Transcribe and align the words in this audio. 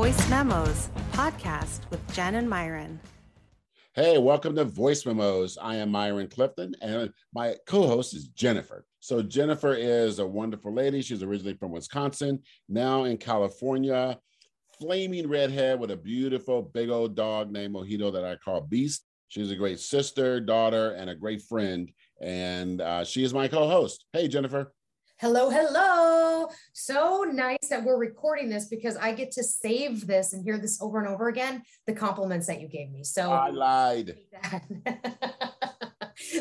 Voice 0.00 0.30
Memos 0.30 0.88
podcast 1.12 1.80
with 1.90 2.00
Jenn 2.14 2.36
and 2.36 2.48
Myron. 2.48 2.98
Hey, 3.92 4.16
welcome 4.16 4.56
to 4.56 4.64
Voice 4.64 5.04
Memos. 5.04 5.58
I 5.60 5.76
am 5.76 5.90
Myron 5.90 6.26
Clifton, 6.26 6.74
and 6.80 7.12
my 7.34 7.56
co 7.66 7.86
host 7.86 8.14
is 8.14 8.28
Jennifer. 8.28 8.86
So, 9.00 9.22
Jennifer 9.22 9.74
is 9.74 10.18
a 10.18 10.26
wonderful 10.26 10.72
lady. 10.72 11.02
She's 11.02 11.22
originally 11.22 11.52
from 11.52 11.72
Wisconsin, 11.72 12.40
now 12.66 13.04
in 13.04 13.18
California. 13.18 14.18
Flaming 14.80 15.28
redhead 15.28 15.78
with 15.78 15.90
a 15.90 15.98
beautiful 15.98 16.62
big 16.62 16.88
old 16.88 17.14
dog 17.14 17.52
named 17.52 17.74
Mojito 17.74 18.10
that 18.10 18.24
I 18.24 18.36
call 18.36 18.62
Beast. 18.62 19.04
She's 19.28 19.50
a 19.50 19.56
great 19.56 19.80
sister, 19.80 20.40
daughter, 20.40 20.92
and 20.92 21.10
a 21.10 21.14
great 21.14 21.42
friend. 21.42 21.92
And 22.22 22.80
uh, 22.80 23.04
she 23.04 23.22
is 23.22 23.34
my 23.34 23.48
co 23.48 23.68
host. 23.68 24.06
Hey, 24.14 24.28
Jennifer. 24.28 24.72
Hello, 25.20 25.50
hello. 25.50 26.48
So 26.72 27.24
nice 27.30 27.68
that 27.68 27.84
we're 27.84 27.98
recording 27.98 28.48
this 28.48 28.68
because 28.68 28.96
I 28.96 29.12
get 29.12 29.30
to 29.32 29.44
save 29.44 30.06
this 30.06 30.32
and 30.32 30.42
hear 30.42 30.56
this 30.56 30.80
over 30.80 30.98
and 30.98 31.06
over 31.06 31.28
again. 31.28 31.62
The 31.86 31.92
compliments 31.92 32.46
that 32.46 32.62
you 32.62 32.68
gave 32.68 32.90
me. 32.90 33.04
So 33.04 33.30
I 33.30 33.50
lied. 33.50 34.16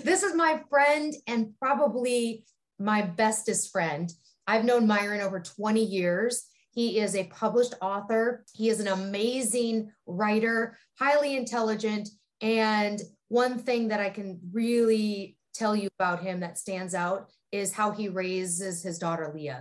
this 0.05 0.23
is 0.23 0.33
my 0.33 0.63
friend 0.69 1.13
and 1.27 1.49
probably 1.59 2.45
my 2.79 3.01
bestest 3.01 3.69
friend. 3.69 4.09
I've 4.47 4.63
known 4.63 4.87
Myron 4.87 5.19
over 5.19 5.41
20 5.41 5.83
years. 5.83 6.45
He 6.71 6.99
is 6.99 7.17
a 7.17 7.25
published 7.25 7.73
author. 7.81 8.45
He 8.53 8.69
is 8.69 8.79
an 8.79 8.87
amazing 8.87 9.91
writer, 10.05 10.77
highly 10.97 11.35
intelligent. 11.35 12.07
And 12.39 13.01
one 13.27 13.59
thing 13.59 13.89
that 13.89 13.99
I 13.99 14.09
can 14.09 14.39
really 14.53 15.35
tell 15.53 15.75
you 15.75 15.89
about 15.99 16.21
him 16.23 16.39
that 16.39 16.57
stands 16.57 16.95
out 16.95 17.29
is 17.51 17.73
how 17.73 17.91
he 17.91 18.07
raises 18.09 18.83
his 18.83 18.99
daughter 18.99 19.31
Leah. 19.33 19.59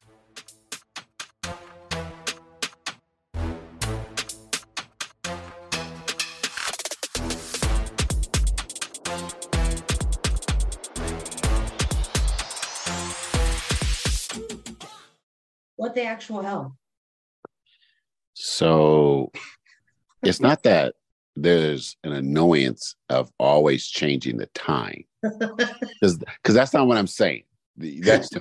What 15.77 15.95
the 15.95 16.03
actual 16.03 16.43
hell? 16.43 16.77
So 18.35 19.31
it's 20.23 20.41
not 20.41 20.65
that 20.65 20.95
there's 21.37 21.97
an 22.03 22.13
annoyance 22.13 22.97
of 23.09 23.31
always 23.39 23.87
changing 23.87 24.37
the 24.37 24.47
time 24.47 25.05
because 25.23 26.19
because 26.19 26.55
that's 26.55 26.75
not 26.75 26.87
what 26.89 26.97
i'm 26.97 27.07
saying 27.07 27.45
that's 27.79 28.31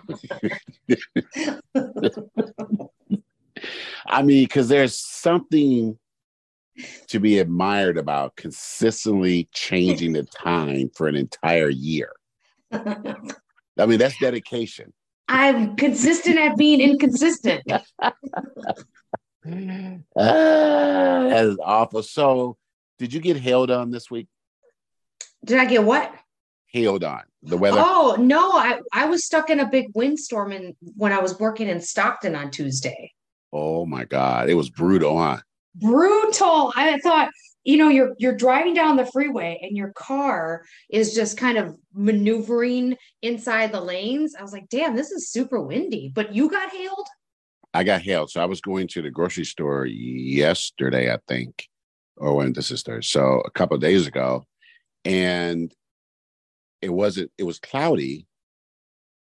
I 4.08 4.24
mean, 4.24 4.44
because 4.44 4.68
there's 4.70 4.98
something 4.98 5.98
to 7.08 7.20
be 7.20 7.40
admired 7.40 7.98
about 7.98 8.36
consistently 8.36 9.50
changing 9.52 10.14
the 10.14 10.24
time 10.24 10.90
for 10.96 11.08
an 11.08 11.16
entire 11.16 11.70
year. 11.70 12.12
I 12.72 13.86
mean, 13.86 14.00
that's 14.00 14.18
dedication. 14.20 14.94
I'm 15.28 15.76
consistent 15.76 16.38
at 16.38 16.58
being 16.58 16.80
inconsistent. 16.82 17.64
uh, 17.72 17.82
that 20.16 21.46
is 21.46 21.58
awful. 21.64 22.04
So, 22.04 22.58
did 22.98 23.14
you 23.14 23.20
get 23.20 23.38
hailed 23.38 23.72
on 23.72 23.92
this 23.92 24.10
week? 24.10 24.28
Did 25.44 25.60
I 25.60 25.66
get 25.66 25.84
what? 25.84 26.14
Hailed 26.72 27.04
on 27.04 27.24
the 27.44 27.58
weather? 27.58 27.78
Oh 27.80 28.18
no, 28.20 28.52
I 28.52 28.80
I 28.94 29.06
was 29.06 29.26
stuck 29.26 29.50
in 29.50 29.60
a 29.60 29.70
big 29.70 29.88
windstorm 29.96 30.52
and 30.52 30.76
when 30.96 31.14
I 31.14 31.20
was 31.20 31.40
working 31.40 31.70
in 31.70 31.80
Stockton 31.80 32.36
on 32.36 32.52
Tuesday. 32.52 33.14
Oh 33.54 33.86
my 33.86 34.04
god, 34.04 34.50
it 34.50 34.56
was 34.56 34.70
brutal, 34.70 35.18
huh? 35.18 35.38
Brutal. 35.76 36.74
I 36.76 37.00
thought, 37.00 37.30
you 37.64 37.78
know, 37.78 37.88
you're 37.88 38.16
you're 38.18 38.36
driving 38.36 38.74
down 38.74 38.98
the 38.98 39.06
freeway 39.06 39.60
and 39.62 39.78
your 39.78 39.94
car 39.94 40.66
is 40.90 41.16
just 41.16 41.38
kind 41.38 41.58
of 41.58 41.78
maneuvering 41.94 42.98
inside 43.22 43.72
the 43.72 43.82
lanes. 43.82 44.36
I 44.38 44.42
was 44.42 44.52
like, 44.52 44.68
damn, 44.70 44.96
this 44.96 45.12
is 45.12 45.32
super 45.32 45.62
windy. 45.62 46.12
But 46.14 46.36
you 46.36 46.50
got 46.50 46.72
hailed? 46.72 47.08
I 47.74 47.84
got 47.84 48.02
hailed. 48.02 48.32
So 48.32 48.42
I 48.42 48.46
was 48.46 48.60
going 48.60 48.88
to 48.90 49.02
the 49.02 49.12
grocery 49.12 49.46
store 49.46 49.86
yesterday, 49.86 51.14
I 51.14 51.20
think, 51.28 51.68
oh, 52.20 52.26
or 52.28 52.36
when 52.36 52.54
this 52.54 52.72
is 52.72 52.82
Thursday. 52.82 53.08
So 53.08 53.42
a 53.46 53.52
couple 53.52 53.78
days 53.78 54.08
ago, 54.08 54.44
and 55.06 55.72
it 56.82 56.90
wasn't 56.90 57.32
it 57.38 57.44
was 57.44 57.60
cloudy. 57.60 58.28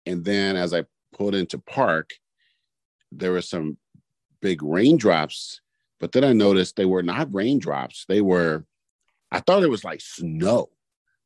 And 0.06 0.25
then 0.25 0.56
as 0.56 0.73
i 0.73 0.84
pulled 1.13 1.35
into 1.35 1.59
park 1.59 2.12
there 3.12 3.34
were 3.34 3.41
some 3.41 3.78
big 4.41 4.63
raindrops 4.63 5.59
but 6.00 6.13
then 6.13 6.23
i 6.23 6.31
noticed 6.31 6.75
they 6.75 6.85
were 6.85 7.03
not 7.03 7.34
raindrops. 7.34 8.06
They 8.07 8.22
were 8.22 8.66
i 9.31 9.39
thought 9.39 9.63
it 9.63 9.69
was 9.69 9.84
like 9.84 10.01
snow 10.01 10.69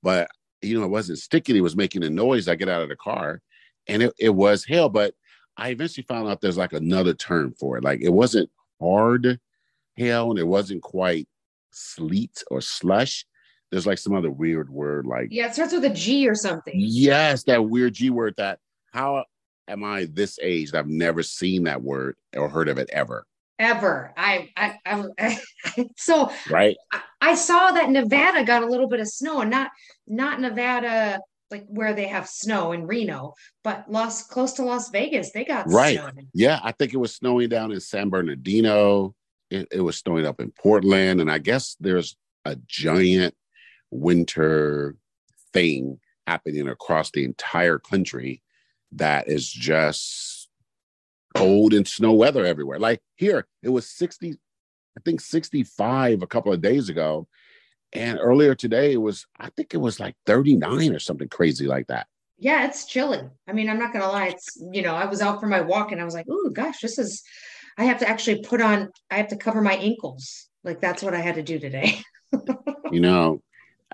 but 0.03 0.29
you 0.61 0.77
know 0.77 0.85
it 0.85 0.89
wasn't 0.89 1.19
sticky. 1.19 1.57
It 1.57 1.61
was 1.61 1.75
making 1.75 2.03
a 2.03 2.09
noise. 2.09 2.47
I 2.47 2.55
get 2.55 2.69
out 2.69 2.81
of 2.81 2.89
the 2.89 2.95
car 2.95 3.41
and 3.87 4.03
it, 4.03 4.13
it 4.19 4.29
was 4.29 4.65
hail 4.65 4.89
but 4.89 5.13
i 5.57 5.69
eventually 5.69 6.05
found 6.07 6.27
out 6.27 6.41
there's 6.41 6.57
like 6.57 6.73
another 6.73 7.13
term 7.13 7.53
for 7.53 7.77
it. 7.77 7.83
Like 7.83 8.01
it 8.01 8.09
wasn't 8.09 8.49
hard 8.81 9.39
hail 9.95 10.31
and 10.31 10.39
it 10.39 10.47
wasn't 10.47 10.81
quite 10.81 11.27
sleet 11.71 12.43
or 12.51 12.61
slush 12.61 13.25
there's 13.71 13.87
like 13.87 13.97
some 13.97 14.13
other 14.13 14.31
weird 14.31 14.69
word 14.69 15.05
like 15.05 15.29
yeah, 15.31 15.47
it 15.47 15.53
starts 15.53 15.73
with 15.73 15.85
a 15.85 15.89
G 15.89 16.27
or 16.27 16.35
something. 16.35 16.73
Yes, 16.75 17.43
that 17.43 17.65
weird 17.65 17.93
G 17.93 18.09
word 18.09 18.35
that 18.37 18.59
how 18.91 19.25
am 19.67 19.83
I 19.83 20.05
this 20.05 20.39
age 20.41 20.71
that 20.71 20.79
I've 20.79 20.87
never 20.87 21.23
seen 21.23 21.63
that 21.63 21.81
word 21.81 22.15
or 22.35 22.49
heard 22.49 22.69
of 22.69 22.77
it 22.77 22.89
ever. 22.91 23.25
Ever. 23.57 24.13
I 24.17 24.49
I, 24.55 24.79
I, 24.85 25.03
I 25.19 25.87
so 25.97 26.31
right. 26.49 26.77
I, 26.91 27.01
I 27.21 27.35
saw 27.35 27.71
that 27.71 27.89
Nevada 27.89 28.43
got 28.43 28.63
a 28.63 28.67
little 28.67 28.87
bit 28.87 28.99
of 28.99 29.07
snow 29.07 29.41
and 29.41 29.49
not 29.49 29.71
not 30.07 30.39
Nevada 30.39 31.19
like 31.51 31.65
where 31.67 31.93
they 31.93 32.07
have 32.07 32.27
snow 32.27 32.71
in 32.71 32.87
Reno, 32.87 33.33
but 33.63 33.85
Las 33.89 34.27
close 34.27 34.53
to 34.53 34.63
Las 34.63 34.89
Vegas, 34.89 35.31
they 35.31 35.45
got 35.45 35.67
right. 35.69 35.97
Snow. 35.97 36.09
Yeah, 36.33 36.59
I 36.63 36.71
think 36.71 36.93
it 36.93 36.97
was 36.97 37.15
snowing 37.15 37.49
down 37.49 37.71
in 37.71 37.79
San 37.79 38.09
Bernardino. 38.09 39.15
It, 39.51 39.67
it 39.71 39.81
was 39.81 39.97
snowing 39.97 40.25
up 40.25 40.39
in 40.39 40.51
Portland, 40.51 41.21
and 41.21 41.31
I 41.31 41.37
guess 41.37 41.77
there's 41.79 42.17
a 42.45 42.55
giant 42.67 43.35
winter 43.91 44.96
thing 45.53 46.00
happening 46.28 46.68
across 46.68 47.12
the 47.12 47.23
entire 47.23 47.78
country 47.78 48.41
that 48.94 49.28
is 49.28 49.50
just 49.50 50.50
cold 51.35 51.73
and 51.73 51.88
snow 51.88 52.13
weather 52.13 52.46
everywhere. 52.46 52.79
Like 52.79 53.01
here, 53.16 53.47
it 53.62 53.69
was 53.69 53.90
60, 53.90 54.31
I 54.97 55.01
think 55.03 55.22
65 55.22 56.22
a 56.22 56.28
couple 56.28 56.53
of 56.53 56.62
days 56.62 56.90
ago. 56.90 57.28
And 57.94 58.19
earlier 58.22 58.56
today, 58.56 58.94
it 58.94 59.01
was, 59.01 59.25
I 59.40 59.50
think 59.50 59.73
it 59.73 59.78
was 59.78 60.00
like 60.00 60.16
39 60.25 60.94
or 60.94 61.00
something 61.00 61.29
crazy 61.29 61.67
like 61.67 61.88
that. 61.88 62.07
Yeah, 62.38 62.66
it's 62.66 62.85
chilling. 62.85 63.31
I 63.47 63.53
mean, 63.53 63.69
I'm 63.69 63.79
not 63.79 63.94
gonna 63.94 64.09
lie. 64.09 64.28
It's 64.28 64.62
you 64.73 64.81
know, 64.81 64.94
I 64.94 65.06
was 65.06 65.22
out 65.22 65.40
for 65.40 65.47
my 65.47 65.62
walk 65.62 65.94
and 65.94 66.02
I 66.02 66.03
was 66.03 66.13
like, 66.13 66.25
oh 66.29 66.50
gosh, 66.50 66.81
this 66.81 67.00
is 67.00 67.23
I 67.78 67.85
have 67.85 68.00
to 68.00 68.09
actually 68.09 68.41
put 68.41 68.62
on, 68.62 68.90
I 69.09 69.16
have 69.16 69.29
to 69.29 69.38
cover 69.38 69.62
my 69.62 69.75
ankles. 69.75 70.47
Like 70.63 70.81
that's 70.81 71.03
what 71.03 71.13
I 71.13 71.19
had 71.19 71.35
to 71.35 71.44
do 71.44 71.59
today. 71.59 72.02
you 72.91 73.00
know, 73.00 73.41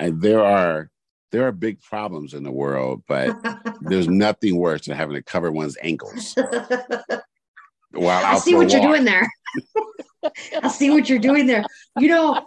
and 0.01 0.22
there 0.22 0.44
are 0.44 0.89
there 1.31 1.47
are 1.47 1.51
big 1.53 1.81
problems 1.81 2.34
in 2.34 2.44
the 2.44 2.51
world, 2.51 3.03
but 3.07 3.38
there's 3.81 4.09
nothing 4.09 4.57
worse 4.57 4.85
than 4.85 4.97
having 4.97 5.16
to 5.16 5.22
cover 5.22 5.50
one's 5.51 5.78
ankles. 5.81 6.35
While 7.91 8.25
I 8.25 8.38
see 8.40 8.56
what 8.56 8.72
you're 8.72 8.81
doing 8.81 9.06
there. 9.06 9.29
I 10.63 10.67
see 10.67 10.90
what 10.90 11.07
you're 11.07 11.19
doing 11.19 11.45
there. 11.45 11.63
You 11.97 12.09
know, 12.09 12.45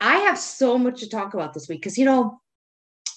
I 0.00 0.18
have 0.18 0.38
so 0.38 0.76
much 0.76 1.00
to 1.00 1.08
talk 1.08 1.34
about 1.34 1.54
this 1.54 1.68
week 1.68 1.80
because 1.80 1.96
you 1.96 2.04
know, 2.04 2.40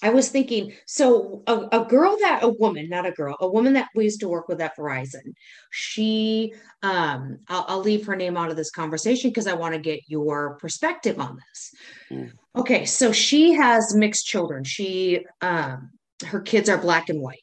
I 0.04 0.10
was 0.10 0.30
thinking, 0.30 0.74
so 0.86 1.44
a, 1.46 1.68
a, 1.72 1.86
girl 1.86 2.18
that 2.22 2.40
a 2.42 2.50
woman, 2.50 2.90
not 2.90 3.06
a 3.06 3.12
girl, 3.12 3.36
a 3.40 3.48
woman 3.48 3.74
that 3.74 3.90
we 3.96 4.06
used 4.06 4.20
to 4.22 4.28
work 4.28 4.48
with 4.48 4.60
at 4.60 4.76
Verizon, 4.76 5.34
she, 5.70 6.54
um, 6.82 7.38
I'll, 7.48 7.66
I'll 7.68 7.82
leave 7.82 8.06
her 8.08 8.16
name 8.16 8.36
out 8.36 8.50
of 8.50 8.56
this 8.56 8.72
conversation 8.72 9.30
because 9.30 9.46
I 9.46 9.54
want 9.54 9.76
to 9.76 9.80
get 9.80 10.02
your 10.08 10.56
perspective 10.56 11.20
on 11.20 11.38
this. 11.38 11.72
Mm. 12.10 12.32
Okay, 12.56 12.86
so 12.86 13.12
she 13.12 13.54
has 13.54 13.96
mixed 13.96 14.26
children. 14.26 14.64
She, 14.64 15.26
um, 15.42 15.92
her 16.26 16.42
kids 16.42 16.70
are 16.70 16.78
black 16.78 17.10
and 17.10 17.22
white, 17.22 17.40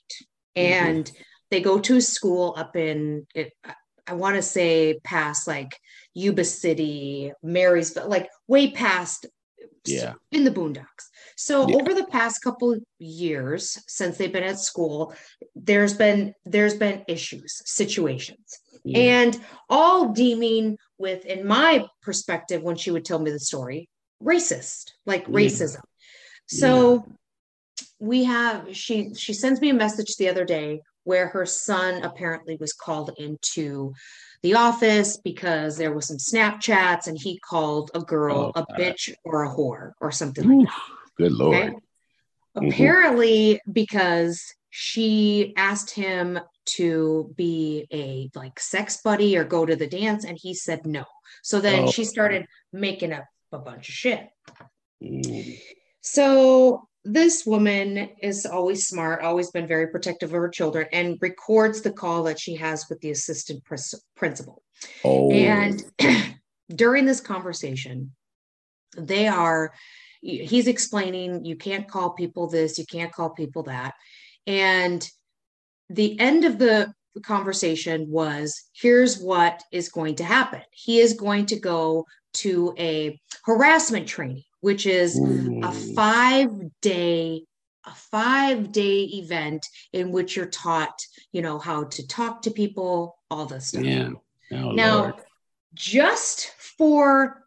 mm-hmm. 0.56 0.72
and 0.72 1.04
mm-hmm. 1.04 1.22
they 1.50 1.60
go 1.60 1.78
to 1.78 1.96
a 1.96 2.02
school 2.02 2.54
up 2.56 2.76
in 2.76 3.26
it. 3.34 3.52
I 4.06 4.14
want 4.14 4.36
to 4.36 4.42
say 4.42 4.98
past 5.04 5.46
like 5.46 5.76
Yuba 6.14 6.44
City, 6.44 7.32
Mary's, 7.42 7.92
but 7.92 8.08
like 8.08 8.28
way 8.46 8.70
past 8.70 9.26
yeah 9.84 10.14
in 10.32 10.44
the 10.44 10.50
boondocks 10.50 11.08
so 11.36 11.68
yeah. 11.68 11.76
over 11.76 11.94
the 11.94 12.06
past 12.06 12.42
couple 12.42 12.76
years 12.98 13.78
since 13.86 14.16
they've 14.16 14.32
been 14.32 14.42
at 14.42 14.58
school 14.58 15.14
there's 15.54 15.94
been 15.94 16.34
there's 16.44 16.74
been 16.74 17.02
issues 17.08 17.62
situations 17.64 18.58
yeah. 18.84 18.98
and 18.98 19.40
all 19.68 20.12
deeming 20.12 20.76
with 20.98 21.24
in 21.24 21.46
my 21.46 21.86
perspective 22.02 22.62
when 22.62 22.76
she 22.76 22.90
would 22.90 23.04
tell 23.04 23.18
me 23.18 23.30
the 23.30 23.38
story 23.38 23.88
racist 24.22 24.92
like 25.06 25.22
yeah. 25.22 25.34
racism 25.34 25.80
so 26.46 27.04
we 28.00 28.24
have 28.24 28.74
she 28.76 29.14
she 29.14 29.32
sends 29.32 29.60
me 29.60 29.70
a 29.70 29.74
message 29.74 30.16
the 30.16 30.28
other 30.28 30.44
day 30.44 30.80
where 31.04 31.28
her 31.28 31.46
son 31.46 32.02
apparently 32.02 32.56
was 32.60 32.72
called 32.72 33.10
into 33.16 33.94
the 34.42 34.54
office 34.54 35.16
because 35.16 35.76
there 35.76 35.92
was 35.92 36.06
some 36.06 36.18
Snapchats 36.18 37.06
and 37.06 37.18
he 37.18 37.38
called 37.38 37.90
a 37.94 38.00
girl 38.00 38.52
oh, 38.54 38.60
a 38.60 38.66
bitch 38.78 39.12
or 39.24 39.44
a 39.44 39.48
whore 39.48 39.92
or 40.00 40.12
something 40.12 40.48
Ooh, 40.50 40.58
like 40.60 40.68
that. 40.68 40.82
Good 41.16 41.32
lord. 41.32 41.56
Okay? 41.56 41.68
Mm-hmm. 42.56 42.68
Apparently, 42.68 43.60
because 43.70 44.42
she 44.70 45.54
asked 45.56 45.90
him 45.90 46.38
to 46.66 47.32
be 47.36 47.86
a 47.90 48.30
like 48.38 48.60
sex 48.60 49.00
buddy 49.02 49.36
or 49.36 49.44
go 49.44 49.64
to 49.64 49.76
the 49.76 49.86
dance, 49.86 50.24
and 50.24 50.38
he 50.40 50.54
said 50.54 50.86
no. 50.86 51.04
So 51.42 51.60
then 51.60 51.84
oh. 51.84 51.90
she 51.90 52.04
started 52.04 52.46
making 52.72 53.12
up 53.12 53.24
a 53.52 53.58
bunch 53.58 53.88
of 53.88 53.94
shit. 53.94 54.28
Mm. 55.02 55.58
So 56.00 56.88
this 57.04 57.46
woman 57.46 58.10
is 58.22 58.44
always 58.44 58.86
smart, 58.86 59.22
always 59.22 59.50
been 59.50 59.66
very 59.66 59.88
protective 59.88 60.30
of 60.30 60.40
her 60.40 60.48
children, 60.48 60.86
and 60.92 61.18
records 61.20 61.80
the 61.80 61.92
call 61.92 62.24
that 62.24 62.40
she 62.40 62.56
has 62.56 62.86
with 62.88 63.00
the 63.00 63.10
assistant 63.10 63.62
principal. 64.16 64.62
Oh. 65.04 65.30
And 65.30 65.82
during 66.68 67.06
this 67.06 67.20
conversation, 67.20 68.12
they 68.96 69.26
are, 69.26 69.72
he's 70.20 70.66
explaining, 70.66 71.44
you 71.44 71.56
can't 71.56 71.88
call 71.88 72.10
people 72.10 72.48
this, 72.48 72.78
you 72.78 72.86
can't 72.86 73.12
call 73.12 73.30
people 73.30 73.64
that. 73.64 73.94
And 74.46 75.08
the 75.88 76.18
end 76.18 76.44
of 76.44 76.58
the 76.58 76.92
conversation 77.22 78.10
was 78.10 78.70
here's 78.74 79.18
what 79.18 79.62
is 79.72 79.88
going 79.88 80.16
to 80.16 80.24
happen. 80.24 80.62
He 80.70 81.00
is 81.00 81.14
going 81.14 81.46
to 81.46 81.58
go 81.58 82.06
to 82.34 82.74
a 82.78 83.20
harassment 83.44 84.06
training 84.06 84.44
which 84.60 84.86
is 84.86 85.18
Ooh. 85.18 85.60
a 85.62 85.72
five 85.72 86.50
day 86.80 87.44
a 87.86 87.90
five 87.90 88.72
day 88.72 89.02
event 89.04 89.66
in 89.92 90.12
which 90.12 90.36
you're 90.36 90.46
taught 90.46 91.00
you 91.32 91.42
know 91.42 91.58
how 91.58 91.84
to 91.84 92.06
talk 92.06 92.42
to 92.42 92.50
people 92.50 93.16
all 93.30 93.46
this 93.46 93.68
stuff 93.68 93.84
yeah 93.84 94.10
oh, 94.52 94.72
now 94.72 95.00
Lord. 95.00 95.14
just 95.74 96.52
for 96.58 97.42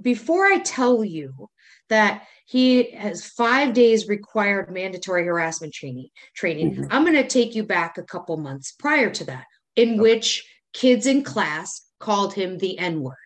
before 0.00 0.44
i 0.46 0.58
tell 0.58 1.04
you 1.04 1.48
that 1.92 2.24
he 2.46 2.90
has 2.92 3.24
five 3.24 3.72
days 3.72 4.08
required 4.08 4.70
mandatory 4.70 5.24
harassment 5.24 5.72
training 5.72 6.08
training 6.34 6.72
mm-hmm. 6.72 6.84
i'm 6.90 7.04
going 7.04 7.14
to 7.14 7.28
take 7.28 7.54
you 7.54 7.62
back 7.62 7.98
a 7.98 8.02
couple 8.02 8.36
months 8.36 8.72
prior 8.72 9.10
to 9.10 9.24
that 9.24 9.44
in 9.76 9.90
okay. 9.90 10.00
which 10.00 10.46
kids 10.72 11.06
in 11.06 11.22
class 11.22 11.82
called 12.00 12.34
him 12.34 12.58
the 12.58 12.78
n 12.78 13.00
word 13.00 13.16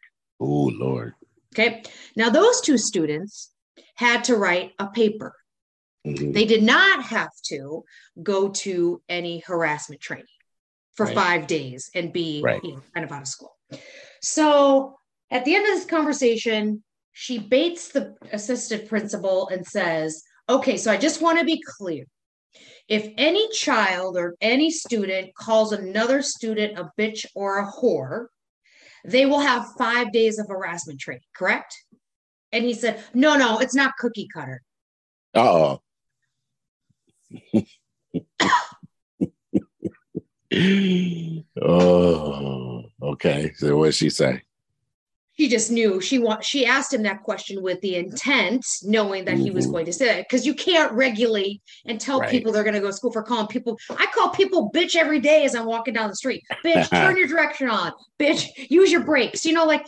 oh 0.40 0.70
lord 0.74 1.14
Okay. 1.56 1.82
Now, 2.16 2.28
those 2.28 2.60
two 2.60 2.76
students 2.76 3.50
had 3.94 4.24
to 4.24 4.36
write 4.36 4.72
a 4.78 4.88
paper. 4.88 5.34
Mm-hmm. 6.06 6.32
They 6.32 6.44
did 6.44 6.62
not 6.62 7.04
have 7.04 7.30
to 7.46 7.84
go 8.22 8.50
to 8.50 9.02
any 9.08 9.40
harassment 9.40 10.00
training 10.00 10.26
for 10.94 11.06
right. 11.06 11.14
five 11.14 11.46
days 11.46 11.90
and 11.94 12.12
be 12.12 12.42
right. 12.44 12.62
you 12.62 12.74
know, 12.74 12.82
kind 12.94 13.04
of 13.04 13.12
out 13.12 13.22
of 13.22 13.28
school. 13.28 13.56
So 14.20 14.98
at 15.30 15.44
the 15.44 15.54
end 15.54 15.66
of 15.66 15.74
this 15.74 15.86
conversation, 15.86 16.84
she 17.18 17.38
baits 17.38 17.88
the 17.88 18.14
assistant 18.30 18.86
principal 18.90 19.48
and 19.48 19.66
says, 19.66 20.22
Okay, 20.50 20.76
so 20.76 20.92
I 20.92 20.98
just 20.98 21.22
want 21.22 21.38
to 21.38 21.46
be 21.46 21.62
clear. 21.78 22.04
If 22.88 23.10
any 23.16 23.48
child 23.52 24.18
or 24.18 24.36
any 24.42 24.70
student 24.70 25.34
calls 25.34 25.72
another 25.72 26.20
student 26.20 26.78
a 26.78 26.90
bitch 27.00 27.24
or 27.34 27.58
a 27.58 27.66
whore, 27.66 28.26
they 29.02 29.24
will 29.24 29.40
have 29.40 29.72
five 29.78 30.12
days 30.12 30.38
of 30.38 30.46
harassment 30.48 31.00
training, 31.00 31.22
correct? 31.34 31.74
And 32.52 32.64
he 32.64 32.74
said, 32.74 33.02
no, 33.14 33.38
no, 33.38 33.60
it's 33.60 33.74
not 33.74 33.96
cookie 33.98 34.28
cutter. 34.30 34.60
oh. 35.34 35.80
oh, 41.62 42.84
okay. 43.02 43.52
So 43.56 43.74
what 43.78 43.86
did 43.86 43.94
she 43.94 44.10
say? 44.10 44.42
She 45.38 45.48
just 45.48 45.70
knew 45.70 46.00
she 46.00 46.18
want 46.18 46.44
she 46.44 46.66
asked 46.66 46.92
him 46.92 47.02
that 47.02 47.22
question 47.22 47.62
with 47.62 47.80
the 47.80 47.96
intent 47.96 48.64
knowing 48.82 49.24
that 49.24 49.34
mm-hmm. 49.34 49.44
he 49.44 49.50
was 49.50 49.66
mm-hmm. 49.66 49.74
going 49.74 49.86
to 49.86 49.92
say 49.92 50.20
it 50.20 50.26
because 50.28 50.46
you 50.46 50.54
can't 50.54 50.92
regulate 50.92 51.60
and 51.86 52.00
tell 52.00 52.20
right. 52.20 52.30
people 52.30 52.52
they're 52.52 52.64
going 52.64 52.74
to 52.74 52.80
go 52.80 52.88
to 52.88 52.92
school 52.92 53.12
for 53.12 53.22
calling 53.22 53.46
people 53.46 53.78
i 53.90 54.06
call 54.14 54.30
people 54.30 54.70
bitch 54.74 54.96
every 54.96 55.20
day 55.20 55.44
as 55.44 55.54
i'm 55.54 55.66
walking 55.66 55.94
down 55.94 56.08
the 56.08 56.16
street 56.16 56.42
bitch 56.64 56.88
turn 56.90 57.16
your 57.18 57.28
direction 57.28 57.68
on 57.68 57.92
bitch 58.18 58.46
use 58.70 58.90
your 58.90 59.04
brakes 59.04 59.44
you 59.44 59.52
know 59.52 59.64
like 59.64 59.86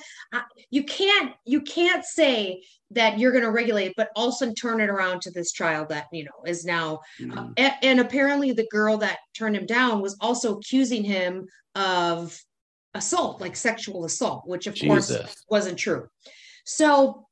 you 0.71 0.85
can't 0.85 1.33
you 1.45 1.61
can't 1.61 2.05
say 2.05 2.63
that 2.91 3.19
you're 3.19 3.33
going 3.33 3.45
to 3.45 3.51
regulate 3.51 3.93
but 3.97 4.11
also 4.17 4.53
turn 4.55 4.81
it 4.81 4.89
around 4.89 5.21
to 5.21 5.31
this 5.31 5.53
child 5.53 5.89
that 5.89 6.07
you 6.13 6.25
know 6.25 6.31
is 6.47 6.65
now 6.65 7.01
mm-hmm. 7.21 7.39
uh, 7.39 7.49
and, 7.57 7.75
and 7.83 8.01
apparently 8.01 8.53
the 8.53 8.67
girl 8.71 8.97
that 8.97 9.19
turned 9.37 9.57
him 9.57 9.67
down 9.67 10.01
was 10.01 10.17
also 10.21 10.57
accusing 10.57 11.05
him 11.05 11.47
of 11.75 12.39
assault, 12.99 13.41
like 13.41 13.57
sexual 13.57 14.05
assault, 14.05 14.43
which 14.47 14.67
of 14.67 14.75
Jesus. 14.75 15.17
course 15.17 15.45
wasn't 15.49 15.79
true. 15.79 16.09
So 16.65 17.27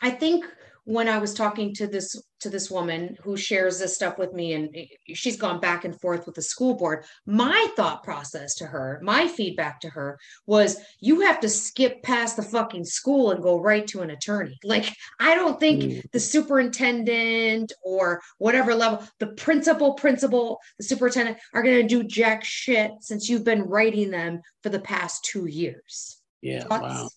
I 0.00 0.10
think 0.10 0.44
when 0.84 1.08
I 1.08 1.18
was 1.18 1.34
talking 1.34 1.74
to 1.74 1.86
this 1.86 2.16
to 2.40 2.50
this 2.50 2.70
woman 2.70 3.16
who 3.22 3.36
shares 3.36 3.78
this 3.78 3.94
stuff 3.94 4.18
with 4.18 4.32
me 4.32 4.54
and 4.54 4.74
she's 5.14 5.36
gone 5.36 5.60
back 5.60 5.84
and 5.84 5.98
forth 6.00 6.26
with 6.26 6.34
the 6.34 6.42
school 6.42 6.74
board, 6.74 7.04
my 7.26 7.68
thought 7.76 8.02
process 8.04 8.54
to 8.56 8.66
her, 8.66 9.00
my 9.02 9.26
feedback 9.26 9.80
to 9.80 9.88
her 9.88 10.18
was 10.46 10.78
you 11.00 11.20
have 11.20 11.40
to 11.40 11.48
skip 11.48 12.02
past 12.02 12.36
the 12.36 12.42
fucking 12.42 12.84
school 12.84 13.30
and 13.30 13.42
go 13.42 13.60
right 13.60 13.86
to 13.88 14.02
an 14.02 14.10
attorney. 14.10 14.58
Like 14.68 14.92
I 15.18 15.34
don't 15.34 15.58
think 15.58 15.82
mm. 15.82 16.02
the 16.12 16.20
superintendent 16.20 17.72
or 17.82 18.20
whatever 18.36 18.74
level, 18.74 19.02
the 19.18 19.28
principal, 19.28 19.94
principal, 19.94 20.60
the 20.78 20.84
superintendent 20.84 21.38
are 21.54 21.62
going 21.62 21.80
to 21.80 21.88
do 21.88 22.04
jack 22.04 22.44
shit 22.44 22.90
since 23.00 23.28
you've 23.28 23.44
been 23.44 23.62
writing 23.62 24.10
them 24.10 24.42
for 24.62 24.68
the 24.68 24.78
past 24.78 25.24
2 25.24 25.46
years. 25.46 26.18
Yeah, 26.42 26.64
Thoughts? 26.64 26.82
wow. 26.82 27.08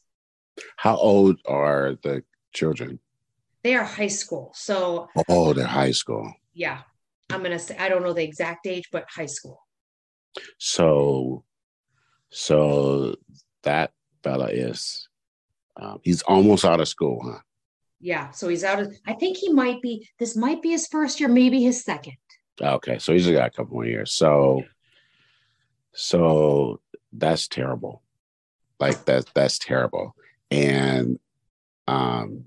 How 0.77 0.95
old 0.95 1.39
are 1.45 1.97
the 2.03 2.23
children? 2.53 2.99
They 3.63 3.75
are 3.75 3.83
high 3.83 4.07
school. 4.07 4.51
So 4.55 5.07
Oh, 5.29 5.53
they're 5.53 5.65
high 5.65 5.91
school. 5.91 6.33
Yeah. 6.53 6.79
I'm 7.29 7.43
gonna 7.43 7.59
say 7.59 7.77
I 7.77 7.89
don't 7.89 8.03
know 8.03 8.13
the 8.13 8.23
exact 8.23 8.67
age, 8.67 8.89
but 8.91 9.05
high 9.09 9.27
school. 9.27 9.65
So 10.57 11.43
so 12.29 13.15
that 13.63 13.91
fella 14.23 14.47
is 14.47 15.07
um, 15.77 15.99
he's 16.03 16.21
almost 16.23 16.65
out 16.65 16.81
of 16.81 16.87
school, 16.87 17.21
huh? 17.23 17.39
Yeah. 17.99 18.31
So 18.31 18.47
he's 18.49 18.63
out 18.63 18.79
of 18.79 18.95
I 19.07 19.13
think 19.13 19.37
he 19.37 19.53
might 19.53 19.81
be 19.81 20.07
this 20.19 20.35
might 20.35 20.61
be 20.61 20.71
his 20.71 20.87
first 20.87 21.19
year, 21.19 21.29
maybe 21.29 21.61
his 21.61 21.83
second. 21.83 22.17
Okay. 22.61 22.99
So 22.99 23.13
he's 23.13 23.29
got 23.29 23.47
a 23.47 23.51
couple 23.51 23.75
more 23.75 23.85
years. 23.85 24.11
So 24.11 24.63
so 25.93 26.81
that's 27.13 27.47
terrible. 27.47 28.01
Like 28.79 29.05
that 29.05 29.25
that's 29.33 29.59
terrible. 29.59 30.15
And 30.49 31.19
um 31.87 32.45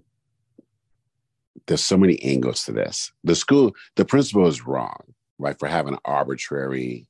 there's 1.67 1.83
so 1.83 1.97
many 1.97 2.23
angles 2.23 2.65
to 2.65 2.73
this. 2.73 3.13
The 3.25 3.35
school, 3.35 3.75
the 3.97 4.05
principal 4.05 4.47
is 4.47 4.67
wrong, 4.67 5.15
right, 5.39 5.59
for 5.59 5.69
having 5.69 5.95
an 5.95 6.01
arbitrary 6.05 7.07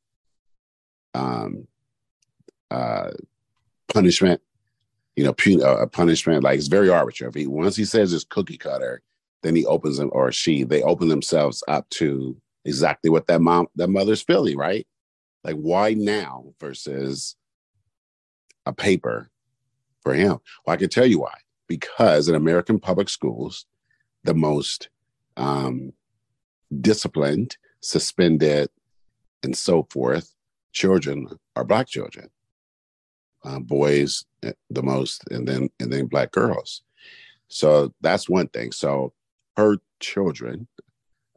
um, 1.15 1.67
uh, 2.71 3.11
punishment. 3.93 4.41
You 5.17 5.25
know, 5.25 5.33
pun- 5.33 5.63
uh, 5.63 5.77
a 5.77 5.87
punishment 5.87 6.43
like 6.43 6.59
it's 6.59 6.67
very 6.69 6.89
arbitrary. 6.89 7.29
If 7.29 7.35
he, 7.35 7.47
once 7.47 7.77
he 7.77 7.85
says 7.85 8.13
it's 8.13 8.25
cookie 8.25 8.59
cutter, 8.59 9.01
then 9.43 9.55
he 9.55 9.65
opens 9.67 9.99
them 9.99 10.11
or 10.13 10.33
she 10.33 10.65
they 10.65 10.83
open 10.83 11.09
themselves 11.09 11.63
up 11.69 11.89
to 11.91 12.37
exactly 12.65 13.11
what 13.11 13.27
that 13.29 13.41
mom 13.41 13.69
that 13.77 13.89
mother's 13.89 14.23
feeling, 14.23 14.57
right? 14.57 14.87
Like 15.45 15.57
why 15.57 15.95
now 15.95 16.47
versus 16.59 17.37
a 18.67 18.73
paper 18.73 19.31
for 20.03 20.15
him? 20.15 20.39
Well, 20.67 20.75
I 20.75 20.77
can 20.77 20.89
tell 20.89 21.07
you 21.07 21.21
why. 21.21 21.35
Because 21.69 22.29
in 22.29 22.35
American 22.35 22.79
public 22.79 23.09
schools, 23.09 23.67
the 24.25 24.35
most 24.35 24.89
um, 25.37 25.93
disciplined, 26.81 27.57
suspended, 27.81 28.71
and 29.43 29.57
so 29.57 29.87
forth 29.91 30.35
children 30.73 31.29
are 31.57 31.65
black 31.65 31.87
children. 31.87 32.29
Uh, 33.45 33.61
boys 33.61 34.25
eh, 34.43 34.53
the 34.71 34.83
most, 34.83 35.23
and 35.31 35.47
then 35.47 35.69
and 35.79 35.93
then 35.93 36.07
black 36.07 36.33
girls. 36.33 36.83
So 37.49 37.93
that's 38.01 38.29
one 38.29 38.49
thing. 38.49 38.73
So 38.73 39.13
her 39.57 39.77
children 40.01 40.67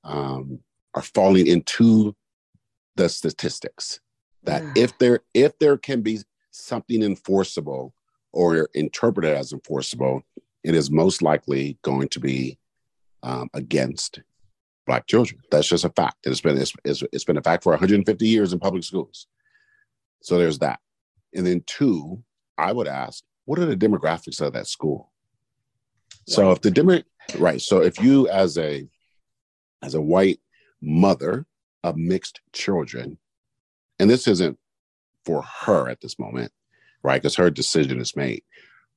um, 0.04 0.60
are 0.96 1.02
falling 1.02 1.48
into 1.48 2.16
the 2.96 3.10
statistics 3.10 4.00
that 4.44 4.64
yeah. 4.64 4.84
if 4.84 4.98
there 4.98 5.20
if 5.34 5.60
there 5.60 5.78
can 5.78 6.02
be 6.02 6.20
something 6.52 7.04
enforceable 7.04 7.94
or 8.32 8.70
interpreted 8.74 9.36
as 9.36 9.52
enforceable, 9.52 10.24
it 10.64 10.74
is 10.76 10.90
most 10.90 11.22
likely 11.22 11.78
going 11.82 12.08
to 12.10 12.20
be 12.20 12.58
um, 13.24 13.50
against 13.54 14.22
black 14.86 15.08
children. 15.08 15.42
That's 15.52 15.68
just 15.68 15.86
a 15.86 15.90
fact. 15.90 16.18
It's 16.24 16.42
been 16.42 16.58
it's, 16.58 16.74
it's, 16.84 17.04
it's 17.12 17.26
been 17.26 17.38
a 17.38 17.42
fact 17.42 17.64
for 17.64 17.72
150 17.72 18.28
years 18.28 18.54
in 18.54 18.60
public 18.60 18.84
schools. 18.84 19.28
So 20.22 20.38
there's 20.38 20.60
that. 20.60 20.80
And 21.34 21.46
then 21.46 21.64
two, 21.66 22.24
I 22.58 22.72
would 22.72 22.88
ask, 22.88 23.24
what 23.46 23.60
are 23.60 23.66
the 23.66 23.78
demographics 23.78 24.42
of 24.42 24.54
that 24.54 24.68
school? 24.68 25.12
So 26.28 26.52
if 26.52 26.62
the 26.62 26.72
demo 26.72 27.02
right, 27.38 27.62
so 27.62 27.82
if 27.82 28.02
you 28.02 28.28
as 28.28 28.58
a 28.58 28.88
as 29.82 29.94
a 29.94 30.02
white 30.02 30.40
mother 30.82 31.46
of 31.84 31.96
mixed 31.96 32.42
children 32.52 33.18
and 34.00 34.10
this 34.10 34.28
isn't 34.28 34.58
for 35.26 35.44
her 35.44 35.90
at 35.90 36.02
this 36.02 36.20
moment, 36.20 36.52
right? 37.04 37.22
Because 37.22 37.36
her 37.36 37.50
decision 37.50 38.00
is 38.00 38.16
made. 38.16 38.44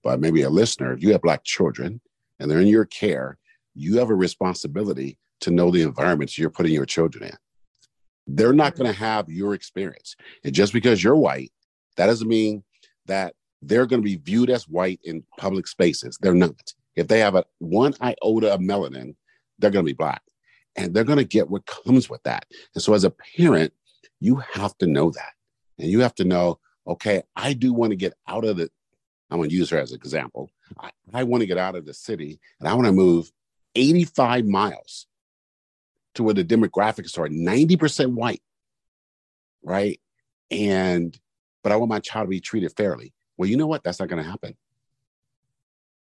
But 0.02 0.20
maybe 0.20 0.42
a 0.42 0.50
listener, 0.50 0.92
if 0.92 1.02
you 1.02 1.12
have 1.12 1.22
black 1.22 1.44
children 1.44 2.00
and 2.38 2.50
they're 2.50 2.60
in 2.60 2.66
your 2.66 2.86
care, 2.86 3.38
you 3.74 3.98
have 3.98 4.10
a 4.10 4.14
responsibility 4.14 5.18
to 5.40 5.50
know 5.50 5.70
the 5.70 5.82
environments 5.82 6.38
you're 6.38 6.50
putting 6.50 6.72
your 6.72 6.86
children 6.86 7.24
in. 7.24 7.36
They're 8.26 8.52
not 8.52 8.76
going 8.76 8.90
to 8.90 8.98
have 8.98 9.28
your 9.28 9.54
experience. 9.54 10.14
And 10.44 10.54
just 10.54 10.72
because 10.72 11.02
you're 11.02 11.16
white, 11.16 11.52
that 11.96 12.06
doesn't 12.06 12.28
mean 12.28 12.62
that 13.06 13.34
they're 13.62 13.86
going 13.86 14.00
to 14.00 14.04
be 14.04 14.16
viewed 14.16 14.50
as 14.50 14.68
white 14.68 15.00
in 15.04 15.24
public 15.38 15.66
spaces. 15.66 16.18
They're 16.20 16.34
not. 16.34 16.74
If 16.96 17.08
they 17.08 17.20
have 17.20 17.34
a 17.34 17.44
one 17.58 17.94
iota 18.00 18.52
of 18.52 18.60
melanin, 18.60 19.14
they're 19.58 19.70
going 19.70 19.84
to 19.84 19.90
be 19.90 19.96
black. 19.96 20.22
And 20.76 20.94
they're 20.94 21.04
going 21.04 21.18
to 21.18 21.24
get 21.24 21.50
what 21.50 21.66
comes 21.66 22.08
with 22.08 22.22
that. 22.22 22.46
And 22.74 22.82
so 22.82 22.94
as 22.94 23.04
a 23.04 23.12
parent, 23.36 23.72
you 24.20 24.36
have 24.52 24.76
to 24.78 24.86
know 24.86 25.10
that. 25.10 25.32
And 25.78 25.88
you 25.88 26.00
have 26.00 26.14
to 26.16 26.24
know, 26.24 26.58
okay, 26.86 27.22
I 27.36 27.52
do 27.52 27.72
want 27.72 27.90
to 27.90 27.96
get 27.96 28.14
out 28.28 28.44
of 28.44 28.58
the, 28.58 28.70
I'm 29.30 29.38
going 29.38 29.50
to 29.50 29.54
use 29.54 29.70
her 29.70 29.78
as 29.78 29.92
an 29.92 29.96
example. 29.96 30.50
I, 30.78 30.90
I 31.12 31.24
want 31.24 31.40
to 31.40 31.46
get 31.46 31.58
out 31.58 31.74
of 31.74 31.86
the 31.86 31.94
city 31.94 32.40
and 32.60 32.68
I 32.68 32.74
want 32.74 32.86
to 32.86 32.92
move 32.92 33.30
85 33.74 34.46
miles 34.46 35.06
to 36.14 36.22
where 36.22 36.34
the 36.34 36.44
demographics 36.44 37.18
are 37.18 37.28
90% 37.28 38.14
white, 38.14 38.42
right? 39.62 40.00
And, 40.50 41.18
but 41.62 41.72
I 41.72 41.76
want 41.76 41.90
my 41.90 42.00
child 42.00 42.26
to 42.26 42.30
be 42.30 42.40
treated 42.40 42.72
fairly. 42.76 43.12
Well, 43.36 43.48
you 43.48 43.56
know 43.56 43.66
what? 43.66 43.82
That's 43.84 44.00
not 44.00 44.08
going 44.08 44.22
to 44.22 44.28
happen. 44.28 44.56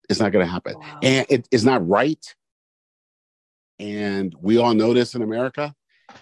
It's 0.09 0.19
not 0.19 0.31
going 0.31 0.45
to 0.45 0.51
happen. 0.51 0.75
Wow. 0.77 0.99
And 1.03 1.25
it, 1.29 1.47
it's 1.51 1.63
not 1.63 1.87
right. 1.87 2.35
And 3.79 4.35
we 4.41 4.57
all 4.57 4.73
know 4.73 4.93
this 4.93 5.15
in 5.15 5.21
America. 5.21 5.73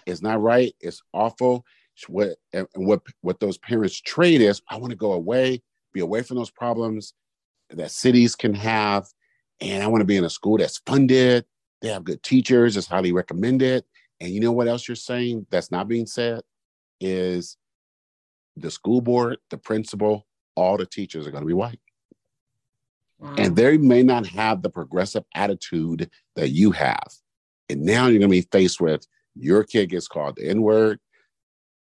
It's 0.06 0.22
not 0.22 0.40
right. 0.40 0.74
It's 0.80 1.02
awful. 1.12 1.64
What 2.08 2.36
and 2.54 2.66
what 2.76 3.02
what 3.20 3.40
those 3.40 3.58
parents 3.58 4.00
trade 4.00 4.40
is, 4.40 4.62
I 4.70 4.76
want 4.76 4.90
to 4.90 4.96
go 4.96 5.12
away, 5.12 5.60
be 5.92 6.00
away 6.00 6.22
from 6.22 6.38
those 6.38 6.50
problems 6.50 7.12
that 7.68 7.90
cities 7.90 8.34
can 8.34 8.54
have, 8.54 9.06
and 9.60 9.82
I 9.82 9.86
want 9.86 10.00
to 10.00 10.06
be 10.06 10.16
in 10.16 10.24
a 10.24 10.30
school 10.30 10.58
that's 10.58 10.80
funded. 10.86 11.44
They 11.82 11.88
have 11.88 12.04
good 12.04 12.22
teachers. 12.22 12.76
It's 12.76 12.86
highly 12.86 13.12
recommended. 13.12 13.84
And 14.20 14.32
you 14.32 14.40
know 14.40 14.52
what 14.52 14.68
else 14.68 14.86
you're 14.86 14.96
saying 14.96 15.46
that's 15.50 15.70
not 15.70 15.88
being 15.88 16.06
said 16.06 16.40
is 17.00 17.56
the 18.56 18.70
school 18.70 19.00
board, 19.00 19.38
the 19.48 19.56
principal, 19.56 20.26
all 20.54 20.76
the 20.76 20.86
teachers 20.86 21.26
are 21.26 21.30
going 21.30 21.42
to 21.42 21.48
be 21.48 21.54
white. 21.54 21.80
Wow. 23.18 23.34
And 23.38 23.56
they 23.56 23.78
may 23.78 24.02
not 24.02 24.26
have 24.26 24.62
the 24.62 24.70
progressive 24.70 25.24
attitude 25.34 26.10
that 26.36 26.50
you 26.50 26.70
have. 26.72 27.08
And 27.68 27.82
now 27.82 28.06
you're 28.06 28.18
going 28.18 28.30
to 28.30 28.42
be 28.42 28.48
faced 28.50 28.80
with 28.80 29.06
your 29.34 29.64
kid 29.64 29.90
gets 29.90 30.08
called 30.08 30.36
the 30.36 30.48
N 30.48 30.62
word, 30.62 30.98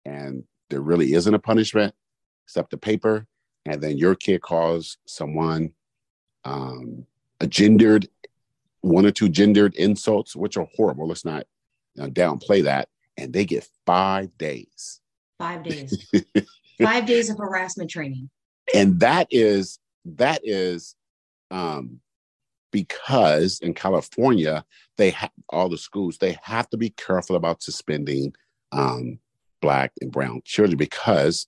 and 0.05 0.43
there 0.69 0.81
really 0.81 1.13
isn't 1.13 1.33
a 1.33 1.39
punishment 1.39 1.93
except 2.45 2.71
the 2.71 2.77
paper. 2.77 3.27
And 3.65 3.81
then 3.81 3.97
your 3.97 4.15
kid 4.15 4.41
calls 4.41 4.97
someone 5.05 5.73
um, 6.43 7.05
a 7.39 7.47
gendered, 7.47 8.07
one 8.81 9.05
or 9.05 9.11
two 9.11 9.29
gendered 9.29 9.75
insults, 9.75 10.35
which 10.35 10.57
are 10.57 10.67
horrible. 10.75 11.07
Let's 11.07 11.25
not 11.25 11.45
you 11.95 12.03
know, 12.03 12.09
downplay 12.09 12.63
that. 12.63 12.89
And 13.17 13.31
they 13.33 13.45
get 13.45 13.67
five 13.85 14.37
days. 14.37 15.01
Five 15.39 15.63
days. 15.63 16.11
five 16.81 17.05
days 17.05 17.29
of 17.29 17.37
harassment 17.37 17.89
training. 17.89 18.29
And 18.73 18.99
that 19.01 19.27
is, 19.29 19.79
that 20.05 20.41
is, 20.43 20.95
um, 21.51 21.99
because 22.71 23.59
in 23.59 23.73
California, 23.73 24.65
they 24.97 25.11
have 25.11 25.31
all 25.49 25.69
the 25.69 25.77
schools, 25.77 26.17
they 26.17 26.37
have 26.41 26.67
to 26.69 26.77
be 26.77 26.89
careful 26.89 27.35
about 27.35 27.61
suspending 27.61 28.33
um, 28.71 29.19
black 29.61 29.91
and 30.01 30.11
brown 30.11 30.41
children 30.43 30.77
because 30.77 31.47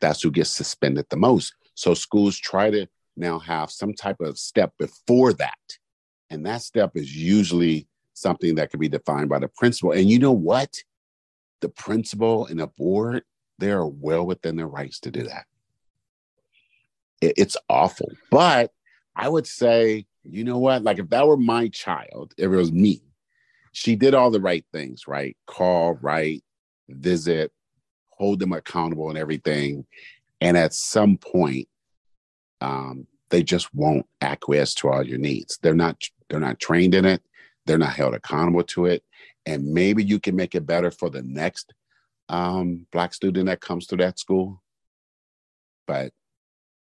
that's 0.00 0.22
who 0.22 0.30
gets 0.30 0.50
suspended 0.50 1.06
the 1.08 1.16
most. 1.16 1.54
So 1.74 1.94
schools 1.94 2.36
try 2.36 2.70
to 2.70 2.86
now 3.16 3.38
have 3.38 3.70
some 3.70 3.94
type 3.94 4.20
of 4.20 4.38
step 4.38 4.72
before 4.78 5.32
that. 5.34 5.58
And 6.30 6.44
that 6.46 6.62
step 6.62 6.92
is 6.94 7.16
usually 7.16 7.86
something 8.14 8.56
that 8.56 8.70
can 8.70 8.80
be 8.80 8.88
defined 8.88 9.28
by 9.28 9.38
the 9.38 9.48
principal. 9.48 9.92
And 9.92 10.08
you 10.10 10.18
know 10.18 10.32
what? 10.32 10.74
The 11.60 11.68
principal 11.68 12.46
and 12.46 12.60
the 12.60 12.66
board, 12.66 13.22
they 13.58 13.70
are 13.70 13.86
well 13.86 14.26
within 14.26 14.56
their 14.56 14.68
rights 14.68 15.00
to 15.00 15.10
do 15.10 15.22
that. 15.24 15.46
It's 17.20 17.56
awful. 17.68 18.10
But 18.30 18.72
I 19.14 19.28
would 19.28 19.46
say, 19.46 20.06
you 20.22 20.44
know 20.44 20.58
what? 20.58 20.82
Like 20.82 20.98
if 20.98 21.08
that 21.10 21.26
were 21.26 21.36
my 21.36 21.68
child, 21.68 22.34
if 22.36 22.44
it 22.44 22.56
was 22.56 22.72
me, 22.72 23.02
she 23.72 23.96
did 23.96 24.14
all 24.14 24.30
the 24.30 24.40
right 24.40 24.64
things, 24.72 25.06
right? 25.06 25.36
Call, 25.46 25.94
write, 25.94 26.42
visit, 26.88 27.52
hold 28.10 28.38
them 28.40 28.52
accountable 28.52 29.08
and 29.08 29.18
everything. 29.18 29.86
And 30.40 30.56
at 30.56 30.74
some 30.74 31.16
point, 31.16 31.68
um, 32.60 33.06
they 33.30 33.42
just 33.42 33.74
won't 33.74 34.06
acquiesce 34.20 34.74
to 34.74 34.88
all 34.88 35.06
your 35.06 35.18
needs. 35.18 35.58
They're 35.62 35.74
not 35.74 36.02
they're 36.28 36.40
not 36.40 36.58
trained 36.58 36.94
in 36.94 37.04
it. 37.04 37.22
They're 37.66 37.78
not 37.78 37.94
held 37.94 38.14
accountable 38.14 38.62
to 38.64 38.86
it. 38.86 39.02
And 39.44 39.72
maybe 39.72 40.02
you 40.02 40.18
can 40.18 40.36
make 40.36 40.54
it 40.54 40.66
better 40.66 40.90
for 40.90 41.10
the 41.10 41.22
next 41.22 41.72
um, 42.28 42.86
black 42.92 43.14
student 43.14 43.46
that 43.46 43.60
comes 43.60 43.86
to 43.88 43.96
that 43.96 44.18
school. 44.18 44.62
But 45.86 46.12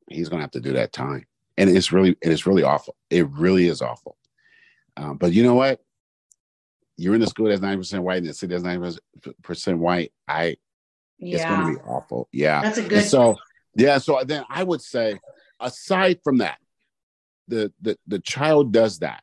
he's 0.09 0.29
gonna 0.29 0.41
have 0.41 0.51
to 0.51 0.61
do 0.61 0.73
that 0.73 0.93
time. 0.93 1.25
And 1.57 1.69
it's 1.69 1.91
really 1.91 2.15
it's 2.21 2.45
really 2.45 2.63
awful. 2.63 2.95
It 3.09 3.27
really 3.29 3.67
is 3.67 3.81
awful. 3.81 4.17
Um, 4.97 5.17
but 5.17 5.33
you 5.33 5.43
know 5.43 5.55
what? 5.55 5.81
You're 6.97 7.15
in 7.15 7.21
a 7.21 7.27
school 7.27 7.49
that's 7.49 7.59
90% 7.59 7.99
white 7.99 8.19
and 8.19 8.27
the 8.27 8.33
city 8.33 8.55
that's 8.55 8.63
90% 8.63 9.77
white. 9.77 10.13
I 10.27 10.55
yeah. 11.17 11.35
it's 11.35 11.43
gonna 11.43 11.75
be 11.75 11.81
awful. 11.81 12.29
Yeah. 12.31 12.61
That's 12.61 12.77
a 12.77 12.83
good 12.83 12.93
and 12.93 13.07
so 13.07 13.37
yeah, 13.75 13.97
so 13.97 14.21
then 14.25 14.45
I 14.49 14.63
would 14.63 14.81
say 14.81 15.19
aside 15.65 16.19
from 16.23 16.37
that, 16.37 16.57
the, 17.47 17.73
the 17.81 17.97
the 18.07 18.19
child 18.19 18.71
does 18.71 18.99
that. 18.99 19.21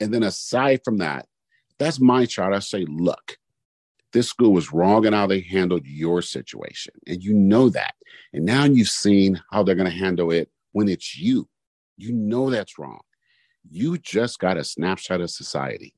And 0.00 0.12
then 0.12 0.22
aside 0.22 0.80
from 0.84 0.98
that, 0.98 1.26
that's 1.78 2.00
my 2.00 2.26
child. 2.26 2.54
I 2.54 2.58
say, 2.58 2.84
look, 2.88 3.38
this 4.12 4.28
school 4.28 4.52
was 4.52 4.72
wrong 4.72 5.04
in 5.06 5.12
how 5.12 5.26
they 5.26 5.40
handled 5.40 5.86
your 5.86 6.22
situation. 6.22 6.94
And 7.06 7.22
you 7.22 7.34
know 7.34 7.68
that. 7.70 7.94
And 8.32 8.44
now 8.44 8.64
you've 8.64 8.88
seen 8.88 9.40
how 9.50 9.62
they're 9.62 9.74
going 9.74 9.90
to 9.90 9.96
handle 9.96 10.30
it 10.30 10.50
when 10.72 10.88
it's 10.88 11.18
you. 11.18 11.48
You 11.96 12.12
know 12.12 12.50
that's 12.50 12.78
wrong. 12.78 13.00
You 13.68 13.98
just 13.98 14.38
got 14.38 14.56
a 14.56 14.64
snapshot 14.64 15.20
of 15.20 15.30
society. 15.30 15.94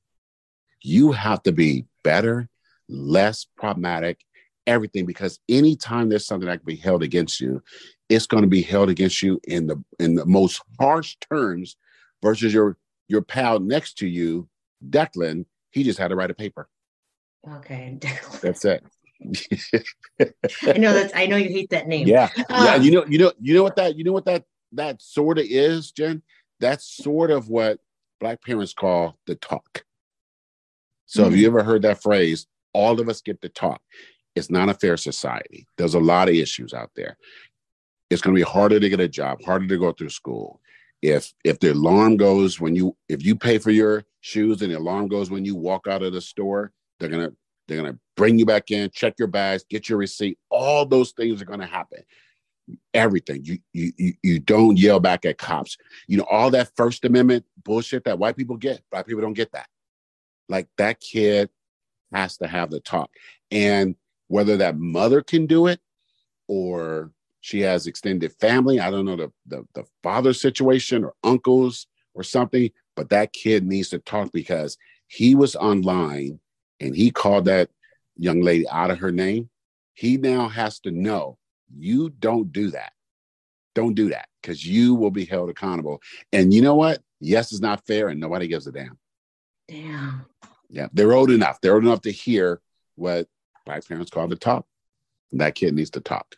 You 0.82 1.12
have 1.12 1.42
to 1.44 1.52
be 1.52 1.86
better, 2.02 2.48
less 2.88 3.46
problematic, 3.56 4.20
everything, 4.66 5.06
because 5.06 5.38
anytime 5.48 6.08
there's 6.08 6.26
something 6.26 6.48
that 6.48 6.58
can 6.58 6.66
be 6.66 6.76
held 6.76 7.02
against 7.02 7.40
you, 7.40 7.62
it's 8.12 8.26
going 8.26 8.42
to 8.42 8.49
be 8.49 8.62
held 8.62 8.90
against 8.90 9.23
you 9.23 9.40
in 9.45 9.66
the 9.66 9.83
in 9.99 10.14
the 10.14 10.26
most 10.26 10.62
harsh 10.78 11.16
terms 11.31 11.76
versus 12.23 12.52
your 12.52 12.76
your 13.09 13.23
pal 13.23 13.59
next 13.59 13.99
to 13.99 14.07
you, 14.07 14.49
Declan, 14.88 15.47
he 15.71 15.83
just 15.83 15.99
had 15.99 16.09
to 16.09 16.16
write 16.16 16.31
a 16.31 16.35
paper. 16.35 16.69
Okay, 17.49 17.97
Declan. 18.00 18.40
That's 18.40 18.64
it. 18.64 18.85
I 20.66 20.78
know 20.78 20.92
that's 20.92 21.12
I 21.14 21.26
know 21.26 21.37
you 21.37 21.49
hate 21.49 21.71
that 21.71 21.88
name. 21.88 22.07
Yeah. 22.07 22.28
Yeah, 22.50 22.76
you 22.76 22.90
know, 22.90 23.07
you 23.07 23.19
know, 23.19 23.33
you 23.40 23.54
know 23.54 23.62
what 23.62 23.76
that 23.76 23.97
you 23.97 24.04
know 24.04 24.12
what 24.12 24.26
that 24.26 24.45
that 24.73 25.00
sort 25.00 25.38
of 25.38 25.47
is, 25.49 25.90
Jenn? 25.90 26.23
That's 26.61 26.85
sort 26.85 27.31
of 27.31 27.49
what 27.49 27.78
black 28.21 28.42
parents 28.42 28.75
call 28.75 29.16
the 29.26 29.37
talk. 29.37 29.85
So 31.07 31.23
mm-hmm. 31.23 31.31
have 31.31 31.38
you 31.38 31.47
ever 31.47 31.62
heard 31.62 31.83
that 31.83 32.02
phrase? 32.02 32.47
All 32.75 33.00
of 33.00 33.09
us 33.09 33.21
get 33.21 33.40
the 33.40 33.49
talk. 33.49 33.81
It's 34.35 34.50
not 34.50 34.71
a 34.71 34.75
fair 34.75 34.97
society. 34.97 35.66
There's 35.76 35.95
a 35.95 36.00
lot 36.00 36.28
of 36.28 36.35
issues 36.35 36.73
out 36.73 36.90
there 36.97 37.19
it's 38.12 38.23
going 38.23 38.35
to 38.35 38.38
be 38.38 38.50
harder 38.50 38.78
to 38.78 38.88
get 38.88 39.00
a 39.00 39.09
job, 39.09 39.42
harder 39.42 39.66
to 39.66 39.78
go 39.78 39.92
through 39.92 40.11
school. 40.11 40.61
If 41.00 41.33
if 41.45 41.59
the 41.59 41.73
alarm 41.73 42.16
goes 42.16 42.61
when 42.61 42.76
you 42.76 42.97
if 43.09 43.25
you 43.25 43.35
pay 43.35 43.59
for 43.59 43.71
your 43.73 44.04
shoes 44.21 44.62
and 44.62 44.71
the 44.71 44.78
alarm 44.78 45.09
goes 45.09 45.31
when 45.31 45.45
you 45.45 45.57
walk 45.57 45.88
out 45.88 46.02
of 46.02 46.12
the 46.12 46.21
store, 46.21 46.73
they're 47.00 47.09
gonna 47.09 47.33
they're 47.66 47.78
gonna 47.78 47.99
bring 48.16 48.38
you 48.38 48.47
back 48.47 48.71
in, 48.71 48.88
check 48.90 49.14
your 49.19 49.26
bags, 49.26 49.64
get 49.69 49.88
your 49.88 49.99
receipt. 49.99 50.38
All 50.49 50.87
those 50.87 51.11
things 51.12 51.42
are 51.42 51.47
gonna 51.47 51.66
happen. 51.66 52.04
Everything 52.95 53.45
you 53.45 53.59
you 53.73 54.12
you 54.23 54.38
don't 54.38 54.78
yell 54.78 55.00
back 55.00 55.25
at 55.25 55.38
cops. 55.38 55.76
You 56.07 56.19
know 56.19 56.26
all 56.31 56.50
that 56.52 56.71
First 56.76 57.04
Amendment 57.04 57.45
bullshit 57.64 58.04
that 58.04 58.21
white 58.21 58.37
people 58.37 58.57
get. 58.57 58.83
Black 58.92 59.07
people 59.07 59.23
don't 59.23 59.33
get 59.33 59.50
that. 59.52 59.66
Like 60.49 60.69
that 60.78 61.00
kid 61.00 61.50
has 62.12 62.37
to 62.37 62.47
have 62.47 62.71
the 62.71 62.78
talk, 62.78 63.11
and 63.50 63.97
whether 64.28 64.59
that 64.59 64.78
mother 64.78 65.21
can 65.21 65.47
do 65.47 65.66
it 65.66 65.81
or 66.47 67.11
she 67.42 67.61
has 67.61 67.87
extended 67.88 68.32
family. 68.40 68.78
I 68.80 68.90
don't 68.90 69.04
know 69.04 69.16
the, 69.16 69.32
the, 69.46 69.64
the 69.75 69.84
father 70.02 70.32
situation 70.32 71.04
or 71.04 71.12
uncles 71.25 71.88
or 72.14 72.22
something, 72.22 72.70
but 72.94 73.11
that 73.11 73.32
kid 73.32 73.66
needs 73.66 73.90
to 73.90 73.99
talk 73.99 74.30
because 74.32 74.78
he 75.08 75.34
was 75.34 75.56
online 75.56 76.38
and 76.80 76.96
he 76.96 77.11
called 77.11 77.46
that 77.46 77.68
young 78.16 78.42
lady 78.42 78.66
out 78.68 78.92
of 78.92 78.99
her 78.99 79.11
name. 79.11 79.50
He 79.92 80.16
now 80.16 80.49
has 80.49 80.78
to 80.80 80.92
know 80.92 81.37
you 81.76 82.11
don't 82.11 82.52
do 82.52 82.70
that. 82.70 82.92
Don't 83.75 83.94
do 83.94 84.11
that 84.11 84.28
because 84.40 84.64
you 84.64 84.94
will 84.94 85.11
be 85.11 85.25
held 85.25 85.50
accountable. 85.50 86.00
And 86.32 86.54
you 86.54 86.62
know 86.62 86.76
what? 86.76 87.02
Yes, 87.18 87.50
it's 87.50 87.61
not 87.61 87.84
fair 87.87 88.08
and 88.08 88.20
nobody 88.20 88.46
gives 88.46 88.68
a 88.68 88.72
damn. 88.72 88.99
Damn. 89.66 90.26
Yeah, 90.70 90.87
they're 90.92 91.12
old 91.12 91.32
enough. 91.32 91.61
They're 91.61 91.75
old 91.75 91.84
enough 91.84 92.02
to 92.02 92.12
hear 92.12 92.61
what 92.94 93.26
black 93.66 93.87
parents 93.88 94.12
call 94.12 94.28
the 94.28 94.37
talk. 94.37 94.64
that 95.32 95.56
kid 95.56 95.75
needs 95.75 95.90
to 95.90 96.00
talk. 96.00 96.37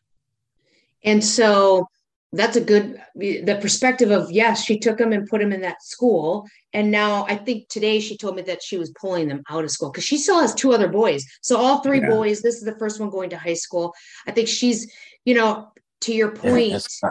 And 1.04 1.22
so 1.22 1.88
that's 2.34 2.56
a 2.56 2.60
good 2.60 3.00
the 3.14 3.58
perspective 3.60 4.10
of 4.10 4.30
yes 4.30 4.64
she 4.64 4.78
took 4.78 4.98
him 4.98 5.12
and 5.12 5.28
put 5.28 5.40
him 5.40 5.52
in 5.52 5.60
that 5.60 5.82
school. 5.82 6.46
And 6.72 6.90
now 6.90 7.24
i 7.28 7.36
think 7.36 7.68
today 7.68 8.00
she 8.00 8.16
told 8.16 8.36
me 8.36 8.42
that 8.42 8.62
she 8.62 8.76
was 8.76 8.90
pulling 9.00 9.28
them 9.28 9.42
out 9.48 9.64
of 9.64 9.70
school 9.70 9.90
because 9.90 10.04
she 10.04 10.18
still 10.18 10.40
has 10.40 10.54
two 10.54 10.72
other 10.72 10.88
boys. 10.88 11.24
So 11.42 11.56
all 11.56 11.80
three 11.80 12.00
yeah. 12.00 12.10
boys 12.10 12.42
this 12.42 12.56
is 12.56 12.64
the 12.64 12.78
first 12.78 13.00
one 13.00 13.10
going 13.10 13.30
to 13.30 13.38
high 13.38 13.54
school. 13.54 13.94
I 14.26 14.32
think 14.32 14.48
she's 14.48 14.92
you 15.24 15.34
know 15.34 15.72
to 16.00 16.14
your 16.14 16.32
point 16.32 16.70
yeah, 17.02 17.10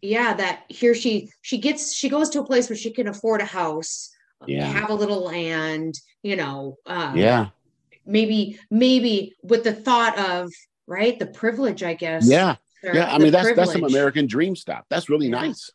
yeah 0.00 0.34
that 0.34 0.64
here 0.68 0.94
she 0.94 1.30
she 1.42 1.58
gets 1.58 1.94
she 1.94 2.08
goes 2.08 2.30
to 2.30 2.40
a 2.40 2.46
place 2.46 2.68
where 2.68 2.76
she 2.76 2.90
can 2.90 3.08
afford 3.08 3.40
a 3.40 3.44
house 3.44 4.10
yeah. 4.46 4.66
have 4.66 4.90
a 4.90 4.94
little 4.94 5.24
land 5.24 5.94
you 6.22 6.36
know 6.36 6.76
um, 6.86 7.16
yeah. 7.16 7.48
maybe 8.04 8.58
maybe 8.70 9.34
with 9.42 9.64
the 9.64 9.72
thought 9.72 10.18
of 10.18 10.50
right 10.86 11.18
the 11.18 11.26
privilege 11.26 11.82
i 11.82 11.94
guess. 11.94 12.28
Yeah 12.28 12.56
yeah, 12.92 13.12
I 13.12 13.18
mean 13.18 13.32
that's 13.32 13.46
privilege. 13.46 13.56
that's 13.56 13.72
some 13.72 13.84
American 13.84 14.26
dream 14.26 14.56
stuff. 14.56 14.84
That's 14.90 15.08
really 15.08 15.26
yeah. 15.26 15.40
nice. 15.40 15.70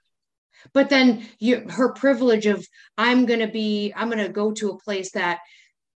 But 0.73 0.89
then 0.89 1.25
you 1.39 1.65
her 1.69 1.93
privilege 1.93 2.45
of 2.45 2.65
I'm 2.97 3.25
gonna 3.25 3.47
be 3.47 3.93
I'm 3.95 4.09
gonna 4.09 4.29
go 4.29 4.51
to 4.53 4.71
a 4.71 4.77
place 4.77 5.11
that 5.11 5.39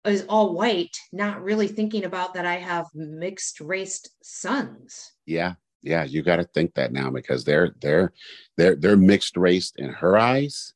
is 0.05 0.25
all 0.29 0.55
white, 0.55 0.97
not 1.13 1.43
really 1.43 1.69
thinking 1.69 2.05
about 2.05 2.35
that 2.35 2.47
I 2.47 2.57
have 2.57 2.87
mixed 2.95 3.61
raced 3.61 4.11
sons. 4.23 5.13
Yeah, 5.27 5.55
yeah, 5.83 6.05
you 6.05 6.23
got 6.23 6.37
to 6.37 6.45
think 6.45 6.75
that 6.75 6.93
now 6.93 7.11
because 7.11 7.45
they're 7.45 7.75
they're 7.81 8.13
they're 8.57 8.77
they're 8.77 8.97
mixed 8.97 9.37
race 9.37 9.73
in 9.77 9.91
her 9.91 10.17
eyes. 10.17 10.75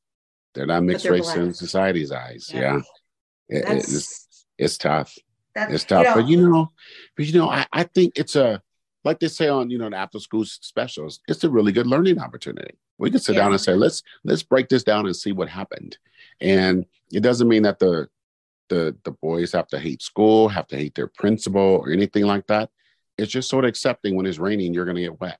They're 0.55 0.66
not 0.66 0.85
mixed 0.85 1.05
they're 1.05 1.12
race 1.12 1.25
black. 1.25 1.38
in 1.38 1.55
society's 1.55 2.12
eyes. 2.12 2.50
Yeah, 2.52 2.81
yeah. 3.49 3.59
It, 3.59 3.64
it's 3.69 4.47
it's 4.59 4.78
tough. 4.78 5.14
It's 5.55 5.85
tough, 5.85 6.05
you 6.05 6.07
know, 6.07 6.14
but 6.14 6.28
you 6.28 6.50
know, 6.50 6.73
but 7.16 7.26
you 7.26 7.38
know, 7.38 7.49
I, 7.49 7.66
I 7.73 7.85
think 7.85 8.19
it's 8.19 8.37
a 8.37 8.61
like 9.07 9.21
they 9.21 9.29
say 9.29 9.49
on 9.49 9.71
you 9.71 9.79
know 9.79 9.89
the 9.89 9.97
after 9.97 10.19
school 10.19 10.45
specials 10.45 11.21
it's 11.29 11.45
a 11.45 11.49
really 11.49 11.71
good 11.71 11.87
learning 11.87 12.19
opportunity. 12.19 12.75
We 12.99 13.11
can 13.11 13.21
sit 13.21 13.37
yeah. 13.37 13.43
down 13.43 13.53
and 13.53 13.61
say 13.61 13.75
let's 13.75 14.03
let's 14.25 14.43
break 14.43 14.69
this 14.69 14.83
down 14.83 15.07
and 15.07 15.15
see 15.15 15.33
what 15.33 15.49
happened. 15.49 15.97
And 16.41 16.85
it 17.13 17.21
doesn't 17.21 17.49
mean 17.49 17.63
that 17.63 17.79
the 17.79 18.09
the 18.69 18.97
the 19.05 19.13
boys 19.13 19.53
have 19.53 19.69
to 19.69 19.79
hate 19.79 20.03
school 20.03 20.49
have 20.49 20.67
to 20.69 20.77
hate 20.77 20.97
their 20.97 21.07
principal 21.07 21.63
or 21.63 21.91
anything 21.91 22.25
like 22.25 22.49
that. 22.49 22.69
It's 23.17 23.31
just 23.31 23.49
sort 23.49 23.65
of 23.65 23.69
accepting 23.69 24.17
when 24.17 24.27
it's 24.27 24.39
raining 24.39 24.75
you're 24.75 24.85
going 24.85 24.97
to 24.97 25.03
get 25.03 25.21
wet. 25.21 25.39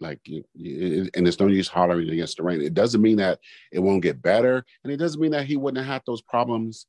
Like 0.00 0.20
you, 0.24 0.42
you, 0.54 1.10
and 1.14 1.28
it's 1.28 1.38
no 1.38 1.46
use 1.46 1.68
hollering 1.68 2.08
against 2.08 2.38
the 2.38 2.42
rain. 2.42 2.60
It 2.60 2.74
doesn't 2.74 3.02
mean 3.02 3.18
that 3.18 3.38
it 3.70 3.78
won't 3.78 4.02
get 4.02 4.20
better 4.20 4.64
and 4.82 4.92
it 4.92 4.96
doesn't 4.96 5.20
mean 5.20 5.32
that 5.32 5.46
he 5.46 5.56
wouldn't 5.56 5.84
have 5.84 5.94
had 5.94 6.02
those 6.06 6.22
problems 6.22 6.86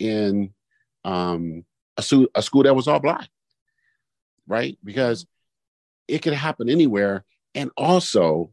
in 0.00 0.52
um 1.04 1.64
a, 1.96 2.02
su- 2.02 2.30
a 2.34 2.42
school 2.42 2.64
that 2.64 2.74
was 2.74 2.88
all 2.88 2.98
black 2.98 3.28
right? 4.46 4.78
Because 4.84 5.26
it 6.08 6.20
could 6.20 6.32
happen 6.32 6.68
anywhere. 6.68 7.24
And 7.54 7.70
also, 7.76 8.50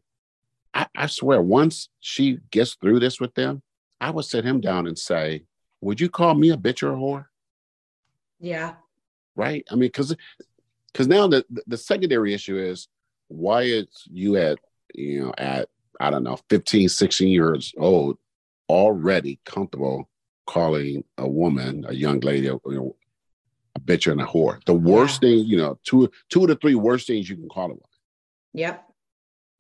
I, 0.74 0.88
I 0.96 1.08
swear, 1.08 1.42
once 1.42 1.90
she 2.00 2.40
gets 2.52 2.76
through 2.76 3.00
this 3.00 3.20
with 3.20 3.34
them, 3.36 3.62
I 4.00 4.12
would 4.12 4.26
sit 4.26 4.46
him 4.46 4.62
down 4.62 4.88
and 4.88 4.98
say, 4.98 5.44
Would 5.82 6.00
you 6.00 6.10
call 6.10 6.34
me 6.34 6.52
a 6.52 6.58
bitch 6.58 6.84
or 6.84 6.94
a 6.94 6.96
whore? 6.96 7.26
Yeah. 8.40 8.76
Right. 9.36 9.66
I 9.70 9.76
mean, 9.76 9.82
because 9.82 10.16
because 10.92 11.08
now 11.08 11.28
the, 11.28 11.46
the 11.68 11.78
secondary 11.78 12.34
issue 12.34 12.58
is 12.58 12.88
why 13.28 13.62
is 13.64 13.88
you 14.12 14.36
at 14.36 14.60
you 14.94 15.24
know 15.24 15.34
at 15.38 15.70
i 16.00 16.10
don't 16.10 16.24
know 16.24 16.38
15 16.50 16.90
16 16.90 17.30
years 17.30 17.74
old 17.78 18.18
already 18.68 19.40
comfortable 19.46 20.10
calling 20.46 21.04
a 21.18 21.28
woman 21.28 21.86
a 21.88 21.94
young 21.94 22.20
lady 22.20 22.48
you 22.48 22.62
know, 22.66 22.96
a 23.76 23.80
bitch 23.80 24.12
and 24.12 24.22
a 24.22 24.26
whore. 24.26 24.64
The 24.66 24.74
worst 24.74 25.22
yeah. 25.22 25.30
thing, 25.30 25.46
you 25.46 25.58
know, 25.58 25.80
two 25.84 26.10
two 26.30 26.42
of 26.42 26.48
the 26.48 26.56
three 26.56 26.76
worst 26.76 27.08
things 27.08 27.30
you 27.30 27.36
can 27.36 27.50
call 27.50 27.66
a 27.66 27.68
woman. 27.70 27.84
Yep. 28.54 28.84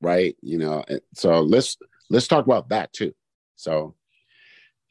Right. 0.01 0.36
You 0.41 0.57
know, 0.57 0.83
so 1.13 1.41
let's 1.41 1.77
let's 2.09 2.27
talk 2.27 2.45
about 2.45 2.69
that 2.69 2.91
too. 2.93 3.13
So 3.55 3.95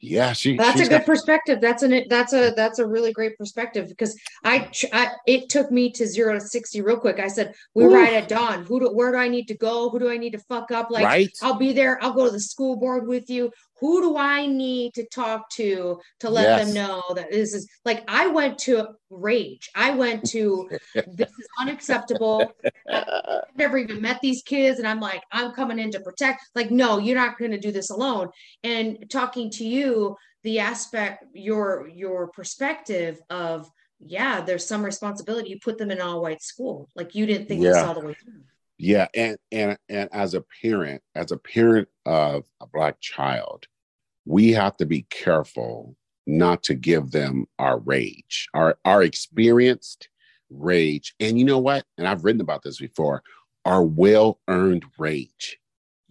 yeah, 0.03 0.33
she. 0.33 0.57
That's 0.57 0.79
a 0.79 0.83
good 0.83 0.89
got, 0.89 1.05
perspective. 1.05 1.61
That's 1.61 1.83
an 1.83 2.05
that's 2.09 2.33
a 2.33 2.53
that's 2.55 2.79
a 2.79 2.87
really 2.87 3.13
great 3.13 3.37
perspective 3.37 3.87
because 3.87 4.19
I, 4.43 4.67
I 4.91 5.09
it 5.27 5.47
took 5.49 5.71
me 5.71 5.91
to 5.91 6.07
zero 6.07 6.33
to 6.33 6.41
sixty 6.41 6.81
real 6.81 6.97
quick. 6.97 7.19
I 7.19 7.27
said 7.27 7.53
we 7.75 7.83
Ooh. 7.83 7.93
ride 7.93 8.13
at 8.13 8.27
dawn. 8.27 8.65
Who 8.65 8.79
do 8.79 8.87
where 8.91 9.11
do 9.11 9.17
I 9.19 9.27
need 9.27 9.47
to 9.49 9.53
go? 9.55 9.89
Who 9.89 9.99
do 9.99 10.09
I 10.09 10.17
need 10.17 10.31
to 10.31 10.39
fuck 10.39 10.71
up? 10.71 10.89
Like 10.89 11.05
right? 11.05 11.29
I'll 11.43 11.57
be 11.57 11.71
there. 11.71 12.03
I'll 12.03 12.13
go 12.13 12.25
to 12.25 12.31
the 12.31 12.39
school 12.39 12.77
board 12.77 13.07
with 13.07 13.29
you 13.29 13.51
who 13.81 13.99
do 14.01 14.15
I 14.15 14.45
need 14.45 14.93
to 14.93 15.05
talk 15.07 15.49
to 15.51 15.99
to 16.19 16.29
let 16.29 16.43
yes. 16.43 16.65
them 16.65 16.75
know 16.75 17.01
that 17.15 17.31
this 17.31 17.55
is 17.55 17.67
like 17.83 18.03
I 18.07 18.27
went 18.27 18.59
to 18.59 18.89
rage. 19.09 19.69
I 19.75 19.91
went 19.91 20.23
to 20.29 20.69
this 20.93 21.29
is 21.29 21.47
unacceptable. 21.59 22.53
I've 22.87 23.05
never 23.57 23.79
even 23.79 23.99
met 23.99 24.21
these 24.21 24.43
kids, 24.43 24.77
and 24.77 24.87
I'm 24.87 24.99
like, 24.99 25.23
I'm 25.31 25.51
coming 25.51 25.79
in 25.79 25.91
to 25.91 25.99
protect. 25.99 26.43
Like, 26.53 26.69
no, 26.69 26.99
you're 26.99 27.15
not 27.15 27.39
going 27.39 27.51
to 27.51 27.59
do 27.59 27.71
this 27.71 27.89
alone. 27.89 28.29
And 28.63 29.03
talking 29.09 29.49
to 29.51 29.65
you, 29.65 30.15
the 30.43 30.59
aspect, 30.59 31.25
your 31.33 31.87
your 31.87 32.27
perspective 32.27 33.19
of 33.31 33.67
yeah, 33.99 34.41
there's 34.41 34.65
some 34.65 34.85
responsibility. 34.85 35.49
You 35.49 35.59
put 35.59 35.79
them 35.79 35.89
in 35.89 36.01
all 36.01 36.21
white 36.21 36.43
school. 36.43 36.87
Like 36.95 37.15
you 37.15 37.25
didn't 37.25 37.47
think 37.47 37.63
yeah. 37.63 37.71
this 37.71 37.83
all 37.83 37.95
the 37.95 38.05
way 38.05 38.13
through. 38.13 38.41
Yeah, 38.83 39.09
and 39.13 39.37
and 39.51 39.77
and 39.89 40.09
as 40.11 40.33
a 40.33 40.43
parent, 40.59 41.03
as 41.13 41.31
a 41.31 41.37
parent 41.37 41.87
of 42.07 42.45
a 42.59 42.65
black 42.65 42.99
child, 42.99 43.67
we 44.25 44.53
have 44.53 44.75
to 44.77 44.87
be 44.87 45.03
careful 45.11 45.95
not 46.25 46.63
to 46.63 46.73
give 46.73 47.11
them 47.11 47.45
our 47.59 47.77
rage, 47.77 48.49
our 48.55 48.79
our 48.83 49.03
experienced 49.03 50.09
rage. 50.49 51.13
And 51.19 51.37
you 51.37 51.45
know 51.45 51.59
what? 51.59 51.85
And 51.99 52.07
I've 52.07 52.23
written 52.23 52.41
about 52.41 52.63
this 52.63 52.79
before, 52.79 53.21
our 53.65 53.83
well-earned 53.83 54.85
rage. 54.97 55.59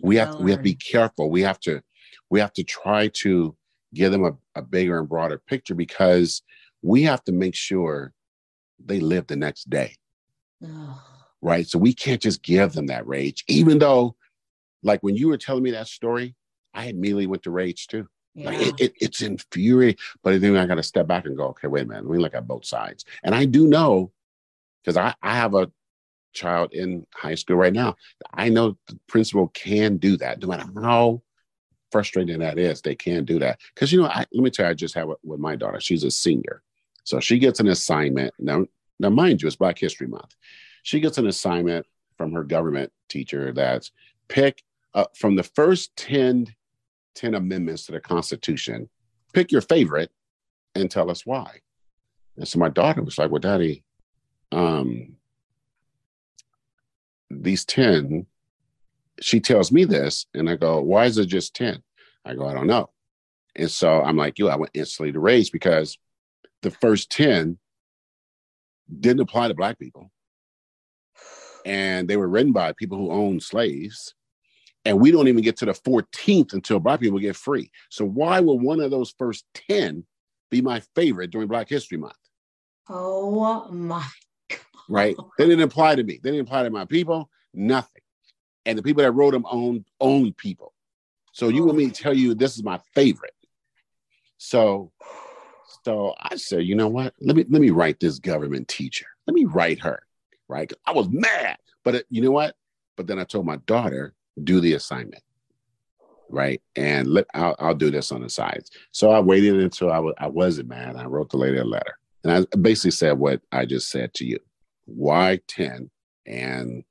We 0.00 0.14
have 0.14 0.36
to, 0.36 0.42
we 0.44 0.52
have 0.52 0.60
to 0.60 0.62
be 0.62 0.76
careful. 0.76 1.28
We 1.28 1.40
have 1.40 1.58
to 1.60 1.82
we 2.30 2.38
have 2.38 2.52
to 2.52 2.62
try 2.62 3.08
to 3.14 3.56
give 3.94 4.12
them 4.12 4.24
a, 4.24 4.36
a 4.54 4.62
bigger 4.62 5.00
and 5.00 5.08
broader 5.08 5.42
picture 5.44 5.74
because 5.74 6.42
we 6.82 7.02
have 7.02 7.24
to 7.24 7.32
make 7.32 7.56
sure 7.56 8.12
they 8.78 9.00
live 9.00 9.26
the 9.26 9.34
next 9.34 9.68
day. 9.68 9.96
Oh 10.64 11.09
right? 11.42 11.66
So 11.66 11.78
we 11.78 11.92
can't 11.92 12.20
just 12.20 12.42
give 12.42 12.72
them 12.72 12.86
that 12.86 13.06
rage, 13.06 13.44
even 13.48 13.78
though, 13.78 14.16
like 14.82 15.02
when 15.02 15.16
you 15.16 15.28
were 15.28 15.38
telling 15.38 15.62
me 15.62 15.72
that 15.72 15.88
story, 15.88 16.34
I 16.74 16.86
immediately 16.86 17.26
went 17.26 17.42
to 17.44 17.50
rage 17.50 17.86
too. 17.86 18.08
Yeah. 18.34 18.50
Like 18.50 18.60
it, 18.60 18.80
it, 18.80 18.92
it's 19.00 19.22
infuriating, 19.22 20.00
but 20.22 20.40
then 20.40 20.56
I 20.56 20.66
got 20.66 20.76
to 20.76 20.82
step 20.82 21.06
back 21.06 21.26
and 21.26 21.36
go, 21.36 21.48
okay, 21.48 21.68
wait 21.68 21.82
a 21.82 21.86
minute, 21.86 22.06
let 22.06 22.12
me 22.12 22.22
look 22.22 22.34
at 22.34 22.46
both 22.46 22.64
sides. 22.64 23.04
And 23.24 23.34
I 23.34 23.44
do 23.44 23.66
know, 23.66 24.12
because 24.82 24.96
I, 24.96 25.14
I 25.22 25.34
have 25.34 25.54
a 25.54 25.70
child 26.32 26.72
in 26.72 27.06
high 27.14 27.34
school 27.34 27.56
right 27.56 27.72
now. 27.72 27.96
I 28.32 28.48
know 28.48 28.78
the 28.86 28.98
principal 29.08 29.48
can 29.48 29.96
do 29.96 30.16
that, 30.18 30.40
no 30.40 30.48
matter 30.48 30.66
how 30.80 31.22
frustrating 31.90 32.38
that 32.38 32.58
is. 32.58 32.80
They 32.80 32.94
can 32.94 33.24
do 33.24 33.38
that 33.40 33.58
because 33.74 33.92
you 33.92 34.00
know. 34.00 34.06
I, 34.06 34.24
let 34.32 34.42
me 34.42 34.50
tell 34.50 34.66
you, 34.66 34.70
I 34.70 34.74
just 34.74 34.94
have 34.94 35.10
it 35.10 35.18
with 35.24 35.40
my 35.40 35.56
daughter. 35.56 35.80
She's 35.80 36.04
a 36.04 36.10
senior, 36.10 36.62
so 37.04 37.20
she 37.20 37.38
gets 37.38 37.60
an 37.60 37.68
assignment. 37.68 38.32
Now, 38.38 38.66
now, 38.98 39.10
mind 39.10 39.42
you, 39.42 39.48
it's 39.48 39.56
Black 39.56 39.78
History 39.78 40.06
Month 40.06 40.36
she 40.82 41.00
gets 41.00 41.18
an 41.18 41.26
assignment 41.26 41.86
from 42.16 42.32
her 42.32 42.44
government 42.44 42.92
teacher 43.08 43.52
that's 43.52 43.92
pick 44.28 44.62
uh, 44.94 45.04
from 45.14 45.36
the 45.36 45.42
first 45.42 45.94
10, 45.96 46.54
10 47.14 47.34
amendments 47.34 47.86
to 47.86 47.92
the 47.92 48.00
Constitution, 48.00 48.88
pick 49.32 49.52
your 49.52 49.60
favorite 49.60 50.10
and 50.74 50.90
tell 50.90 51.10
us 51.10 51.24
why. 51.24 51.60
And 52.36 52.46
so 52.46 52.58
my 52.58 52.68
daughter 52.68 53.02
was 53.02 53.18
like, 53.18 53.30
Well, 53.30 53.40
daddy, 53.40 53.84
um, 54.52 55.16
these 57.30 57.64
10, 57.64 58.26
she 59.20 59.40
tells 59.40 59.70
me 59.70 59.84
this, 59.84 60.26
and 60.34 60.48
I 60.48 60.56
go, 60.56 60.80
Why 60.80 61.04
is 61.04 61.18
it 61.18 61.26
just 61.26 61.54
10? 61.54 61.82
I 62.24 62.34
go, 62.34 62.46
I 62.46 62.54
don't 62.54 62.66
know. 62.66 62.90
And 63.56 63.70
so 63.70 64.02
I'm 64.02 64.16
like, 64.16 64.38
You, 64.38 64.48
I 64.48 64.56
went 64.56 64.72
instantly 64.74 65.12
to 65.12 65.20
rage 65.20 65.52
because 65.52 65.98
the 66.62 66.70
first 66.70 67.10
10 67.10 67.58
didn't 68.98 69.20
apply 69.20 69.48
to 69.48 69.54
Black 69.54 69.78
people 69.78 70.10
and 71.64 72.08
they 72.08 72.16
were 72.16 72.28
written 72.28 72.52
by 72.52 72.72
people 72.72 72.98
who 72.98 73.10
owned 73.10 73.42
slaves. 73.42 74.14
And 74.84 74.98
we 74.98 75.10
don't 75.10 75.28
even 75.28 75.42
get 75.42 75.58
to 75.58 75.66
the 75.66 75.72
14th 75.72 76.54
until 76.54 76.80
black 76.80 77.00
people 77.00 77.18
get 77.18 77.36
free. 77.36 77.70
So 77.90 78.04
why 78.04 78.40
would 78.40 78.62
one 78.62 78.80
of 78.80 78.90
those 78.90 79.14
first 79.18 79.44
10 79.68 80.04
be 80.50 80.62
my 80.62 80.80
favorite 80.94 81.30
during 81.30 81.48
Black 81.48 81.68
History 81.68 81.98
Month? 81.98 82.16
Oh 82.88 83.68
my 83.70 84.06
God. 84.48 84.58
Right? 84.88 85.16
They 85.38 85.46
didn't 85.46 85.62
apply 85.64 85.96
to 85.96 86.02
me. 86.02 86.18
They 86.22 86.30
didn't 86.30 86.46
apply 86.46 86.64
to 86.64 86.70
my 86.70 86.86
people, 86.86 87.28
nothing. 87.54 88.02
And 88.66 88.76
the 88.78 88.82
people 88.82 89.02
that 89.02 89.12
wrote 89.12 89.32
them 89.32 89.46
owned 89.50 89.84
owned 90.00 90.36
people. 90.36 90.72
So 91.32 91.48
you 91.48 91.62
oh. 91.62 91.66
want 91.66 91.78
me 91.78 91.90
to 91.90 92.02
tell 92.02 92.14
you 92.14 92.34
this 92.34 92.56
is 92.56 92.64
my 92.64 92.80
favorite. 92.94 93.34
So 94.38 94.92
so 95.84 96.14
I 96.18 96.36
said, 96.36 96.64
you 96.64 96.74
know 96.74 96.88
what? 96.88 97.14
Let 97.20 97.36
me 97.36 97.44
let 97.48 97.62
me 97.62 97.70
write 97.70 98.00
this 98.00 98.18
government 98.18 98.68
teacher. 98.68 99.06
Let 99.26 99.34
me 99.34 99.44
write 99.44 99.80
her 99.80 100.02
right? 100.50 100.72
I 100.86 100.92
was 100.92 101.08
mad, 101.10 101.56
but 101.84 101.94
it, 101.96 102.06
you 102.10 102.20
know 102.22 102.30
what? 102.30 102.54
But 102.96 103.06
then 103.06 103.18
I 103.18 103.24
told 103.24 103.46
my 103.46 103.56
daughter, 103.66 104.14
do 104.42 104.60
the 104.60 104.74
assignment, 104.74 105.22
right? 106.28 106.60
And 106.76 107.08
let 107.08 107.26
I'll, 107.34 107.56
I'll 107.58 107.74
do 107.74 107.90
this 107.90 108.12
on 108.12 108.22
the 108.22 108.28
sides. 108.28 108.70
So 108.92 109.10
I 109.10 109.20
waited 109.20 109.60
until 109.60 109.90
I 109.90 109.98
was 109.98 110.14
I 110.18 110.26
wasn't 110.26 110.68
mad. 110.68 110.96
I 110.96 111.04
wrote 111.04 111.30
the 111.30 111.38
lady 111.38 111.58
a 111.58 111.64
letter, 111.64 111.98
and 112.24 112.46
I 112.52 112.56
basically 112.56 112.90
said 112.90 113.18
what 113.18 113.40
I 113.52 113.64
just 113.64 113.90
said 113.90 114.12
to 114.14 114.24
you. 114.24 114.38
Why 114.84 115.40
ten? 115.46 115.90
and 116.30 116.84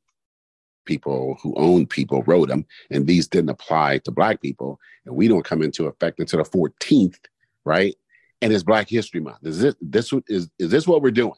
people 0.86 1.38
who 1.42 1.54
own 1.56 1.86
people 1.86 2.24
wrote 2.24 2.50
them, 2.50 2.66
and 2.92 3.08
these 3.08 3.28
didn't 3.28 3.50
apply 3.50 4.00
to 4.00 4.12
black 4.12 4.42
people, 4.42 4.80
and 5.06 5.16
we 5.16 5.28
don't 5.28 5.46
come 5.46 5.62
into 5.62 5.86
effect 5.86 6.20
until 6.20 6.44
the 6.44 6.50
14th, 6.50 7.20
right? 7.66 7.96
And 8.42 8.54
it's 8.54 8.64
Black 8.64 8.90
History 8.90 9.20
Month. 9.20 9.40
Is 9.44 9.60
this 9.60 9.76
this 9.82 10.14
is 10.28 10.50
is 10.60 10.72
this 10.72 10.88
what 10.88 11.02
we're 11.02 11.12
doing? 11.12 11.34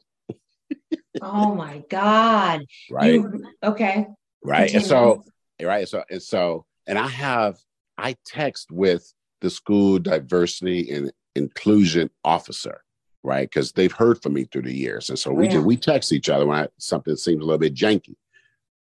Oh 1.22 1.56
my 1.56 1.84
God! 1.90 2.66
Right? 2.90 3.14
You, 3.14 3.46
okay. 3.64 4.08
Right. 4.44 4.72
Continue. 4.72 4.78
And 4.78 4.86
so, 4.86 5.24
right. 5.62 5.88
So 5.88 6.04
and 6.10 6.22
so, 6.22 6.66
and 6.88 6.98
I 6.98 7.08
have 7.08 7.58
I 7.98 8.16
text 8.26 8.72
with 8.72 9.12
the 9.42 9.50
school 9.50 10.00
diversity 10.00 10.92
and 10.92 11.12
inclusion 11.36 12.10
officer 12.24 12.82
right? 13.24 13.50
Because 13.50 13.72
they've 13.72 13.92
heard 13.92 14.22
from 14.22 14.34
me 14.34 14.46
through 14.46 14.64
the 14.64 14.74
years, 14.74 15.10
and 15.10 15.20
so 15.20 15.32
we 15.32 15.48
yeah. 15.48 15.60
we 15.60 15.78
text 15.78 16.12
each 16.12 16.30
other 16.30 16.46
when 16.46 16.60
I, 16.60 16.68
something 16.78 17.16
seems 17.16 17.42
a 17.42 17.46
little 17.46 17.60
bit 17.60 17.76
janky. 17.76 18.16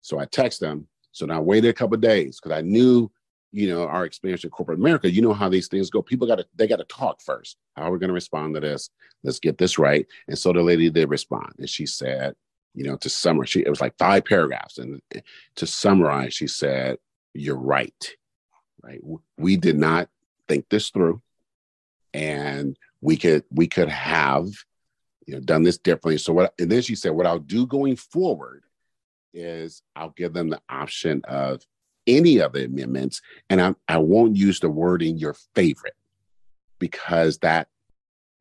So 0.02 0.18
I 0.18 0.24
text 0.24 0.60
them. 0.60 0.88
So 1.12 1.26
now 1.26 1.38
I 1.38 1.40
waited 1.40 1.68
a 1.68 1.74
couple 1.74 1.96
days 1.96 2.38
because 2.40 2.56
I 2.56 2.62
knew, 2.62 3.10
you 3.56 3.72
know, 3.72 3.84
our 3.84 4.04
experience 4.04 4.44
in 4.44 4.50
corporate 4.50 4.78
America. 4.78 5.10
You 5.10 5.22
know 5.22 5.32
how 5.32 5.48
these 5.48 5.68
things 5.68 5.88
go. 5.88 6.02
People 6.02 6.26
got 6.26 6.36
to 6.36 6.46
they 6.54 6.66
got 6.66 6.76
to 6.76 6.84
talk 6.84 7.22
first. 7.22 7.56
How 7.74 7.84
are 7.84 7.90
we 7.90 7.98
going 7.98 8.08
to 8.08 8.14
respond 8.14 8.54
to 8.54 8.60
this? 8.60 8.90
Let's 9.24 9.40
get 9.40 9.56
this 9.56 9.78
right. 9.78 10.06
And 10.28 10.38
so 10.38 10.52
the 10.52 10.62
lady 10.62 10.90
did 10.90 11.08
respond, 11.08 11.54
and 11.58 11.68
she 11.68 11.86
said, 11.86 12.34
you 12.74 12.84
know, 12.84 12.96
to 12.98 13.08
summarize, 13.08 13.48
she 13.48 13.60
it 13.60 13.70
was 13.70 13.80
like 13.80 13.96
five 13.98 14.26
paragraphs, 14.26 14.76
and 14.76 15.00
to 15.54 15.66
summarize, 15.66 16.34
she 16.34 16.46
said, 16.46 16.98
"You're 17.32 17.56
right." 17.56 18.14
Right. 18.82 19.00
We 19.38 19.56
did 19.56 19.78
not 19.78 20.10
think 20.48 20.68
this 20.68 20.90
through, 20.90 21.22
and 22.12 22.78
we 23.00 23.16
could 23.16 23.44
we 23.50 23.68
could 23.68 23.88
have 23.88 24.48
you 25.26 25.34
know 25.34 25.40
done 25.40 25.62
this 25.62 25.78
differently 25.78 26.18
so 26.18 26.32
what 26.32 26.54
and 26.58 26.70
then 26.70 26.82
she 26.82 26.94
said 26.94 27.10
what 27.10 27.26
i'll 27.26 27.38
do 27.38 27.66
going 27.66 27.96
forward 27.96 28.62
is 29.34 29.82
i'll 29.96 30.14
give 30.16 30.32
them 30.32 30.48
the 30.48 30.60
option 30.68 31.20
of 31.24 31.62
any 32.06 32.38
of 32.38 32.52
the 32.52 32.64
amendments 32.64 33.20
and 33.50 33.60
i, 33.60 33.74
I 33.88 33.98
won't 33.98 34.36
use 34.36 34.60
the 34.60 34.70
wording 34.70 35.18
your 35.18 35.36
favorite 35.54 35.94
because 36.78 37.38
that 37.38 37.68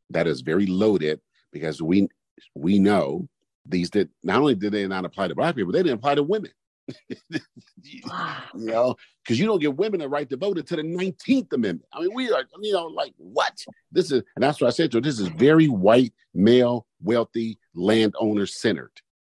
that 0.09 0.27
is 0.27 0.41
very 0.41 0.65
loaded 0.65 1.21
because 1.51 1.81
we 1.81 2.09
we 2.53 2.79
know 2.79 3.27
these 3.65 3.89
did 3.89 4.09
not 4.23 4.39
only 4.39 4.55
did 4.55 4.73
they 4.73 4.87
not 4.87 5.05
apply 5.05 5.27
to 5.27 5.35
black 5.35 5.55
people 5.55 5.71
they 5.71 5.83
didn't 5.83 5.99
apply 5.99 6.15
to 6.15 6.23
women 6.23 6.51
ah. 8.09 8.49
you 8.55 8.65
know, 8.65 8.95
because 9.23 9.39
you 9.39 9.45
don't 9.45 9.59
give 9.59 9.77
women 9.77 9.99
the 9.99 10.09
right 10.09 10.29
to 10.29 10.37
vote 10.37 10.57
until 10.57 10.77
the 10.77 10.83
19th 10.83 11.51
Amendment. 11.53 11.87
I 11.93 12.01
mean, 12.01 12.13
we 12.13 12.31
are, 12.31 12.43
you 12.61 12.73
know, 12.73 12.87
like 12.87 13.13
what? 13.17 13.53
This 13.91 14.11
is, 14.11 14.23
and 14.35 14.43
that's 14.43 14.61
what 14.61 14.67
I 14.67 14.71
said 14.71 14.91
to 14.91 14.97
her. 14.97 15.01
This 15.01 15.19
is 15.19 15.27
very 15.29 15.67
white, 15.67 16.13
male, 16.33 16.85
wealthy, 17.01 17.59
landowner 17.73 18.45
centered. 18.45 18.91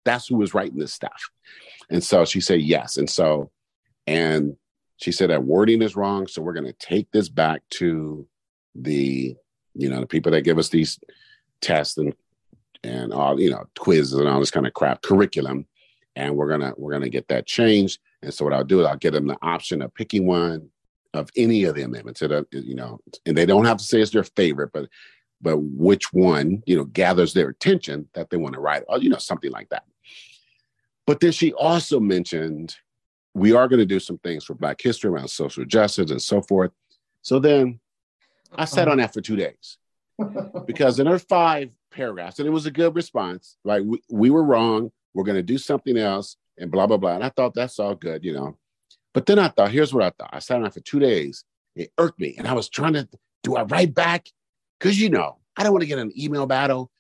That's 0.05 0.29
who 0.29 0.43
is 0.43 0.55
writing 0.55 0.79
this 0.79 0.93
stuff. 0.93 1.31
And 1.91 2.03
so 2.03 2.25
she 2.25 2.41
said 2.41 2.61
yes. 2.61 2.97
And 2.97 3.09
so, 3.09 3.51
and 4.09 4.57
she 4.97 5.13
said 5.13 5.31
that 5.31 5.45
wording 5.45 5.83
is 5.83 5.95
wrong. 5.95 6.27
So 6.27 6.41
we're 6.41 6.55
going 6.55 6.65
to 6.65 6.73
take 6.73 7.11
this 7.13 7.29
back 7.29 7.63
to 7.73 8.27
the, 8.75 9.37
you 9.75 9.89
know, 9.91 10.01
the 10.01 10.07
people 10.07 10.33
that 10.33 10.43
give 10.43 10.59
us 10.59 10.71
these 10.71 10.99
tests 11.61 11.99
and 11.99 12.15
and 12.83 13.13
all, 13.13 13.41
you 13.41 13.51
know, 13.51 13.65
quizzes 13.77 14.19
and 14.19 14.29
all 14.29 14.41
this 14.41 14.51
kind 14.51 14.67
of 14.67 14.73
crap 14.73 15.03
curriculum 15.03 15.67
and 16.17 16.37
we're 16.37 16.49
gonna 16.49 16.73
we're 16.77 16.93
gonna 16.93 17.09
get 17.09 17.29
that 17.29 17.47
changed. 17.47 18.01
And 18.23 18.33
so 18.33 18.45
what 18.45 18.55
I'll 18.55 18.65
do 18.65 18.81
is 18.81 18.87
I'll 18.87 18.97
get 18.97 19.13
them 19.13 19.27
the 19.27 19.37
option 19.43 19.83
of 19.83 19.95
picking 19.95 20.27
one 20.27 20.71
of 21.13 21.29
any 21.37 21.65
of 21.65 21.75
the 21.75 21.83
amendments. 21.83 22.21
That, 22.21 22.47
you 22.51 22.75
know, 22.75 23.01
and 23.27 23.37
they 23.37 23.47
don't 23.47 23.67
have 23.67 23.77
to 23.79 23.85
say 23.85 24.01
it's 24.01 24.11
their 24.11 24.25
favorite, 24.25 24.71
but 24.73 24.89
but 25.41 25.59
which 25.59 26.13
one 26.13 26.63
you 26.67 26.77
know 26.77 26.85
gathers 26.85 27.35
their 27.35 27.49
attention 27.49 28.09
that 28.15 28.31
they 28.31 28.37
want 28.37 28.55
to 28.55 28.61
write, 28.61 28.85
or 28.89 28.99
you 28.99 29.11
know 29.11 29.19
something 29.19 29.51
like 29.51 29.69
that. 29.69 29.85
But 31.07 31.21
then 31.21 31.33
she 31.33 31.53
also 31.53 32.01
mentioned 32.01 32.77
we 33.35 33.53
are 33.53 33.69
going 33.69 33.79
to 33.79 33.87
do 33.87 34.01
some 34.01 34.19
things 34.19 34.45
for 34.45 34.55
Black 34.55 34.81
history 34.81 35.11
around 35.11 35.29
social 35.29 35.65
justice 35.65 36.11
and 36.11 36.23
so 36.23 36.43
forth. 36.43 36.73
So 37.23 37.39
then 37.39 37.81
I 38.55 38.65
sat 38.65 38.89
uh-huh. 38.89 38.93
on 38.93 38.99
that 38.99 39.13
for 39.13 39.21
two 39.21 39.37
days 39.37 39.79
because 40.67 40.99
in 40.99 41.07
her 41.07 41.19
five 41.19 41.71
paragraphs, 41.91 42.39
and 42.39 42.49
it 42.49 42.53
was 42.53 42.67
a 42.67 42.71
good 42.71 42.95
response. 42.95 43.57
Like 43.65 43.83
we, 43.85 44.01
we 44.11 44.31
were 44.31 44.45
wrong. 44.45 44.91
We're 45.15 45.25
going 45.25 45.37
to 45.37 45.43
do 45.43 45.59
something 45.59 45.97
else 45.97 46.37
and 46.59 46.71
blah, 46.71 46.87
blah, 46.87 46.97
blah. 46.97 47.15
And 47.15 47.25
I 47.25 47.31
thought 47.31 47.55
that's 47.55 47.79
all 47.79 47.95
good, 47.95 48.25
you 48.25 48.33
know. 48.33 48.57
But 49.15 49.27
then 49.27 49.39
I 49.39 49.49
thought, 49.49 49.71
here's 49.71 49.93
what 49.93 50.05
I 50.05 50.11
thought. 50.11 50.31
I 50.33 50.39
sat 50.39 50.57
on 50.57 50.63
that 50.63 50.75
for 50.75 50.81
two 50.81 51.01
days. 51.01 51.45
It 51.75 51.93
irked 51.99 52.21
me. 52.21 52.35
And 52.39 52.47
I 52.47 52.53
was 52.53 52.69
trying 52.69 52.93
to, 52.93 53.09
do 53.43 53.57
I 53.57 53.63
write 53.63 53.95
back? 53.95 54.29
Because, 54.79 55.01
you 55.01 55.11
know, 55.11 55.39
I 55.57 55.63
don't 55.63 55.73
want 55.73 55.83
to 55.83 55.89
get 55.89 55.99
an 55.99 56.13
email 56.17 56.47
battle. 56.47 56.91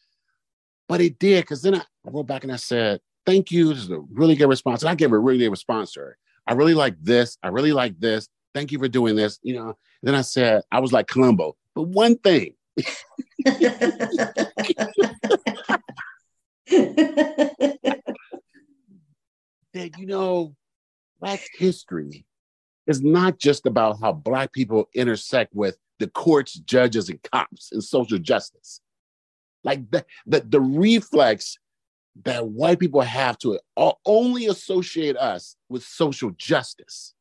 But 0.88 1.00
it 1.00 1.18
did. 1.18 1.42
Because 1.42 1.62
then 1.62 1.74
I, 1.74 1.78
I 1.78 2.10
wrote 2.10 2.26
back 2.26 2.44
and 2.44 2.52
I 2.52 2.56
said, 2.56 3.00
thank 3.28 3.52
you. 3.52 3.74
This 3.74 3.84
is 3.84 3.90
a 3.90 4.00
really 4.10 4.36
good 4.36 4.48
response. 4.48 4.80
And 4.82 4.88
I 4.88 4.94
gave 4.94 5.12
a 5.12 5.18
really 5.18 5.38
good 5.38 5.50
response 5.50 5.92
to 5.92 6.00
her. 6.00 6.16
I 6.46 6.54
really 6.54 6.72
like 6.72 6.96
this. 7.02 7.36
I 7.42 7.48
really 7.48 7.72
like 7.72 8.00
this. 8.00 8.26
Thank 8.54 8.72
you 8.72 8.78
for 8.78 8.88
doing 8.88 9.16
this. 9.16 9.38
You 9.42 9.56
know, 9.56 9.66
and 9.66 9.76
then 10.02 10.14
I 10.14 10.22
said, 10.22 10.62
I 10.72 10.80
was 10.80 10.94
like 10.94 11.08
Columbo, 11.08 11.54
but 11.74 11.82
one 11.82 12.16
thing. 12.16 12.54
that, 12.76 13.92
you 19.74 20.06
know, 20.06 20.54
Black 21.20 21.46
history 21.58 22.24
is 22.86 23.02
not 23.02 23.38
just 23.38 23.66
about 23.66 24.00
how 24.00 24.12
Black 24.12 24.54
people 24.54 24.88
intersect 24.94 25.54
with 25.54 25.76
the 25.98 26.06
courts, 26.06 26.54
judges, 26.54 27.10
and 27.10 27.22
cops 27.30 27.72
and 27.72 27.84
social 27.84 28.18
justice. 28.18 28.80
Like 29.64 29.90
the, 29.90 30.06
the, 30.26 30.40
the 30.40 30.60
reflex 30.62 31.58
that 32.24 32.46
white 32.46 32.78
people 32.78 33.00
have 33.00 33.38
to 33.38 33.58
only 34.04 34.46
associate 34.46 35.16
us 35.16 35.56
with 35.68 35.84
social 35.84 36.30
justice, 36.32 37.14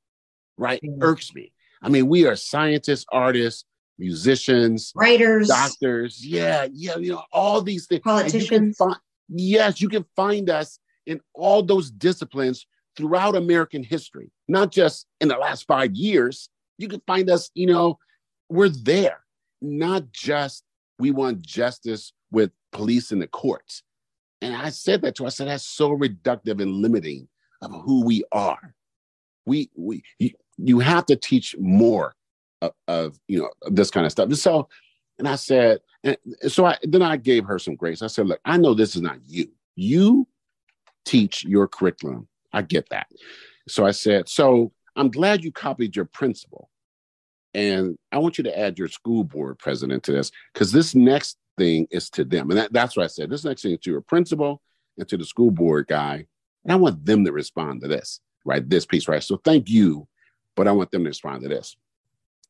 right? 0.57 0.81
Mm-hmm. 0.81 1.03
Irks 1.03 1.33
me. 1.33 1.51
I 1.81 1.89
mean, 1.89 2.07
we 2.07 2.25
are 2.25 2.35
scientists, 2.35 3.05
artists, 3.11 3.65
musicians, 3.99 4.91
writers, 4.95 5.47
doctors. 5.47 6.25
Yeah, 6.25 6.67
yeah, 6.71 6.97
you 6.97 7.11
know, 7.11 7.23
all 7.31 7.61
these 7.61 7.85
things. 7.85 8.01
Politicians. 8.01 8.77
You 8.79 8.85
find, 8.85 8.99
yes, 9.29 9.81
you 9.81 9.89
can 9.89 10.05
find 10.15 10.49
us 10.49 10.79
in 11.05 11.21
all 11.33 11.63
those 11.63 11.91
disciplines 11.91 12.65
throughout 12.95 13.35
American 13.35 13.83
history, 13.83 14.31
not 14.47 14.71
just 14.71 15.05
in 15.21 15.27
the 15.27 15.37
last 15.37 15.67
five 15.67 15.93
years. 15.93 16.49
You 16.79 16.87
can 16.87 17.01
find 17.05 17.29
us, 17.29 17.51
you 17.53 17.67
know, 17.67 17.99
we're 18.49 18.69
there, 18.69 19.19
not 19.61 20.11
just 20.11 20.63
we 20.99 21.11
want 21.11 21.41
justice 21.41 22.13
with 22.31 22.51
police 22.71 23.11
in 23.11 23.19
the 23.19 23.27
courts. 23.27 23.83
And 24.41 24.55
I 24.55 24.69
said 24.69 25.01
that 25.01 25.15
to 25.15 25.23
her. 25.23 25.27
I 25.27 25.29
said 25.29 25.47
that's 25.47 25.67
so 25.67 25.89
reductive 25.89 26.61
and 26.61 26.75
limiting 26.75 27.27
of 27.61 27.71
who 27.71 28.05
we 28.05 28.23
are. 28.31 28.73
We 29.45 29.69
we 29.75 30.03
you, 30.19 30.31
you 30.57 30.79
have 30.79 31.05
to 31.07 31.15
teach 31.15 31.55
more 31.57 32.15
of, 32.61 32.71
of, 32.87 33.19
you 33.27 33.39
know 33.39 33.49
this 33.67 33.91
kind 33.91 34.05
of 34.05 34.11
stuff. 34.11 34.27
And 34.27 34.37
so, 34.37 34.67
and 35.17 35.27
I 35.27 35.35
said, 35.35 35.79
and 36.03 36.17
so 36.47 36.65
I 36.65 36.77
then 36.83 37.01
I 37.01 37.17
gave 37.17 37.45
her 37.45 37.59
some 37.59 37.75
grace. 37.75 38.01
I 38.01 38.07
said, 38.07 38.27
look, 38.27 38.39
I 38.45 38.57
know 38.57 38.73
this 38.73 38.95
is 38.95 39.01
not 39.01 39.19
you. 39.25 39.49
You 39.75 40.27
teach 41.05 41.43
your 41.43 41.67
curriculum. 41.67 42.27
I 42.53 42.61
get 42.61 42.89
that. 42.89 43.07
So 43.67 43.85
I 43.85 43.91
said, 43.91 44.29
so 44.29 44.71
I'm 44.95 45.09
glad 45.09 45.43
you 45.43 45.51
copied 45.51 45.95
your 45.95 46.05
principal. 46.05 46.69
And 47.53 47.97
I 48.11 48.19
want 48.19 48.37
you 48.37 48.43
to 48.43 48.59
add 48.59 48.77
your 48.77 48.87
school 48.87 49.23
board 49.23 49.57
president 49.57 50.03
to 50.03 50.11
this 50.11 50.31
because 50.53 50.71
this 50.71 50.93
next 50.93 51.37
thing 51.57 51.87
is 51.91 52.09
to 52.11 52.23
them. 52.23 52.49
And 52.49 52.59
that, 52.59 52.73
that's 52.73 52.95
what 52.95 53.03
I 53.03 53.07
said. 53.07 53.29
This 53.29 53.43
next 53.43 53.61
thing 53.61 53.73
is 53.73 53.79
to 53.79 53.91
your 53.91 54.01
principal 54.01 54.61
and 54.97 55.07
to 55.09 55.17
the 55.17 55.25
school 55.25 55.51
board 55.51 55.87
guy. 55.87 56.25
And 56.63 56.73
I 56.73 56.75
want 56.75 57.05
them 57.05 57.25
to 57.25 57.31
respond 57.31 57.81
to 57.81 57.87
this, 57.87 58.19
right? 58.45 58.67
This 58.67 58.85
piece, 58.85 59.07
right? 59.07 59.23
So 59.23 59.37
thank 59.37 59.69
you, 59.69 60.07
but 60.55 60.67
I 60.67 60.71
want 60.71 60.91
them 60.91 61.03
to 61.03 61.09
respond 61.09 61.43
to 61.43 61.49
this. 61.49 61.75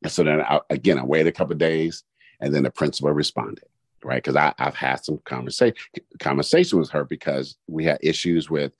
And 0.04 0.12
so 0.12 0.24
then 0.24 0.42
I, 0.42 0.60
again, 0.70 1.00
I 1.00 1.04
waited 1.04 1.28
a 1.28 1.32
couple 1.32 1.56
days 1.56 2.04
and 2.40 2.54
then 2.54 2.64
the 2.64 2.72
principal 2.72 3.12
responded 3.12 3.66
right? 4.04 4.24
Because 4.24 4.36
I've 4.36 4.76
had 4.76 5.04
some 5.04 5.20
conversation 5.26 5.76
conversation 6.20 6.80
with 6.80 6.90
her 6.92 7.04
because 7.04 7.58
we 7.68 7.84
had 7.84 8.00
issues 8.02 8.50
with 8.50 8.74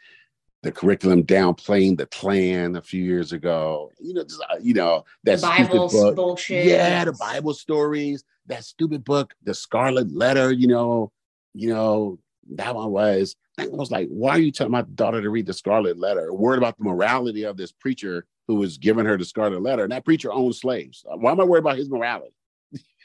the 0.64 0.72
curriculum 0.72 1.24
downplaying 1.24 1.98
the 1.98 2.08
Klan 2.08 2.76
a 2.76 2.82
few 2.82 3.04
years 3.04 3.32
ago. 3.32 3.92
You 4.00 4.14
know, 4.14 4.24
just, 4.24 4.42
uh, 4.50 4.58
you 4.62 4.74
know 4.74 5.06
that 5.24 5.42
Bible 5.42 5.88
book. 5.88 6.16
bullshit. 6.16 6.66
Yeah, 6.66 7.06
the 7.06 7.14
Bible 7.14 7.54
stories. 7.54 8.24
That 8.48 8.64
stupid 8.64 9.04
book, 9.04 9.34
The 9.44 9.54
Scarlet 9.54 10.12
Letter. 10.14 10.52
You 10.52 10.68
know, 10.68 11.12
you 11.54 11.70
know 11.70 12.20
that 12.56 12.76
one 12.76 12.92
was. 12.92 13.36
I 13.60 13.68
was 13.68 13.90
like, 13.90 14.08
why 14.10 14.32
are 14.32 14.40
you 14.40 14.52
telling 14.52 14.72
my 14.72 14.84
daughter 14.84 15.22
to 15.22 15.30
read 15.30 15.48
the 15.48 15.54
Scarlet 15.54 15.98
Letter? 15.98 16.32
Word 16.32 16.60
about 16.60 16.78
the 16.78 16.84
morality 16.84 17.44
of 17.44 17.58
this 17.58 17.72
preacher 17.72 18.26
who 18.48 18.56
was 18.56 18.78
giving 18.78 19.06
her 19.06 19.18
the 19.18 19.26
Scarlet 19.26 19.62
Letter, 19.62 19.84
and 19.84 19.92
that 19.92 20.06
preacher 20.06 20.32
owned 20.32 20.56
slaves. 20.56 21.04
Why 21.06 21.32
am 21.32 21.42
I 21.42 21.44
worried 21.44 21.62
about 21.62 21.78
his 21.78 21.90
morality? 21.90 22.34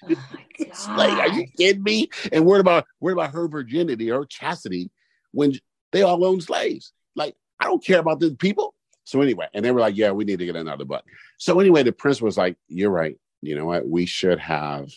Oh 0.05 0.15
like, 0.89 1.13
are 1.13 1.29
you 1.29 1.47
kidding 1.57 1.83
me? 1.83 2.11
And 2.33 2.45
worried 2.45 2.61
about 2.61 2.87
worried 3.01 3.15
about 3.15 3.33
her 3.33 3.49
virginity 3.49 4.09
her 4.09 4.25
chastity 4.25 4.91
when 5.33 5.55
they 5.93 6.03
all 6.03 6.25
own 6.25 6.41
slaves. 6.41 6.93
Like, 7.15 7.35
I 7.63 7.67
don't 7.67 7.85
care 7.85 8.01
about 8.01 8.19
these 8.19 8.35
people. 8.35 8.75
So 9.05 9.21
anyway, 9.21 9.47
and 9.55 9.65
they 9.65 9.71
were 9.71 9.81
like, 9.81 9.97
yeah, 9.97 10.11
we 10.11 10.25
need 10.25 10.41
to 10.41 10.47
get 10.47 10.57
another 10.57 10.85
book. 10.85 11.05
So 11.39 11.61
anyway, 11.61 11.85
the 11.85 11.93
prince 11.93 12.21
was 12.21 12.37
like, 12.37 12.57
you're 12.69 12.91
right. 12.91 13.17
You 13.41 13.55
know 13.57 13.67
what? 13.67 13.89
We 13.89 14.05
should 14.05 14.39
have, 14.41 14.91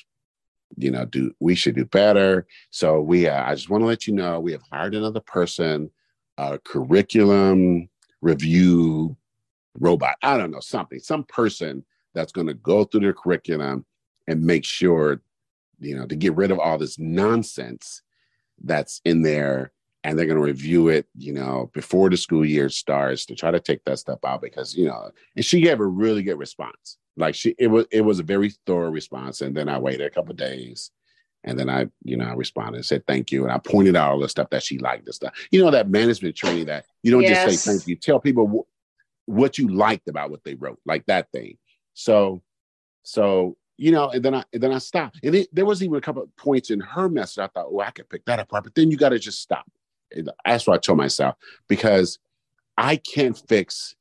you 0.78 0.91
know, 0.91 1.06
do 1.06 1.32
we 1.39 1.56
should 1.56 1.75
do 1.75 1.86
better. 1.86 2.47
So 2.71 3.01
we, 3.01 3.28
uh, 3.28 3.43
I 3.43 3.54
just 3.56 3.69
want 3.69 3.82
to 3.82 3.88
let 3.88 4.08
you 4.08 4.13
know, 4.13 4.39
we 4.39 4.51
have 4.51 4.63
hired 4.71 4.95
another 4.95 5.19
person 5.21 5.91
a 6.38 6.60
curriculum 6.60 7.88
review 8.21 9.15
robot. 9.80 10.15
I 10.21 10.38
don't 10.38 10.51
know, 10.51 10.60
something, 10.60 10.99
some 10.99 11.23
person 11.23 11.86
that's 12.13 12.32
going 12.32 12.47
to 12.47 12.54
go 12.54 12.84
through 12.84 13.01
their 13.01 13.13
curriculum 13.13 13.86
and 14.28 14.41
make 14.43 14.65
sure, 14.65 15.21
you 15.80 15.95
know, 15.95 16.06
to 16.06 16.15
get 16.15 16.36
rid 16.36 16.51
of 16.51 16.60
all 16.60 16.78
this 16.78 16.97
nonsense 16.99 18.01
that's 18.63 19.01
in 19.06 19.21
there. 19.21 19.71
And 20.06 20.20
they're 20.20 20.28
going 20.28 20.38
to 20.38 20.44
review 20.44 20.89
it, 20.89 21.08
you 21.18 21.34
know, 21.34 21.72
before 21.74 22.12
the 22.12 22.15
school 22.15 22.46
year 22.46 22.70
starts 22.70 23.26
to 23.26 23.34
try 23.34 23.50
to 23.50 23.60
take 23.60 23.84
that 23.86 23.98
stuff 23.98 24.20
out 24.24 24.39
because, 24.39 24.76
you 24.78 24.86
know, 24.86 25.10
and 25.36 25.44
she 25.44 25.62
gave 25.62 25.80
a 25.80 25.86
really 25.86 26.22
good 26.22 26.38
response. 26.38 27.00
Like 27.18 27.34
she, 27.34 27.56
it 27.58 27.68
was, 27.68 27.88
it 27.89 28.02
was 28.02 28.20
a 28.20 28.24
very 28.24 28.54
thorough 28.68 28.91
response. 28.91 29.41
And 29.41 29.58
then 29.58 29.68
I 29.68 29.80
waited 29.80 30.06
a 30.06 30.12
couple 30.12 30.36
days 30.36 30.91
and 31.44 31.58
then 31.58 31.72
I, 31.72 31.88
you 32.04 32.18
know, 32.18 32.26
I 32.26 32.34
responded 32.34 32.76
and 32.76 32.86
said 32.86 33.08
thank 33.08 33.32
you. 33.32 33.46
And 33.46 33.52
I 33.52 33.58
pointed 33.58 33.96
out 33.96 34.12
all 34.12 34.20
the 34.20 34.30
stuff 34.30 34.52
that 34.52 34.62
she 34.62 34.78
liked 34.78 35.08
and 35.08 35.15
stuff. 35.15 35.34
You 35.50 35.63
know, 35.63 35.72
that 35.72 35.89
management 35.89 36.36
training 36.36 36.68
that 36.68 36.86
you 37.02 37.12
don't 37.12 37.24
yes. 37.24 37.52
just 37.52 37.63
say 37.63 37.72
thank 37.72 37.88
you. 37.88 37.96
Tell 37.96 38.20
people 38.20 38.48
wh- 38.48 39.30
what 39.30 39.58
you 39.58 39.70
liked 39.70 40.08
about 40.08 40.30
what 40.30 40.44
they 40.44 40.54
wrote, 40.54 40.80
like 40.86 41.08
that 41.08 41.32
thing. 41.32 41.58
So, 41.96 42.44
so 43.02 43.58
you 43.78 43.91
know, 43.91 44.10
and 44.10 44.24
then 44.24 44.36
I 44.36 44.44
and 44.54 44.62
then 44.62 44.72
I 44.72 44.78
stopped. 44.78 45.20
And 45.24 45.34
it, 45.34 45.50
there 45.52 45.65
was 45.65 45.82
even 45.82 45.96
a 45.96 46.02
couple 46.02 46.22
of 46.22 46.36
points 46.36 46.70
in 46.70 46.80
her 46.80 47.10
message. 47.10 47.39
I 47.39 47.48
thought, 47.48 47.68
oh, 47.72 47.80
I 47.80 47.91
could 47.91 48.10
pick 48.10 48.26
that 48.26 48.39
apart. 48.39 48.65
But 48.65 48.76
then 48.76 48.91
you 48.91 48.98
got 48.98 49.10
to 49.10 49.20
just 49.20 49.41
stop. 49.41 49.65
That's 50.45 50.67
what 50.67 50.75
I 50.75 50.78
told 50.78 50.97
myself 50.97 51.36
because 51.67 52.19
I 52.78 52.97
can't 52.97 53.38
fix, 53.47 53.95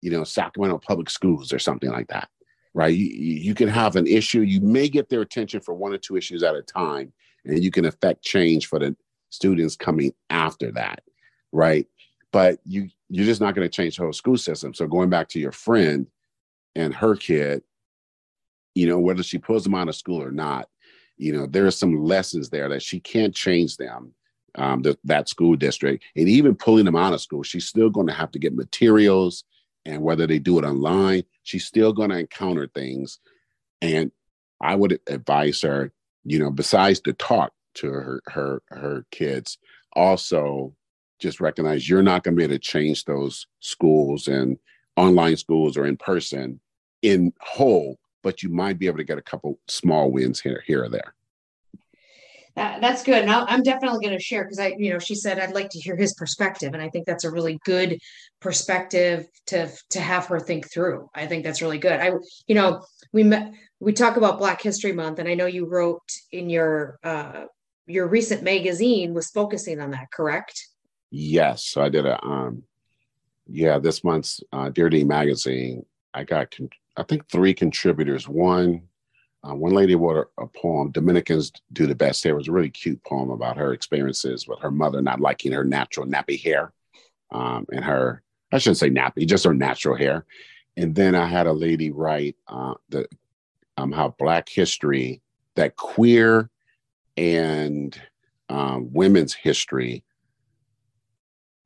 you 0.00 0.10
know, 0.10 0.24
Sacramento 0.24 0.78
public 0.78 1.10
schools 1.10 1.52
or 1.52 1.58
something 1.58 1.90
like 1.90 2.08
that 2.08 2.28
right? 2.74 2.94
You, 2.94 3.06
you 3.06 3.54
can 3.54 3.68
have 3.68 3.96
an 3.96 4.06
issue. 4.06 4.40
You 4.40 4.60
may 4.60 4.88
get 4.88 5.08
their 5.08 5.20
attention 5.20 5.60
for 5.60 5.74
one 5.74 5.92
or 5.92 5.98
two 5.98 6.16
issues 6.16 6.42
at 6.42 6.54
a 6.54 6.62
time, 6.62 7.12
and 7.44 7.62
you 7.62 7.70
can 7.70 7.84
affect 7.84 8.22
change 8.22 8.66
for 8.66 8.78
the 8.78 8.96
students 9.30 9.76
coming 9.76 10.12
after 10.30 10.70
that, 10.72 11.02
right? 11.52 11.86
But 12.32 12.60
you 12.64 12.88
you're 13.08 13.26
just 13.26 13.40
not 13.42 13.54
going 13.54 13.68
to 13.68 13.74
change 13.74 13.96
the 13.96 14.04
whole 14.04 14.12
school 14.12 14.38
system. 14.38 14.72
So 14.72 14.86
going 14.86 15.10
back 15.10 15.28
to 15.30 15.38
your 15.38 15.52
friend 15.52 16.06
and 16.74 16.94
her 16.94 17.14
kid, 17.14 17.62
you 18.74 18.86
know, 18.86 18.98
whether 18.98 19.22
she 19.22 19.36
pulls 19.36 19.64
them 19.64 19.74
out 19.74 19.88
of 19.88 19.94
school 19.94 20.22
or 20.22 20.30
not, 20.30 20.70
you 21.18 21.30
know, 21.32 21.46
there 21.46 21.66
are 21.66 21.70
some 21.70 22.02
lessons 22.02 22.48
there 22.48 22.70
that 22.70 22.80
she 22.80 23.00
can't 23.00 23.34
change 23.34 23.76
them. 23.76 24.14
Um, 24.56 24.82
the, 24.82 24.98
that 25.04 25.30
school 25.30 25.56
district, 25.56 26.04
and 26.14 26.28
even 26.28 26.54
pulling 26.54 26.84
them 26.84 26.94
out 26.94 27.14
of 27.14 27.22
school, 27.22 27.42
she's 27.42 27.66
still 27.66 27.88
going 27.88 28.06
to 28.08 28.12
have 28.12 28.30
to 28.32 28.38
get 28.38 28.54
materials 28.54 29.44
and 29.84 30.02
whether 30.02 30.26
they 30.26 30.38
do 30.38 30.58
it 30.58 30.64
online, 30.64 31.24
she's 31.42 31.64
still 31.64 31.92
going 31.92 32.10
to 32.10 32.18
encounter 32.18 32.68
things. 32.68 33.18
And 33.80 34.12
I 34.60 34.76
would 34.76 35.00
advise 35.08 35.60
her, 35.62 35.92
you 36.24 36.38
know, 36.38 36.50
besides 36.50 37.00
the 37.00 37.12
talk 37.14 37.52
to 37.74 37.90
her 37.90 38.22
her 38.28 38.62
her 38.68 39.06
kids, 39.10 39.58
also 39.94 40.74
just 41.18 41.40
recognize 41.40 41.88
you're 41.88 42.02
not 42.02 42.22
going 42.22 42.34
to 42.34 42.38
be 42.38 42.44
able 42.44 42.54
to 42.54 42.58
change 42.58 43.04
those 43.04 43.46
schools 43.60 44.28
and 44.28 44.58
online 44.96 45.36
schools 45.36 45.76
or 45.76 45.86
in 45.86 45.96
person 45.96 46.60
in 47.02 47.32
whole, 47.40 47.98
but 48.22 48.42
you 48.42 48.48
might 48.48 48.78
be 48.78 48.86
able 48.86 48.98
to 48.98 49.04
get 49.04 49.18
a 49.18 49.22
couple 49.22 49.58
small 49.68 50.10
wins 50.10 50.40
here 50.40 50.62
here 50.66 50.84
or 50.84 50.88
there. 50.88 51.14
That, 52.54 52.82
that's 52.82 53.02
good. 53.02 53.22
And 53.22 53.30
i 53.30 53.54
am 53.54 53.62
definitely 53.62 54.04
going 54.04 54.16
to 54.16 54.22
share 54.22 54.44
because 54.44 54.58
I, 54.58 54.74
you 54.76 54.92
know, 54.92 54.98
she 54.98 55.14
said 55.14 55.38
I'd 55.38 55.54
like 55.54 55.70
to 55.70 55.80
hear 55.80 55.96
his 55.96 56.14
perspective, 56.14 56.74
and 56.74 56.82
I 56.82 56.90
think 56.90 57.06
that's 57.06 57.24
a 57.24 57.30
really 57.30 57.58
good 57.64 57.98
perspective 58.40 59.26
to 59.46 59.70
to 59.90 60.00
have 60.00 60.26
her 60.26 60.38
think 60.38 60.70
through. 60.70 61.08
I 61.14 61.26
think 61.26 61.44
that's 61.44 61.62
really 61.62 61.78
good. 61.78 61.98
I, 61.98 62.10
you 62.46 62.54
know, 62.54 62.82
we 63.12 63.22
met, 63.22 63.52
we 63.80 63.92
talk 63.92 64.16
about 64.16 64.38
Black 64.38 64.60
History 64.60 64.92
Month, 64.92 65.18
and 65.18 65.28
I 65.28 65.34
know 65.34 65.46
you 65.46 65.66
wrote 65.66 66.02
in 66.30 66.50
your 66.50 66.98
uh, 67.02 67.44
your 67.86 68.06
recent 68.06 68.42
magazine 68.42 69.14
was 69.14 69.30
focusing 69.30 69.80
on 69.80 69.90
that, 69.92 70.10
correct? 70.12 70.68
Yes, 71.10 71.64
so 71.64 71.82
I 71.82 71.88
did 71.88 72.06
a 72.06 72.22
um, 72.24 72.64
yeah, 73.46 73.78
this 73.78 74.04
month's 74.04 74.40
uh, 74.52 74.68
Dear 74.68 74.88
D 74.88 75.04
magazine. 75.04 75.84
I 76.14 76.24
got, 76.24 76.50
con- 76.50 76.70
I 76.96 77.02
think, 77.02 77.28
three 77.28 77.54
contributors. 77.54 78.28
One 78.28 78.82
uh, 79.48 79.54
one 79.54 79.72
lady 79.72 79.94
wrote 79.94 80.28
a, 80.38 80.42
a, 80.42 80.46
poem, 80.46 80.90
Dominicans 80.90 81.52
Do 81.72 81.86
the 81.86 81.94
Best 81.94 82.22
Hair. 82.22 82.36
Was 82.36 82.48
a 82.48 82.52
really 82.52 82.70
cute 82.70 83.02
poem 83.04 83.30
about 83.30 83.56
her 83.56 83.72
experiences 83.72 84.46
with 84.46 84.60
her 84.60 84.70
mother 84.70 85.02
not 85.02 85.20
liking 85.20 85.52
her 85.52 85.64
natural 85.64 86.06
nappy 86.06 86.40
hair 86.40 86.72
um, 87.32 87.66
and 87.72 87.84
her, 87.84 88.22
I 88.52 88.58
shouldn't 88.58 88.78
say 88.78 88.90
nappy, 88.90 89.26
just 89.26 89.44
her 89.44 89.54
natural 89.54 89.96
hair. 89.96 90.26
And 90.76 90.94
then 90.94 91.14
I 91.14 91.26
had 91.26 91.46
a 91.46 91.52
lady 91.52 91.90
write 91.90 92.36
uh, 92.46 92.74
the 92.88 93.08
um, 93.76 93.90
how 93.90 94.14
Black 94.18 94.48
history, 94.48 95.22
that 95.56 95.76
queer 95.76 96.48
and 97.16 98.00
um, 98.48 98.92
women's 98.92 99.34
history 99.34 100.04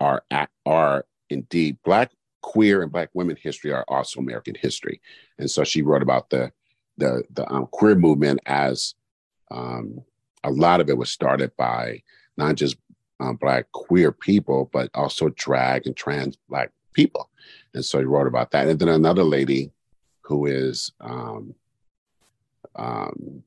are 0.00 0.22
are 0.64 1.06
indeed 1.30 1.78
Black 1.84 2.10
queer 2.42 2.82
and 2.82 2.92
Black 2.92 3.10
women 3.12 3.36
history 3.40 3.72
are 3.72 3.84
also 3.88 4.20
American 4.20 4.54
history. 4.54 5.00
And 5.38 5.50
so 5.50 5.64
she 5.64 5.82
wrote 5.82 6.02
about 6.02 6.30
the 6.30 6.52
the 6.98 7.22
the 7.30 7.50
um, 7.52 7.66
queer 7.66 7.94
movement 7.94 8.40
as 8.46 8.94
um, 9.50 10.02
a 10.44 10.50
lot 10.50 10.80
of 10.80 10.88
it 10.88 10.96
was 10.96 11.10
started 11.10 11.50
by 11.56 12.02
not 12.36 12.54
just 12.54 12.76
um, 13.20 13.36
black 13.36 13.70
queer 13.72 14.12
people, 14.12 14.70
but 14.72 14.90
also 14.94 15.28
drag 15.30 15.86
and 15.86 15.96
trans 15.96 16.36
black 16.48 16.70
people. 16.92 17.30
And 17.74 17.84
so 17.84 17.98
he 17.98 18.04
wrote 18.04 18.26
about 18.26 18.50
that. 18.52 18.68
And 18.68 18.78
then 18.78 18.88
another 18.88 19.24
lady 19.24 19.70
who 20.22 20.46
is 20.46 20.92
um, 21.00 21.54
um, 22.74 23.42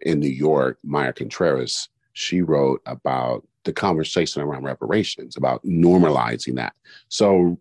in 0.00 0.20
New 0.20 0.28
York, 0.28 0.78
Maya 0.82 1.12
Contreras, 1.12 1.88
she 2.12 2.42
wrote 2.42 2.80
about 2.86 3.46
the 3.64 3.72
conversation 3.72 4.42
around 4.42 4.64
reparations, 4.64 5.36
about 5.36 5.64
normalizing 5.64 6.56
that. 6.56 6.74
So, 7.08 7.58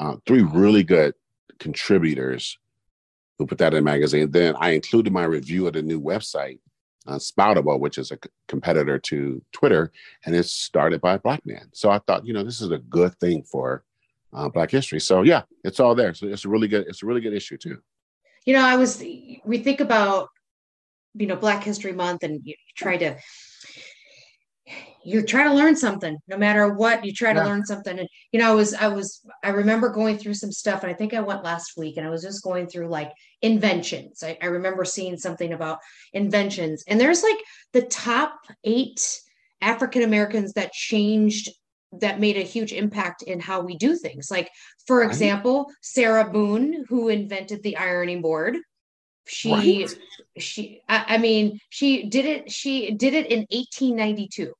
uh, 0.00 0.16
three 0.26 0.42
really 0.42 0.82
good 0.82 1.14
contributors 1.58 2.58
who 3.42 3.46
put 3.46 3.58
that 3.58 3.74
in 3.74 3.80
a 3.80 3.82
magazine. 3.82 4.30
Then 4.30 4.54
I 4.58 4.70
included 4.70 5.12
my 5.12 5.24
review 5.24 5.66
of 5.66 5.74
the 5.74 5.82
new 5.82 6.00
website, 6.00 6.60
uh, 7.06 7.16
Spoutible, 7.16 7.80
which 7.80 7.98
is 7.98 8.10
a 8.10 8.14
c- 8.14 8.30
competitor 8.48 8.98
to 8.98 9.42
Twitter, 9.52 9.92
and 10.24 10.34
it's 10.34 10.52
started 10.52 11.00
by 11.00 11.14
a 11.14 11.18
black 11.18 11.44
man. 11.44 11.68
So 11.72 11.90
I 11.90 11.98
thought, 11.98 12.24
you 12.24 12.32
know, 12.32 12.44
this 12.44 12.60
is 12.60 12.70
a 12.70 12.78
good 12.78 13.14
thing 13.18 13.42
for 13.42 13.84
uh, 14.32 14.48
Black 14.48 14.70
history. 14.70 15.00
So 15.00 15.22
yeah, 15.22 15.42
it's 15.64 15.80
all 15.80 15.94
there. 15.94 16.14
So 16.14 16.26
it's 16.26 16.44
a 16.44 16.48
really 16.48 16.68
good, 16.68 16.86
it's 16.86 17.02
a 17.02 17.06
really 17.06 17.20
good 17.20 17.34
issue 17.34 17.58
too. 17.58 17.78
You 18.46 18.54
know, 18.54 18.64
I 18.64 18.76
was 18.76 19.00
we 19.44 19.58
think 19.58 19.80
about 19.80 20.28
you 21.14 21.26
know 21.26 21.36
Black 21.36 21.62
History 21.62 21.92
Month, 21.92 22.22
and 22.22 22.40
you 22.44 22.54
try 22.76 22.96
to 22.96 23.16
you 25.04 25.22
try 25.22 25.44
to 25.44 25.52
learn 25.52 25.76
something 25.76 26.16
no 26.28 26.36
matter 26.36 26.72
what 26.72 27.04
you 27.04 27.12
try 27.12 27.32
to 27.32 27.44
learn 27.44 27.64
something. 27.64 27.98
And 27.98 28.08
you 28.30 28.40
know 28.40 28.50
i 28.50 28.54
was 28.54 28.74
i 28.74 28.88
was 28.88 29.20
i 29.42 29.48
remember 29.48 29.88
going 29.88 30.18
through 30.18 30.34
some 30.34 30.52
stuff 30.52 30.82
and 30.82 30.90
i 30.90 30.94
think 30.94 31.14
i 31.14 31.20
went 31.20 31.44
last 31.44 31.72
week 31.76 31.96
and 31.96 32.06
i 32.06 32.10
was 32.10 32.22
just 32.22 32.42
going 32.42 32.66
through 32.66 32.88
like 32.88 33.12
inventions. 33.40 34.22
I, 34.22 34.38
I 34.40 34.46
remember 34.46 34.84
seeing 34.84 35.16
something 35.16 35.52
about 35.52 35.78
inventions. 36.12 36.84
And 36.86 37.00
there's 37.00 37.22
like 37.22 37.38
the 37.72 37.82
top 37.82 38.34
eight 38.64 39.20
african 39.60 40.02
americans 40.02 40.52
that 40.54 40.72
changed 40.72 41.50
that 42.00 42.20
made 42.20 42.38
a 42.38 42.42
huge 42.42 42.72
impact 42.72 43.22
in 43.22 43.38
how 43.38 43.60
we 43.60 43.76
do 43.76 43.96
things. 43.96 44.30
Like 44.30 44.50
for 44.86 45.02
example 45.02 45.70
sarah 45.82 46.30
boone 46.30 46.84
who 46.88 47.08
invented 47.08 47.62
the 47.62 47.76
ironing 47.76 48.22
board. 48.22 48.56
She 49.26 49.52
right. 49.52 49.98
she 50.38 50.80
I, 50.88 51.04
I 51.14 51.18
mean 51.18 51.60
she 51.68 52.08
did 52.08 52.24
it 52.24 52.50
she 52.50 52.92
did 52.92 53.14
it 53.14 53.26
in 53.26 53.46
1892 53.50 54.52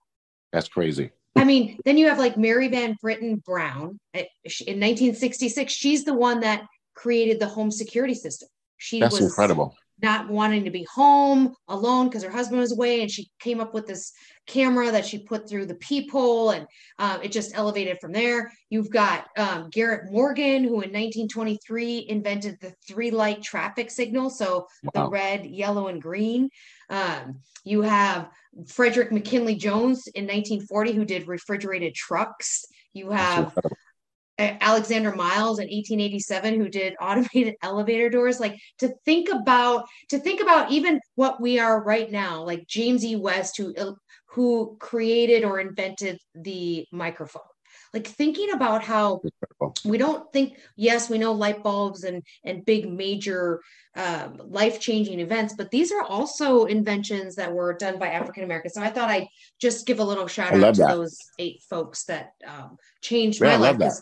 that's 0.52 0.68
crazy. 0.68 1.10
I 1.36 1.44
mean, 1.44 1.78
then 1.84 1.96
you 1.96 2.08
have 2.08 2.18
like 2.18 2.36
Mary 2.36 2.68
Van 2.68 2.96
Brittan 3.00 3.36
Brown 3.36 3.98
eh, 4.14 4.26
in 4.66 4.78
1966. 4.78 5.72
She's 5.72 6.04
the 6.04 6.14
one 6.14 6.40
that 6.40 6.66
created 6.94 7.40
the 7.40 7.48
home 7.48 7.70
security 7.70 8.14
system. 8.14 8.48
She 8.76 9.00
That's 9.00 9.14
was 9.14 9.24
incredible. 9.24 9.74
Not 10.02 10.28
wanting 10.28 10.64
to 10.64 10.70
be 10.70 10.84
home 10.92 11.54
alone 11.68 12.08
because 12.08 12.24
her 12.24 12.30
husband 12.30 12.60
was 12.60 12.72
away, 12.72 13.02
and 13.02 13.10
she 13.10 13.30
came 13.38 13.60
up 13.60 13.72
with 13.72 13.86
this 13.86 14.12
camera 14.48 14.90
that 14.90 15.06
she 15.06 15.18
put 15.18 15.48
through 15.48 15.66
the 15.66 15.76
peephole, 15.76 16.50
and 16.50 16.66
um, 16.98 17.22
it 17.22 17.30
just 17.30 17.56
elevated 17.56 17.98
from 18.00 18.10
there. 18.10 18.50
You've 18.68 18.90
got 18.90 19.28
um, 19.36 19.70
Garrett 19.70 20.10
Morgan, 20.10 20.64
who 20.64 20.80
in 20.80 20.90
1923 20.90 22.06
invented 22.08 22.58
the 22.60 22.74
three 22.88 23.12
light 23.12 23.42
traffic 23.42 23.92
signal, 23.92 24.28
so 24.28 24.66
wow. 24.82 25.04
the 25.04 25.10
red, 25.10 25.46
yellow, 25.46 25.86
and 25.86 26.02
green. 26.02 26.50
Um, 26.92 27.40
you 27.64 27.82
have 27.82 28.28
Frederick 28.68 29.10
McKinley 29.10 29.56
Jones 29.56 30.06
in 30.14 30.24
1940, 30.24 30.92
who 30.92 31.04
did 31.04 31.26
refrigerated 31.26 31.94
trucks. 31.94 32.66
You 32.92 33.10
have 33.10 33.56
Alexander 34.38 35.14
Miles 35.14 35.58
in 35.58 35.64
1887 35.64 36.54
who 36.54 36.68
did 36.68 36.94
automated 37.00 37.54
elevator 37.62 38.10
doors. 38.10 38.40
Like 38.40 38.58
to 38.78 38.92
think 39.04 39.28
about 39.30 39.86
to 40.10 40.18
think 40.18 40.40
about 40.40 40.70
even 40.70 41.00
what 41.14 41.40
we 41.40 41.58
are 41.58 41.82
right 41.82 42.10
now 42.10 42.44
like 42.44 42.66
James 42.66 43.04
E. 43.04 43.16
West 43.16 43.56
who 43.56 43.74
who 44.26 44.76
created 44.80 45.44
or 45.44 45.60
invented 45.60 46.18
the 46.34 46.86
microphone 46.92 47.42
like 47.94 48.06
thinking 48.06 48.52
about 48.52 48.82
how 48.82 49.20
we 49.84 49.98
don't 49.98 50.32
think 50.32 50.58
yes 50.76 51.10
we 51.10 51.18
know 51.18 51.32
light 51.32 51.62
bulbs 51.62 52.04
and 52.04 52.22
and 52.44 52.64
big 52.64 52.90
major 52.90 53.60
um, 53.96 54.40
life 54.44 54.80
changing 54.80 55.20
events 55.20 55.54
but 55.56 55.70
these 55.70 55.92
are 55.92 56.02
also 56.02 56.64
inventions 56.64 57.36
that 57.36 57.52
were 57.52 57.74
done 57.74 57.98
by 57.98 58.08
african 58.08 58.44
americans. 58.44 58.74
So 58.74 58.82
i 58.82 58.90
thought 58.90 59.10
i'd 59.10 59.28
just 59.60 59.86
give 59.86 60.00
a 60.00 60.04
little 60.04 60.26
shout 60.26 60.54
out 60.54 60.74
to 60.74 60.80
that. 60.80 60.94
those 60.94 61.16
eight 61.38 61.62
folks 61.68 62.04
that 62.04 62.30
um, 62.46 62.76
changed 63.02 63.40
yeah, 63.40 63.58
my 63.58 63.70
life 63.70 63.92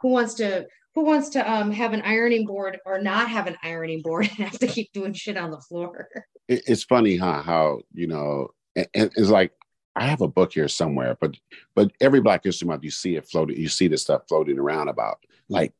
who 0.00 0.08
wants 0.08 0.34
to 0.34 0.66
who 0.94 1.04
wants 1.04 1.28
to 1.28 1.52
um, 1.52 1.70
have 1.70 1.92
an 1.92 2.00
ironing 2.02 2.46
board 2.46 2.78
or 2.86 2.98
not 2.98 3.28
have 3.28 3.46
an 3.46 3.56
ironing 3.62 4.00
board 4.00 4.30
and 4.38 4.48
have 4.48 4.58
to 4.58 4.66
keep 4.66 4.92
doing 4.92 5.12
shit 5.12 5.36
on 5.36 5.50
the 5.50 5.60
floor? 5.60 6.08
It's 6.48 6.84
funny 6.84 7.16
huh 7.16 7.42
how 7.42 7.80
you 7.92 8.06
know 8.06 8.48
it's 8.74 9.30
like 9.30 9.52
I 9.96 10.04
have 10.04 10.20
a 10.20 10.28
book 10.28 10.52
here 10.52 10.68
somewhere, 10.68 11.16
but 11.20 11.36
but 11.74 11.90
every 12.00 12.20
Black 12.20 12.44
History 12.44 12.68
Month 12.68 12.84
you 12.84 12.90
see 12.90 13.16
it 13.16 13.26
floating, 13.26 13.56
you 13.56 13.68
see 13.68 13.88
this 13.88 14.02
stuff 14.02 14.28
floating 14.28 14.58
around 14.58 14.88
about 14.88 15.24
hmm. 15.48 15.54
like 15.54 15.72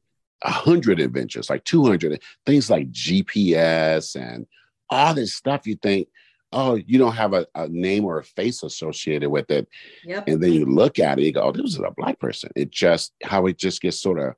a 0.42 0.50
hundred 0.50 1.00
adventures, 1.00 1.50
like 1.50 1.64
two 1.64 1.84
hundred 1.84 2.22
things 2.46 2.70
like 2.70 2.90
GPS 2.90 4.16
and 4.16 4.46
all 4.88 5.12
this 5.12 5.34
stuff. 5.34 5.66
You 5.66 5.76
think, 5.76 6.08
oh, 6.50 6.76
you 6.76 6.98
don't 6.98 7.14
have 7.14 7.34
a, 7.34 7.46
a 7.54 7.68
name 7.68 8.06
or 8.06 8.18
a 8.18 8.24
face 8.24 8.62
associated 8.62 9.28
with 9.28 9.50
it, 9.50 9.68
yep. 10.02 10.26
and 10.26 10.42
then 10.42 10.52
you 10.54 10.64
look 10.64 10.98
at 10.98 11.18
it, 11.18 11.24
you 11.24 11.32
go, 11.32 11.42
oh, 11.42 11.52
this 11.52 11.66
is 11.66 11.78
a 11.78 11.90
black 11.94 12.18
person. 12.18 12.50
It 12.56 12.70
just 12.70 13.12
how 13.22 13.46
it 13.46 13.58
just 13.58 13.82
gets 13.82 14.00
sort 14.00 14.18
of 14.18 14.34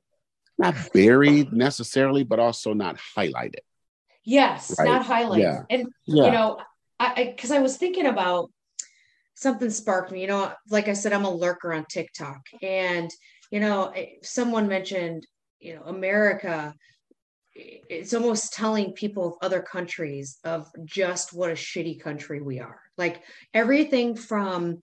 not 0.57 0.75
buried 0.93 1.53
necessarily, 1.53 2.25
but 2.25 2.39
also 2.39 2.73
not 2.73 2.97
highlighted. 3.15 3.61
Yes, 4.25 4.75
right? 4.77 4.85
not 4.85 5.05
highlighted. 5.05 5.39
Yeah. 5.39 5.63
And 5.69 5.87
yeah. 6.05 6.25
you 6.25 6.31
know, 6.31 6.59
I 6.99 7.33
because 7.33 7.51
I, 7.51 7.57
I 7.57 7.59
was 7.59 7.77
thinking 7.77 8.05
about 8.05 8.51
something 9.39 9.69
sparked 9.69 10.11
me. 10.11 10.21
You 10.21 10.27
know, 10.27 10.51
like 10.69 10.87
I 10.87 10.93
said, 10.93 11.13
I'm 11.13 11.25
a 11.25 11.33
lurker 11.33 11.73
on 11.73 11.85
TikTok, 11.89 12.41
and 12.61 13.09
you 13.51 13.59
know, 13.59 13.93
someone 14.21 14.67
mentioned, 14.67 15.25
you 15.59 15.75
know, 15.75 15.83
America. 15.83 16.73
It's 17.55 18.13
almost 18.13 18.53
telling 18.53 18.93
people 18.93 19.27
of 19.27 19.33
other 19.41 19.61
countries 19.61 20.37
of 20.45 20.67
just 20.85 21.33
what 21.33 21.49
a 21.49 21.55
shitty 21.55 21.99
country 21.99 22.41
we 22.41 22.59
are. 22.59 22.79
Like 22.97 23.23
everything 23.53 24.15
from 24.15 24.81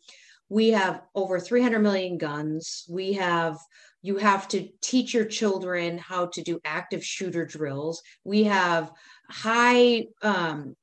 we 0.49 0.71
have 0.71 1.01
over 1.14 1.40
300 1.40 1.79
million 1.79 2.19
guns. 2.19 2.85
We 2.88 3.14
have 3.14 3.57
you 4.03 4.19
have 4.19 4.47
to 4.49 4.69
teach 4.83 5.14
your 5.14 5.25
children 5.25 5.99
how 5.99 6.27
to 6.27 6.42
do 6.42 6.61
active 6.64 7.05
shooter 7.05 7.45
drills. 7.45 8.03
We 8.25 8.45
have 8.45 8.92
high 9.29 10.07
um, 10.23 10.77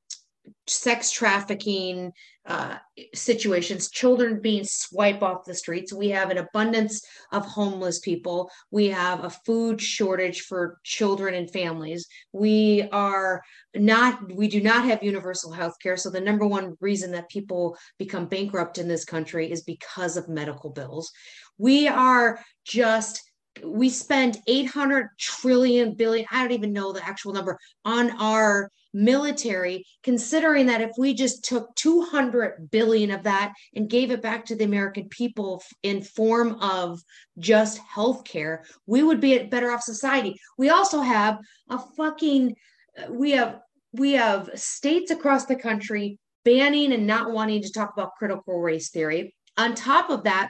sex 0.68 1.12
trafficking 1.12 2.12
uh, 2.46 2.76
situations, 3.14 3.90
children 3.90 4.42
being 4.42 4.64
swiped 4.66 5.24
off 5.24 5.46
the 5.46 5.56
streets. 5.56 5.94
We 5.94 6.10
have 6.10 6.30
an 6.30 6.38
abundance 6.38 7.02
of 7.32 7.46
homeless 7.46 8.00
people. 8.00 8.50
We 8.72 8.88
have 8.90 9.24
a 9.24 9.30
food 9.30 9.82
shortage 9.82 10.42
for 10.42 10.80
children 10.84 11.36
and 11.36 11.50
families. 11.50 12.06
We 12.32 12.88
are 12.92 13.42
not, 13.76 14.34
we 14.34 14.48
do 14.48 14.62
not 14.62 14.86
have 14.86 15.04
universal 15.04 15.52
health 15.52 15.76
care. 15.82 15.98
So, 15.98 16.10
the 16.10 16.22
number 16.22 16.46
one 16.46 16.76
reason 16.82 17.12
that 17.12 17.30
people 17.30 17.78
become 17.98 18.28
bankrupt 18.28 18.78
in 18.78 18.88
this 18.88 19.06
country 19.06 19.52
is 19.52 19.64
because 19.64 20.18
of 20.18 20.28
medical 20.30 20.70
bills. 20.70 21.12
We 21.58 21.88
are 21.88 22.40
just 22.66 23.22
we 23.64 23.88
spend 23.88 24.40
800 24.48 25.10
trillion 25.20 25.94
billion 25.94 26.26
i 26.32 26.42
don't 26.42 26.54
even 26.54 26.74
know 26.74 26.92
the 26.92 27.06
actual 27.06 27.34
number 27.34 27.60
on 27.86 28.10
our 28.20 28.72
military 28.94 29.86
considering 30.04 30.68
that 30.68 30.82
if 30.82 30.92
we 30.98 31.14
just 31.14 31.44
took 31.44 31.74
200 31.76 32.70
billion 32.70 33.12
of 33.12 33.24
that 33.24 33.54
and 33.76 33.90
gave 33.90 34.12
it 34.12 34.22
back 34.22 34.46
to 34.46 34.56
the 34.56 34.64
american 34.64 35.10
people 35.10 35.64
in 35.82 36.02
form 36.02 36.58
of 36.62 37.02
just 37.40 37.80
health 37.80 38.24
care 38.24 38.64
we 38.86 39.02
would 39.04 39.20
be 39.20 39.38
a 39.38 39.48
better 39.48 39.72
off 39.72 39.82
society. 39.82 40.40
We 40.58 40.70
also 40.70 41.02
have 41.02 41.40
a 41.70 41.80
fucking 41.98 42.56
uh, 42.98 43.12
we 43.12 43.32
have 43.32 43.60
we 43.94 44.14
have 44.14 44.50
states 44.56 45.12
across 45.12 45.46
the 45.46 45.56
country 45.56 46.18
banning 46.46 46.92
and 46.94 47.08
not 47.08 47.32
wanting 47.32 47.62
to 47.62 47.72
talk 47.72 47.94
about 47.94 48.16
critical 48.18 48.60
race 48.60 48.90
theory. 48.90 49.36
On 49.58 49.76
top 49.76 50.10
of 50.10 50.24
that 50.24 50.50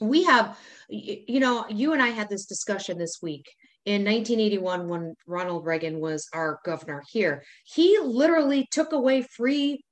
we 0.00 0.24
have 0.24 0.58
you 0.88 1.38
know 1.38 1.66
you 1.68 1.92
and 1.92 2.02
i 2.02 2.08
had 2.08 2.28
this 2.28 2.46
discussion 2.46 2.98
this 2.98 3.20
week 3.22 3.46
in 3.86 4.04
1981 4.04 4.88
when 4.88 5.14
ronald 5.26 5.64
reagan 5.64 6.00
was 6.00 6.28
our 6.32 6.60
governor 6.64 7.02
here 7.10 7.42
he 7.64 7.98
literally 7.98 8.66
took 8.70 8.92
away 8.92 9.22
free 9.22 9.84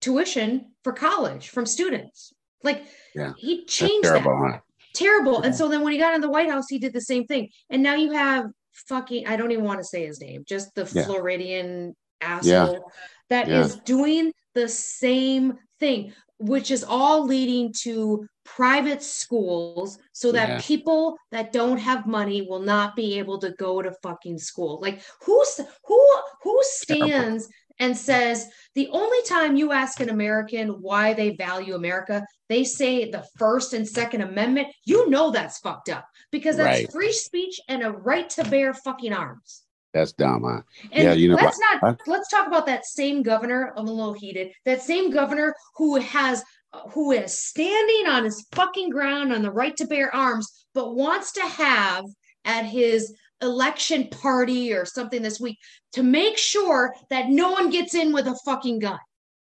tuition 0.00 0.72
for 0.82 0.92
college 0.92 1.48
from 1.48 1.64
students 1.64 2.32
like 2.62 2.84
yeah. 3.14 3.32
he 3.38 3.64
changed 3.64 4.04
That's 4.04 4.22
terrible, 4.22 4.42
that 4.42 4.52
huh? 4.52 4.58
terrible 4.94 5.32
yeah. 5.34 5.46
and 5.46 5.54
so 5.54 5.68
then 5.68 5.82
when 5.82 5.92
he 5.92 5.98
got 5.98 6.14
in 6.14 6.20
the 6.20 6.30
white 6.30 6.50
house 6.50 6.66
he 6.68 6.78
did 6.78 6.92
the 6.92 7.00
same 7.00 7.24
thing 7.24 7.48
and 7.70 7.82
now 7.82 7.94
you 7.94 8.12
have 8.12 8.46
fucking 8.88 9.26
i 9.26 9.36
don't 9.36 9.52
even 9.52 9.64
want 9.64 9.80
to 9.80 9.84
say 9.84 10.04
his 10.06 10.20
name 10.20 10.44
just 10.46 10.74
the 10.74 10.90
yeah. 10.94 11.04
floridian 11.04 11.94
asshole 12.20 12.90
that 13.30 13.48
is 13.48 13.76
doing 13.76 14.32
the 14.54 14.68
same 14.68 15.54
thing 15.80 16.12
which 16.38 16.70
is 16.70 16.84
all 16.84 17.24
leading 17.24 17.72
to 17.72 18.26
private 18.44 19.02
schools 19.02 19.98
so 20.12 20.30
that 20.32 20.48
yeah. 20.48 20.60
people 20.60 21.16
that 21.30 21.52
don't 21.52 21.78
have 21.78 22.06
money 22.06 22.42
will 22.42 22.60
not 22.60 22.94
be 22.94 23.18
able 23.18 23.38
to 23.38 23.50
go 23.52 23.82
to 23.82 23.92
fucking 24.02 24.38
school. 24.38 24.78
Like 24.80 25.02
who's 25.22 25.60
who 25.86 26.16
who 26.42 26.58
stands 26.62 27.48
and 27.80 27.96
says 27.96 28.48
the 28.74 28.88
only 28.92 29.22
time 29.26 29.56
you 29.56 29.72
ask 29.72 30.00
an 30.00 30.10
American 30.10 30.68
why 30.80 31.12
they 31.14 31.30
value 31.30 31.74
America, 31.74 32.24
they 32.48 32.64
say 32.64 33.10
the 33.10 33.24
first 33.36 33.72
and 33.72 33.88
second 33.88 34.20
amendment, 34.20 34.68
you 34.84 35.08
know 35.10 35.30
that's 35.30 35.58
fucked 35.58 35.88
up 35.88 36.06
because 36.30 36.56
that's 36.56 36.82
right. 36.82 36.92
free 36.92 37.12
speech 37.12 37.60
and 37.68 37.82
a 37.82 37.90
right 37.90 38.28
to 38.30 38.44
bear 38.44 38.74
fucking 38.74 39.12
arms. 39.12 39.64
That's 39.94 40.12
dumb, 40.12 40.42
huh? 40.42 40.62
And 40.90 41.04
yeah, 41.04 41.12
you 41.12 41.28
know. 41.28 41.36
Let's 41.36 41.58
not. 41.60 42.00
Let's 42.08 42.28
talk 42.28 42.48
about 42.48 42.66
that 42.66 42.84
same 42.84 43.22
governor. 43.22 43.72
I'm 43.76 43.86
a 43.86 43.92
little 43.92 44.12
heated. 44.12 44.50
That 44.64 44.82
same 44.82 45.12
governor 45.12 45.54
who 45.76 45.96
has, 46.00 46.42
who 46.90 47.12
is 47.12 47.38
standing 47.38 48.06
on 48.06 48.24
his 48.24 48.46
fucking 48.52 48.90
ground 48.90 49.32
on 49.32 49.42
the 49.42 49.50
right 49.50 49.76
to 49.76 49.86
bear 49.86 50.14
arms, 50.14 50.66
but 50.74 50.94
wants 50.94 51.32
to 51.32 51.42
have 51.42 52.04
at 52.44 52.64
his 52.64 53.14
election 53.42 54.08
party 54.08 54.72
or 54.72 54.84
something 54.84 55.22
this 55.22 55.40
week 55.40 55.58
to 55.92 56.02
make 56.02 56.38
sure 56.38 56.94
that 57.10 57.28
no 57.28 57.50
one 57.50 57.70
gets 57.70 57.94
in 57.94 58.12
with 58.12 58.26
a 58.26 58.38
fucking 58.44 58.78
gun. 58.78 58.98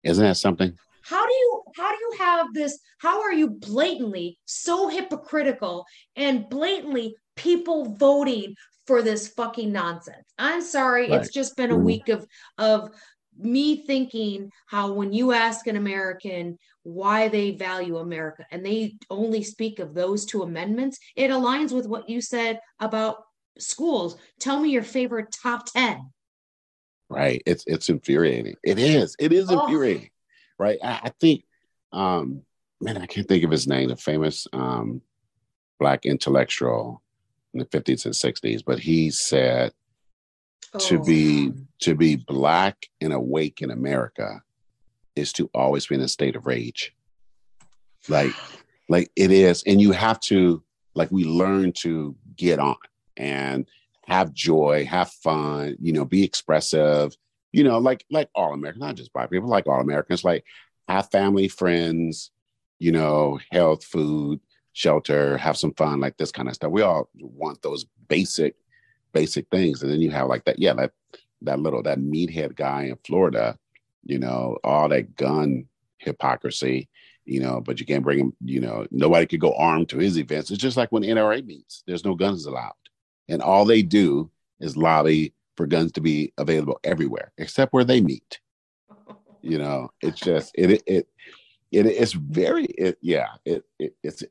Isn't 0.03 0.23
that 0.23 0.37
something? 0.37 0.75
How 1.03 1.25
do 1.25 1.33
you 1.33 1.61
how 1.75 1.91
do 1.91 1.97
you 1.99 2.13
have 2.17 2.47
this? 2.53 2.79
How 2.97 3.21
are 3.21 3.33
you 3.33 3.49
blatantly 3.49 4.39
so 4.45 4.87
hypocritical 4.87 5.85
and 6.15 6.49
blatantly 6.49 7.15
people 7.35 7.95
voting 7.95 8.55
for 8.87 9.01
this 9.01 9.27
fucking 9.29 9.71
nonsense. 9.71 10.33
I'm 10.37 10.61
sorry. 10.61 11.09
Right. 11.09 11.21
It's 11.21 11.33
just 11.33 11.55
been 11.57 11.71
a 11.71 11.75
mm-hmm. 11.75 11.85
week 11.85 12.09
of 12.09 12.25
of 12.57 12.89
me 13.37 13.85
thinking 13.85 14.49
how 14.67 14.93
when 14.93 15.11
you 15.11 15.33
ask 15.33 15.67
an 15.67 15.75
American 15.75 16.57
why 16.85 17.27
they 17.27 17.49
value 17.49 17.97
America 17.97 18.45
and 18.51 18.63
they 18.63 18.95
only 19.09 19.41
speak 19.41 19.79
of 19.79 19.95
those 19.95 20.23
two 20.23 20.43
amendments, 20.43 20.99
it 21.15 21.31
aligns 21.31 21.71
with 21.71 21.87
what 21.87 22.07
you 22.07 22.21
said 22.21 22.59
about 22.79 23.23
schools. 23.57 24.17
Tell 24.39 24.59
me 24.59 24.69
your 24.69 24.83
favorite 24.83 25.31
top 25.31 25.65
10. 25.65 26.11
Right. 27.09 27.41
It's 27.47 27.63
it's 27.65 27.89
infuriating. 27.89 28.55
It 28.63 28.77
is. 28.77 29.15
It 29.19 29.33
is 29.33 29.49
oh. 29.49 29.61
infuriating. 29.61 30.11
Right. 30.59 30.77
I, 30.83 30.99
I, 31.05 31.11
think 31.19 31.43
um 31.91 32.43
man, 32.79 32.97
I 32.97 33.07
can't 33.07 33.27
think 33.27 33.43
of 33.43 33.51
his 33.51 33.67
name, 33.67 33.89
the 33.89 33.95
famous 33.95 34.47
um 34.53 35.01
black 35.79 36.05
intellectual 36.05 37.01
in 37.55 37.59
the 37.59 37.65
50s 37.65 38.05
and 38.05 38.13
60s, 38.13 38.63
but 38.63 38.77
he 38.77 39.09
said 39.09 39.71
oh, 40.75 40.79
to 40.79 41.03
be 41.03 41.51
to 41.81 41.95
be 41.95 42.15
black 42.15 42.77
and 43.01 43.11
awake 43.11 43.63
in 43.63 43.71
America 43.71 44.43
is 45.15 45.33
to 45.33 45.49
always 45.53 45.87
be 45.87 45.95
in 45.95 46.01
a 46.01 46.07
state 46.07 46.35
of 46.35 46.45
rage. 46.45 46.95
Like 48.07 48.33
like 48.87 49.11
it 49.15 49.31
is 49.31 49.63
and 49.65 49.81
you 49.81 49.91
have 49.91 50.19
to 50.21 50.63
like 50.93 51.11
we 51.11 51.25
learn 51.25 51.71
to 51.73 52.15
get 52.35 52.59
on 52.59 52.75
and 53.17 53.67
have 54.07 54.33
joy, 54.33 54.85
have 54.85 55.09
fun, 55.09 55.75
you 55.79 55.91
know, 55.91 56.05
be 56.05 56.23
expressive, 56.23 57.15
you 57.51 57.63
know, 57.63 57.79
like 57.79 58.05
like 58.11 58.29
all 58.35 58.53
Americans, 58.53 58.81
not 58.81 58.95
just 58.95 59.13
black 59.13 59.31
people, 59.31 59.49
like 59.49 59.67
all 59.67 59.81
Americans, 59.81 60.23
like 60.23 60.43
have 60.87 61.09
family, 61.09 61.47
friends, 61.47 62.31
you 62.79 62.91
know, 62.91 63.39
health, 63.51 63.83
food, 63.83 64.39
shelter, 64.73 65.37
have 65.37 65.57
some 65.57 65.73
fun, 65.73 65.99
like 65.99 66.17
this 66.17 66.31
kind 66.31 66.47
of 66.47 66.55
stuff. 66.55 66.71
We 66.71 66.81
all 66.81 67.09
want 67.15 67.61
those 67.61 67.85
basic, 68.07 68.55
basic 69.13 69.47
things. 69.49 69.81
And 69.81 69.91
then 69.91 70.01
you 70.01 70.11
have 70.11 70.27
like 70.27 70.45
that, 70.45 70.59
yeah, 70.59 70.73
that 70.73 70.91
that 71.41 71.59
little 71.59 71.81
that 71.83 71.99
meathead 71.99 72.55
guy 72.55 72.83
in 72.83 72.97
Florida, 73.05 73.57
you 74.05 74.19
know, 74.19 74.57
all 74.63 74.87
that 74.89 75.15
gun 75.15 75.67
hypocrisy, 75.97 76.89
you 77.25 77.39
know, 77.39 77.59
but 77.59 77.79
you 77.79 77.85
can't 77.85 78.03
bring 78.03 78.19
him, 78.19 78.33
you 78.43 78.61
know, 78.61 78.85
nobody 78.91 79.25
could 79.25 79.39
go 79.39 79.53
armed 79.55 79.89
to 79.89 79.97
his 79.97 80.17
events. 80.17 80.51
It's 80.51 80.61
just 80.61 80.77
like 80.77 80.91
when 80.91 81.03
NRA 81.03 81.45
meets, 81.45 81.83
there's 81.87 82.05
no 82.05 82.15
guns 82.15 82.45
allowed. 82.45 82.73
And 83.27 83.41
all 83.41 83.65
they 83.65 83.81
do 83.81 84.29
is 84.59 84.77
lobby 84.77 85.33
for 85.57 85.65
guns 85.65 85.91
to 85.93 86.01
be 86.01 86.33
available 86.37 86.79
everywhere, 86.83 87.31
except 87.37 87.73
where 87.73 87.83
they 87.83 88.01
meet. 88.01 88.39
You 89.47 89.59
know, 89.59 89.91
it's 90.01 90.19
just 90.19 90.53
it 90.55 90.71
it 90.71 90.83
it, 90.87 91.07
it 91.71 91.85
it's 91.85 92.13
very 92.13 92.65
it 92.65 92.97
yeah, 92.99 93.27
it, 93.45 93.63
it 93.77 93.95
it's 94.01 94.23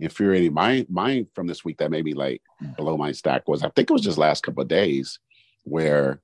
infuriating. 0.00 0.54
My 0.54 0.84
mine 0.90 1.28
from 1.36 1.46
this 1.46 1.64
week 1.64 1.78
that 1.78 1.92
made 1.92 2.04
me 2.04 2.14
like 2.14 2.42
blow 2.76 2.96
my 2.96 3.12
stack 3.12 3.46
was 3.46 3.62
I 3.62 3.68
think 3.68 3.88
it 3.88 3.92
was 3.92 4.02
just 4.02 4.18
last 4.18 4.42
couple 4.42 4.62
of 4.62 4.68
days 4.68 5.20
where 5.62 6.20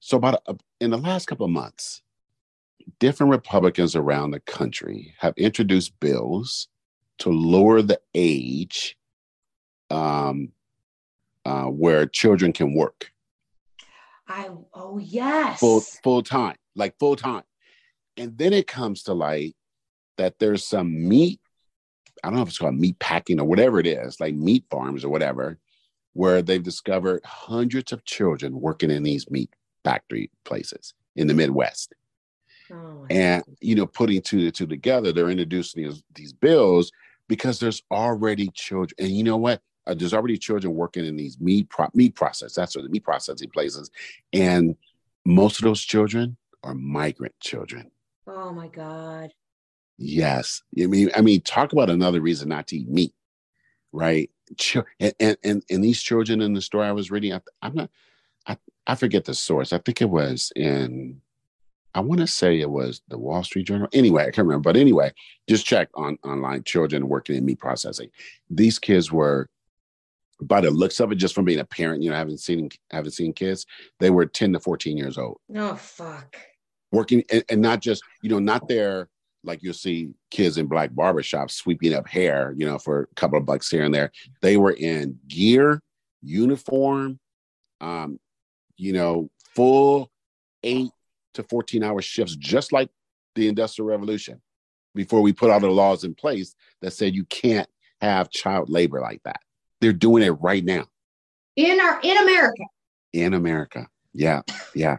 so 0.00 0.16
about 0.16 0.42
a, 0.46 0.56
in 0.80 0.92
the 0.92 0.96
last 0.96 1.26
couple 1.26 1.44
of 1.44 1.52
months, 1.52 2.02
different 2.98 3.30
Republicans 3.30 3.96
around 3.96 4.30
the 4.30 4.40
country 4.40 5.14
have 5.18 5.34
introduced 5.36 5.98
bills 6.00 6.68
to 7.18 7.30
lower 7.30 7.82
the 7.82 8.00
age 8.14 8.96
um, 9.90 10.52
uh, 11.44 11.64
where 11.64 12.06
children 12.06 12.52
can 12.52 12.74
work. 12.74 13.10
I 14.26 14.48
oh 14.72 14.98
yes, 14.98 15.60
full 15.60 15.80
full 15.80 16.22
time, 16.22 16.56
like 16.74 16.98
full 16.98 17.16
time, 17.16 17.42
and 18.16 18.36
then 18.38 18.52
it 18.52 18.66
comes 18.66 19.02
to 19.04 19.14
light 19.14 19.54
that 20.16 20.38
there's 20.38 20.66
some 20.66 21.08
meat. 21.08 21.40
I 22.22 22.28
don't 22.28 22.36
know 22.36 22.42
if 22.42 22.48
it's 22.48 22.58
called 22.58 22.76
meat 22.76 22.98
packing 22.98 23.38
or 23.38 23.44
whatever 23.44 23.78
it 23.78 23.86
is, 23.86 24.18
like 24.20 24.34
meat 24.34 24.64
farms 24.70 25.04
or 25.04 25.10
whatever, 25.10 25.58
where 26.14 26.40
they've 26.40 26.62
discovered 26.62 27.22
hundreds 27.24 27.92
of 27.92 28.04
children 28.06 28.58
working 28.60 28.90
in 28.90 29.02
these 29.02 29.30
meat 29.30 29.50
factory 29.84 30.30
places 30.44 30.94
in 31.16 31.26
the 31.26 31.34
Midwest. 31.34 31.92
Oh, 32.72 33.06
and 33.10 33.42
you 33.60 33.74
know, 33.74 33.86
putting 33.86 34.20
two 34.22 34.40
to 34.40 34.50
two 34.50 34.66
together, 34.66 35.12
they're 35.12 35.30
introducing 35.30 35.84
these, 35.84 36.02
these 36.14 36.32
bills 36.32 36.90
because 37.28 37.60
there's 37.60 37.82
already 37.90 38.48
children. 38.54 38.94
And 38.98 39.10
you 39.10 39.24
know 39.24 39.36
what? 39.36 39.62
Uh, 39.86 39.94
there's 39.94 40.14
already 40.14 40.38
children 40.38 40.74
working 40.74 41.04
in 41.04 41.16
these 41.16 41.38
meat 41.40 41.68
pro- 41.68 41.90
meat 41.92 42.14
process. 42.14 42.54
That's 42.54 42.74
what 42.74 42.82
the 42.82 42.88
meat 42.88 43.04
processing 43.04 43.50
places, 43.50 43.90
and 44.32 44.76
most 45.24 45.58
of 45.58 45.64
those 45.64 45.82
children 45.82 46.36
are 46.62 46.74
migrant 46.74 47.38
children. 47.40 47.90
Oh 48.26 48.52
my 48.52 48.68
god. 48.68 49.30
Yes, 49.96 50.62
I 50.80 50.86
mean, 50.86 51.10
I 51.14 51.20
mean, 51.20 51.40
talk 51.42 51.72
about 51.72 51.90
another 51.90 52.20
reason 52.20 52.48
not 52.48 52.66
to 52.68 52.76
eat 52.76 52.88
meat, 52.88 53.14
right? 53.92 54.30
And 54.98 55.14
and 55.20 55.36
and, 55.44 55.62
and 55.70 55.84
these 55.84 56.02
children 56.02 56.40
in 56.40 56.54
the 56.54 56.60
story 56.60 56.86
I 56.86 56.92
was 56.92 57.10
reading, 57.10 57.32
I, 57.32 57.40
I'm 57.62 57.74
not, 57.74 57.90
I 58.46 58.56
I 58.86 58.94
forget 58.96 59.24
the 59.24 59.34
source. 59.34 59.72
I 59.72 59.78
think 59.78 60.00
it 60.00 60.10
was 60.10 60.52
in 60.56 61.20
I 61.94 62.00
want 62.00 62.20
to 62.20 62.26
say 62.26 62.60
it 62.60 62.70
was 62.70 63.02
the 63.08 63.18
Wall 63.18 63.44
Street 63.44 63.66
Journal. 63.66 63.88
Anyway, 63.92 64.22
I 64.22 64.26
can't 64.26 64.46
remember. 64.46 64.72
But 64.72 64.76
anyway, 64.76 65.12
just 65.48 65.64
check 65.64 65.88
on 65.94 66.18
online 66.24 66.64
children 66.64 67.08
working 67.08 67.36
in 67.36 67.44
meat 67.44 67.60
processing. 67.60 68.10
These 68.50 68.78
kids 68.78 69.12
were, 69.12 69.48
by 70.42 70.60
the 70.60 70.70
looks 70.70 70.98
of 70.98 71.12
it, 71.12 71.16
just 71.16 71.34
from 71.34 71.44
being 71.44 71.60
a 71.60 71.64
parent, 71.64 72.02
you 72.02 72.10
know, 72.10 72.16
haven't 72.16 72.40
seen 72.40 72.68
haven't 72.90 73.12
seen 73.12 73.32
kids, 73.32 73.66
they 74.00 74.10
were 74.10 74.26
10 74.26 74.54
to 74.54 74.60
14 74.60 74.96
years 74.96 75.18
old. 75.18 75.38
Oh 75.54 75.76
fuck. 75.76 76.36
Working 76.90 77.24
and, 77.30 77.44
and 77.48 77.62
not 77.62 77.80
just, 77.80 78.02
you 78.22 78.30
know, 78.30 78.40
not 78.40 78.68
there 78.68 79.08
like 79.44 79.62
you'll 79.62 79.74
see 79.74 80.10
kids 80.30 80.58
in 80.58 80.66
black 80.66 80.90
barbershops 80.90 81.52
sweeping 81.52 81.94
up 81.94 82.08
hair, 82.08 82.54
you 82.56 82.66
know, 82.66 82.78
for 82.78 83.02
a 83.02 83.14
couple 83.14 83.38
of 83.38 83.46
bucks 83.46 83.70
here 83.70 83.84
and 83.84 83.94
there. 83.94 84.10
They 84.42 84.56
were 84.56 84.72
in 84.72 85.18
gear, 85.28 85.80
uniform, 86.22 87.20
um, 87.80 88.18
you 88.76 88.92
know, 88.92 89.30
full 89.54 90.10
eight 90.62 90.90
to 91.34 91.42
14 91.44 91.82
hour 91.82 92.00
shifts, 92.02 92.36
just 92.36 92.72
like 92.72 92.90
the 93.34 93.48
Industrial 93.48 93.88
Revolution, 93.88 94.40
before 94.94 95.20
we 95.20 95.32
put 95.32 95.50
all 95.50 95.60
the 95.60 95.68
laws 95.68 96.04
in 96.04 96.14
place 96.14 96.54
that 96.82 96.92
said 96.92 97.14
you 97.14 97.24
can't 97.24 97.68
have 98.00 98.30
child 98.30 98.68
labor 98.68 99.00
like 99.00 99.22
that. 99.24 99.40
They're 99.80 99.92
doing 99.92 100.22
it 100.22 100.30
right 100.30 100.64
now. 100.64 100.86
In 101.56 101.80
our 101.80 102.00
in 102.02 102.16
America. 102.18 102.62
In 103.12 103.34
America. 103.34 103.88
Yeah. 104.12 104.42
Yeah. 104.74 104.98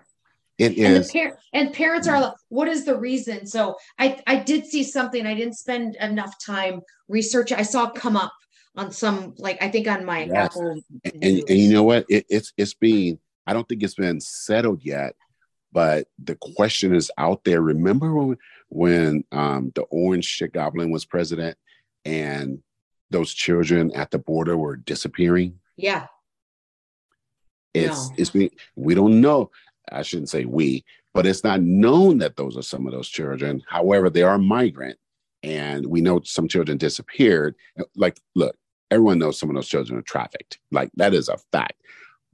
It 0.57 0.77
and 0.77 0.97
is. 0.97 1.11
Par- 1.11 1.37
and 1.53 1.73
parents 1.73 2.07
are 2.07 2.21
like, 2.21 2.33
what 2.49 2.67
is 2.67 2.85
the 2.85 2.97
reason? 2.97 3.45
So 3.45 3.75
I, 3.99 4.21
I 4.25 4.37
did 4.37 4.65
see 4.65 4.83
something. 4.83 5.25
I 5.25 5.33
didn't 5.33 5.55
spend 5.55 5.95
enough 5.97 6.35
time 6.43 6.81
researching. 7.09 7.57
I 7.57 7.63
saw 7.63 7.87
it 7.89 7.95
come 7.95 8.15
up 8.15 8.33
on 8.77 8.91
some, 8.91 9.35
like, 9.37 9.61
I 9.61 9.69
think 9.69 9.87
on 9.87 10.05
my 10.05 10.23
yes. 10.25 10.55
Apple. 10.55 10.81
And, 11.03 11.13
and, 11.21 11.43
and, 11.49 11.57
you 11.57 11.73
know 11.73 11.83
what? 11.83 12.05
It, 12.09 12.25
it's, 12.29 12.53
it's 12.57 12.73
being, 12.73 13.19
I 13.45 13.53
don't 13.53 13.67
think 13.67 13.83
it's 13.83 13.95
been 13.95 14.21
settled 14.21 14.81
yet, 14.83 15.15
but 15.75 16.07
the 16.23 16.37
question 16.55 16.95
is 16.95 17.11
out 17.17 17.43
there. 17.43 17.61
Remember 17.61 18.13
when, 18.13 18.37
when 18.69 19.25
um, 19.33 19.73
the 19.75 19.81
orange 19.91 20.23
shit 20.23 20.53
goblin 20.53 20.89
was 20.89 21.03
president 21.03 21.57
and 22.05 22.59
those 23.09 23.33
children 23.33 23.91
at 23.91 24.09
the 24.09 24.17
border 24.17 24.55
were 24.55 24.77
disappearing? 24.77 25.59
Yeah. 25.75 26.07
It's 27.73 28.09
no. 28.09 28.15
it's 28.17 28.33
we 28.33 28.51
we 28.77 28.95
don't 28.95 29.19
know. 29.19 29.51
I 29.91 30.03
shouldn't 30.03 30.29
say 30.29 30.45
we, 30.45 30.85
but 31.13 31.25
it's 31.25 31.43
not 31.43 31.61
known 31.61 32.19
that 32.19 32.37
those 32.37 32.55
are 32.55 32.61
some 32.61 32.87
of 32.87 32.93
those 32.93 33.09
children. 33.09 33.61
However, 33.67 34.09
they 34.09 34.23
are 34.23 34.37
migrant, 34.37 34.97
and 35.43 35.85
we 35.85 35.99
know 35.99 36.21
some 36.23 36.47
children 36.47 36.77
disappeared. 36.77 37.53
Like, 37.97 38.17
look, 38.33 38.55
everyone 38.91 39.19
knows 39.19 39.37
some 39.37 39.49
of 39.49 39.55
those 39.55 39.67
children 39.67 39.99
are 39.99 40.03
trafficked. 40.03 40.57
Like 40.71 40.89
that 40.95 41.13
is 41.13 41.27
a 41.27 41.37
fact. 41.51 41.81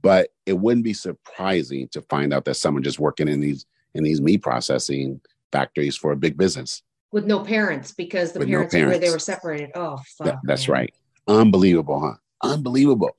But 0.02 0.30
it 0.46 0.58
wouldn't 0.58 0.84
be 0.84 0.94
surprising 0.94 1.88
to 1.88 2.02
find 2.02 2.34
out 2.34 2.44
that 2.44 2.54
someone 2.54 2.82
just 2.82 2.98
working 2.98 3.28
in 3.28 3.40
these 3.40 3.66
in 3.94 4.02
these 4.02 4.20
meat 4.20 4.42
processing 4.42 5.20
factories 5.52 5.96
for 5.96 6.12
a 6.12 6.16
big 6.16 6.36
business 6.36 6.82
with 7.12 7.26
no 7.26 7.40
parents 7.40 7.92
because 7.92 8.32
the 8.32 8.40
parents, 8.40 8.72
no 8.72 8.78
parents. 8.78 8.98
where 8.98 9.06
they 9.06 9.12
were 9.12 9.18
separated. 9.18 9.70
Oh, 9.74 10.00
fuck, 10.18 10.40
that's 10.44 10.66
man. 10.66 10.74
right. 10.74 10.94
Unbelievable, 11.28 12.00
huh? 12.00 12.14
Unbelievable. 12.42 13.16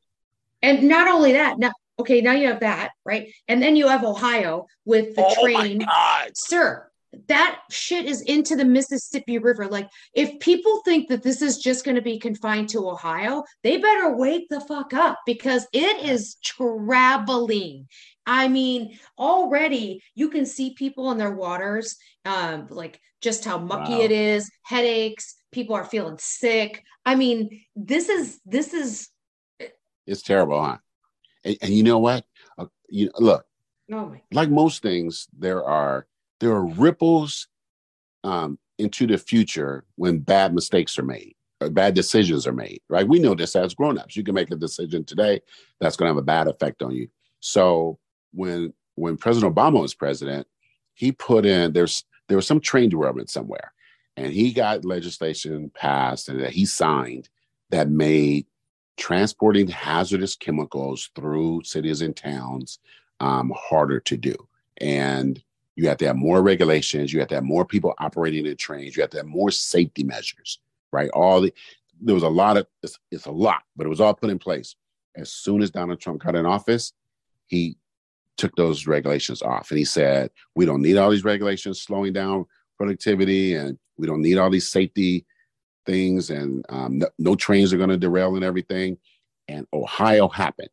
And 0.61 0.83
not 0.83 1.07
only 1.07 1.33
that, 1.33 1.59
now 1.59 1.71
okay, 1.99 2.21
now 2.21 2.31
you 2.31 2.47
have 2.47 2.61
that, 2.61 2.91
right? 3.05 3.31
And 3.47 3.61
then 3.61 3.75
you 3.75 3.87
have 3.87 4.03
Ohio 4.03 4.65
with 4.85 5.15
the 5.15 5.23
oh 5.25 5.41
train. 5.41 5.85
Sir, 6.33 6.89
that 7.27 7.61
shit 7.69 8.05
is 8.05 8.21
into 8.21 8.55
the 8.55 8.65
Mississippi 8.65 9.37
River. 9.37 9.67
Like, 9.67 9.89
if 10.13 10.39
people 10.39 10.81
think 10.83 11.09
that 11.09 11.23
this 11.23 11.41
is 11.41 11.57
just 11.57 11.85
going 11.85 11.95
to 11.95 12.01
be 12.01 12.19
confined 12.19 12.69
to 12.69 12.89
Ohio, 12.89 13.43
they 13.63 13.77
better 13.77 14.15
wake 14.15 14.47
the 14.49 14.61
fuck 14.61 14.93
up 14.93 15.19
because 15.25 15.67
it 15.73 16.05
is 16.05 16.35
traveling. 16.43 17.87
I 18.25 18.47
mean, 18.47 18.97
already 19.17 20.01
you 20.15 20.29
can 20.29 20.45
see 20.45 20.73
people 20.73 21.11
in 21.11 21.17
their 21.17 21.33
waters, 21.33 21.97
um, 22.25 22.67
like 22.69 22.99
just 23.21 23.45
how 23.45 23.57
mucky 23.57 23.93
wow. 23.93 24.01
it 24.01 24.11
is, 24.11 24.49
headaches, 24.63 25.35
people 25.51 25.75
are 25.75 25.85
feeling 25.85 26.17
sick. 26.19 26.83
I 27.05 27.15
mean, 27.15 27.61
this 27.75 28.09
is 28.09 28.39
this 28.45 28.73
is 28.73 29.09
it's 30.07 30.21
terrible, 30.21 30.61
huh? 30.61 30.77
And, 31.43 31.57
and 31.61 31.73
you 31.73 31.83
know 31.83 31.99
what? 31.99 32.25
Uh, 32.57 32.65
you 32.89 33.11
look, 33.19 33.45
oh 33.91 34.15
like 34.31 34.49
most 34.49 34.81
things, 34.81 35.27
there 35.37 35.63
are 35.63 36.07
there 36.43 36.51
are 36.51 36.65
ripples 36.65 37.47
um, 38.23 38.59
into 38.77 39.07
the 39.07 39.17
future 39.17 39.85
when 39.95 40.19
bad 40.19 40.53
mistakes 40.53 40.99
are 40.99 41.03
made 41.03 41.35
or 41.61 41.69
bad 41.69 41.93
decisions 41.93 42.45
are 42.45 42.53
made, 42.53 42.81
right? 42.89 43.07
We 43.07 43.19
know 43.19 43.33
this 43.33 43.55
as 43.55 43.73
grown-ups. 43.73 44.17
You 44.17 44.23
can 44.23 44.35
make 44.35 44.51
a 44.51 44.57
decision 44.57 45.05
today 45.05 45.41
that's 45.79 45.95
going 45.95 46.09
to 46.09 46.13
have 46.13 46.21
a 46.21 46.25
bad 46.25 46.47
effect 46.47 46.83
on 46.83 46.91
you. 46.91 47.07
So 47.39 47.97
when 48.33 48.73
when 48.95 49.17
President 49.17 49.55
Obama 49.55 49.81
was 49.81 49.95
president, 49.95 50.45
he 50.93 51.11
put 51.11 51.45
in 51.45 51.71
there's 51.71 52.03
there 52.27 52.37
was 52.37 52.47
some 52.47 52.59
train 52.59 52.89
derailment 52.89 53.29
somewhere, 53.29 53.71
and 54.17 54.33
he 54.33 54.51
got 54.51 54.85
legislation 54.85 55.71
passed 55.73 56.27
and 56.27 56.41
that 56.41 56.51
he 56.51 56.65
signed 56.65 57.29
that 57.69 57.89
made 57.89 58.45
transporting 58.97 59.67
hazardous 59.67 60.35
chemicals 60.35 61.09
through 61.15 61.63
cities 61.63 62.01
and 62.01 62.15
towns 62.15 62.79
um, 63.19 63.51
harder 63.55 63.99
to 64.01 64.17
do. 64.17 64.35
And 64.77 65.41
you 65.75 65.87
have 65.87 65.97
to 65.97 66.07
have 66.07 66.15
more 66.15 66.41
regulations. 66.41 67.11
You 67.11 67.19
have 67.19 67.29
to 67.29 67.35
have 67.35 67.43
more 67.43 67.65
people 67.65 67.93
operating 67.99 68.45
in 68.45 68.57
trains. 68.57 68.95
You 68.95 69.01
have 69.01 69.09
to 69.11 69.17
have 69.17 69.25
more 69.25 69.51
safety 69.51 70.03
measures, 70.03 70.59
right? 70.91 71.09
All 71.11 71.41
the 71.41 71.53
there 72.01 72.15
was 72.15 72.23
a 72.23 72.29
lot 72.29 72.57
of 72.57 72.67
it's, 72.81 72.99
it's 73.11 73.25
a 73.25 73.31
lot, 73.31 73.63
but 73.75 73.85
it 73.85 73.89
was 73.89 74.01
all 74.01 74.13
put 74.13 74.29
in 74.29 74.39
place. 74.39 74.75
As 75.15 75.31
soon 75.31 75.61
as 75.61 75.71
Donald 75.71 75.99
Trump 75.99 76.21
got 76.21 76.35
in 76.35 76.45
office, 76.45 76.93
he 77.47 77.77
took 78.37 78.55
those 78.55 78.87
regulations 78.87 79.41
off 79.41 79.71
and 79.71 79.77
he 79.77 79.85
said, 79.85 80.31
"We 80.55 80.65
don't 80.65 80.81
need 80.81 80.97
all 80.97 81.09
these 81.09 81.23
regulations 81.23 81.81
slowing 81.81 82.13
down 82.13 82.45
productivity, 82.77 83.55
and 83.55 83.77
we 83.97 84.07
don't 84.07 84.21
need 84.21 84.37
all 84.37 84.49
these 84.49 84.69
safety 84.69 85.25
things, 85.85 86.29
and 86.29 86.65
um, 86.69 86.99
no, 86.99 87.07
no 87.19 87.35
trains 87.35 87.73
are 87.73 87.77
going 87.77 87.89
to 87.89 87.97
derail 87.97 88.35
and 88.35 88.45
everything." 88.45 88.97
And 89.47 89.67
Ohio 89.73 90.27
happened, 90.27 90.69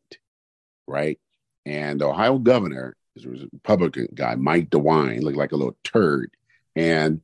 right? 0.87 1.19
And 1.65 2.01
the 2.01 2.07
Ohio 2.07 2.39
governor 2.39 2.95
there 3.15 3.31
was 3.31 3.43
a 3.43 3.49
Republican 3.51 4.07
guy, 4.13 4.35
Mike 4.35 4.69
DeWine, 4.69 5.21
looked 5.21 5.37
like 5.37 5.51
a 5.51 5.57
little 5.57 5.77
turd. 5.83 6.31
And 6.75 7.21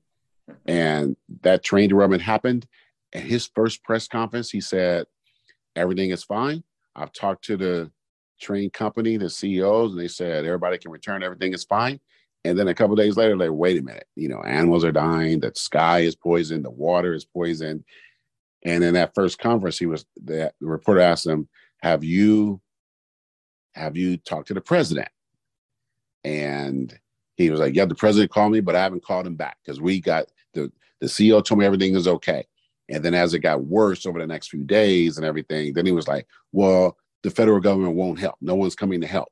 and 0.65 1.15
that 1.41 1.63
train 1.63 1.89
derailment 1.89 2.21
happened. 2.21 2.67
At 3.13 3.23
his 3.23 3.47
first 3.47 3.83
press 3.83 4.07
conference, 4.07 4.49
he 4.49 4.61
said, 4.61 5.05
Everything 5.75 6.11
is 6.11 6.23
fine. 6.23 6.63
I've 6.95 7.13
talked 7.13 7.45
to 7.45 7.57
the 7.57 7.91
train 8.39 8.69
company, 8.69 9.17
the 9.17 9.29
CEOs, 9.29 9.91
and 9.91 9.99
they 9.99 10.07
said 10.07 10.45
everybody 10.45 10.77
can 10.77 10.91
return, 10.91 11.23
everything 11.23 11.53
is 11.53 11.63
fine. 11.63 11.99
And 12.43 12.57
then 12.57 12.67
a 12.67 12.73
couple 12.73 12.95
days 12.95 13.17
later, 13.17 13.35
like, 13.35 13.49
wait 13.51 13.79
a 13.79 13.83
minute, 13.83 14.07
you 14.15 14.29
know, 14.29 14.41
animals 14.41 14.83
are 14.83 14.91
dying, 14.91 15.39
the 15.39 15.51
sky 15.55 15.99
is 15.99 16.15
poisoned, 16.15 16.65
the 16.65 16.71
water 16.71 17.13
is 17.13 17.25
poisoned. 17.25 17.83
And 18.63 18.83
in 18.83 18.93
that 18.93 19.13
first 19.15 19.39
conference, 19.39 19.77
he 19.77 19.85
was 19.85 20.05
the 20.15 20.51
reporter 20.61 21.01
asked 21.01 21.25
him, 21.25 21.47
Have 21.81 22.03
you 22.03 22.61
have 23.75 23.95
you 23.95 24.17
talked 24.17 24.47
to 24.47 24.53
the 24.53 24.61
president? 24.61 25.09
And 26.23 26.97
he 27.35 27.49
was 27.49 27.59
like, 27.59 27.75
Yeah, 27.75 27.85
the 27.85 27.95
president 27.95 28.31
called 28.31 28.51
me, 28.51 28.59
but 28.59 28.75
I 28.75 28.83
haven't 28.83 29.05
called 29.05 29.27
him 29.27 29.35
back 29.35 29.57
because 29.63 29.81
we 29.81 29.99
got 29.99 30.27
the 30.53 30.71
the 30.99 31.07
CEO 31.07 31.43
told 31.43 31.59
me 31.59 31.65
everything 31.65 31.95
is 31.95 32.07
okay. 32.07 32.45
And 32.89 33.03
then 33.03 33.13
as 33.13 33.33
it 33.33 33.39
got 33.39 33.65
worse 33.65 34.05
over 34.05 34.19
the 34.19 34.27
next 34.27 34.49
few 34.49 34.63
days 34.63 35.17
and 35.17 35.25
everything, 35.25 35.73
then 35.73 35.85
he 35.85 35.91
was 35.91 36.07
like, 36.07 36.27
well, 36.51 36.97
the 37.23 37.29
federal 37.29 37.59
government 37.59 37.95
won't 37.95 38.19
help. 38.19 38.35
No 38.41 38.55
one's 38.55 38.75
coming 38.75 39.01
to 39.01 39.07
help. 39.07 39.27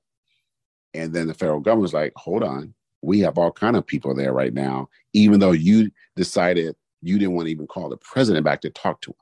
And 0.93 1.13
then 1.13 1.27
the 1.27 1.33
federal 1.33 1.59
government 1.59 1.83
was 1.83 1.93
like, 1.93 2.13
hold 2.15 2.43
on, 2.43 2.73
we 3.01 3.19
have 3.21 3.37
all 3.37 3.51
kind 3.51 3.75
of 3.75 3.87
people 3.87 4.13
there 4.15 4.33
right 4.33 4.53
now, 4.53 4.89
even 5.13 5.39
though 5.39 5.51
you 5.51 5.91
decided 6.15 6.75
you 7.01 7.17
didn't 7.19 7.35
want 7.35 7.47
to 7.47 7.51
even 7.51 7.67
call 7.67 7.89
the 7.89 7.97
president 7.97 8.43
back 8.45 8.61
to 8.61 8.69
talk 8.69 9.01
to 9.01 9.11
him. 9.11 9.15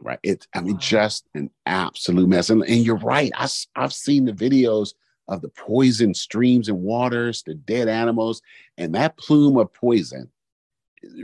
Right. 0.00 0.18
It's, 0.22 0.48
I 0.54 0.60
mean, 0.60 0.78
just 0.78 1.28
an 1.34 1.50
absolute 1.64 2.28
mess. 2.28 2.50
And, 2.50 2.62
and 2.62 2.84
you're 2.84 2.96
right. 2.96 3.30
I, 3.36 3.48
I've 3.76 3.92
seen 3.92 4.24
the 4.24 4.32
videos 4.32 4.94
of 5.28 5.40
the 5.42 5.48
poison 5.50 6.14
streams 6.14 6.68
and 6.68 6.82
waters, 6.82 7.42
the 7.42 7.54
dead 7.54 7.88
animals, 7.88 8.42
and 8.76 8.94
that 8.94 9.16
plume 9.16 9.56
of 9.56 9.72
poison. 9.72 10.30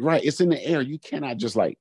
Right. 0.01 0.24
It's 0.24 0.40
in 0.40 0.49
the 0.49 0.64
air. 0.64 0.80
You 0.82 0.99
cannot 0.99 1.36
just 1.36 1.57
like 1.57 1.78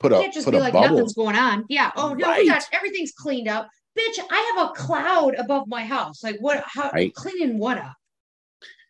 put 0.00 0.12
you 0.12 0.18
a 0.18 0.20
can't 0.22 0.34
just 0.34 0.44
put 0.44 0.52
be 0.52 0.58
a 0.58 0.60
like 0.60 0.72
bubble. 0.72 0.90
nothing's 0.96 1.14
going 1.14 1.36
on. 1.36 1.64
Yeah. 1.68 1.90
Oh 1.96 2.14
no, 2.14 2.26
Right. 2.26 2.46
gosh, 2.46 2.64
everything's 2.72 3.12
cleaned 3.12 3.48
up. 3.48 3.68
Bitch, 3.98 4.18
I 4.30 4.54
have 4.56 4.70
a 4.70 4.72
cloud 4.74 5.34
above 5.36 5.68
my 5.68 5.84
house. 5.84 6.22
Like 6.22 6.36
what 6.40 6.64
how 6.66 6.90
Right. 6.92 7.14
cleaning 7.14 7.58
what 7.58 7.78
up? 7.78 7.94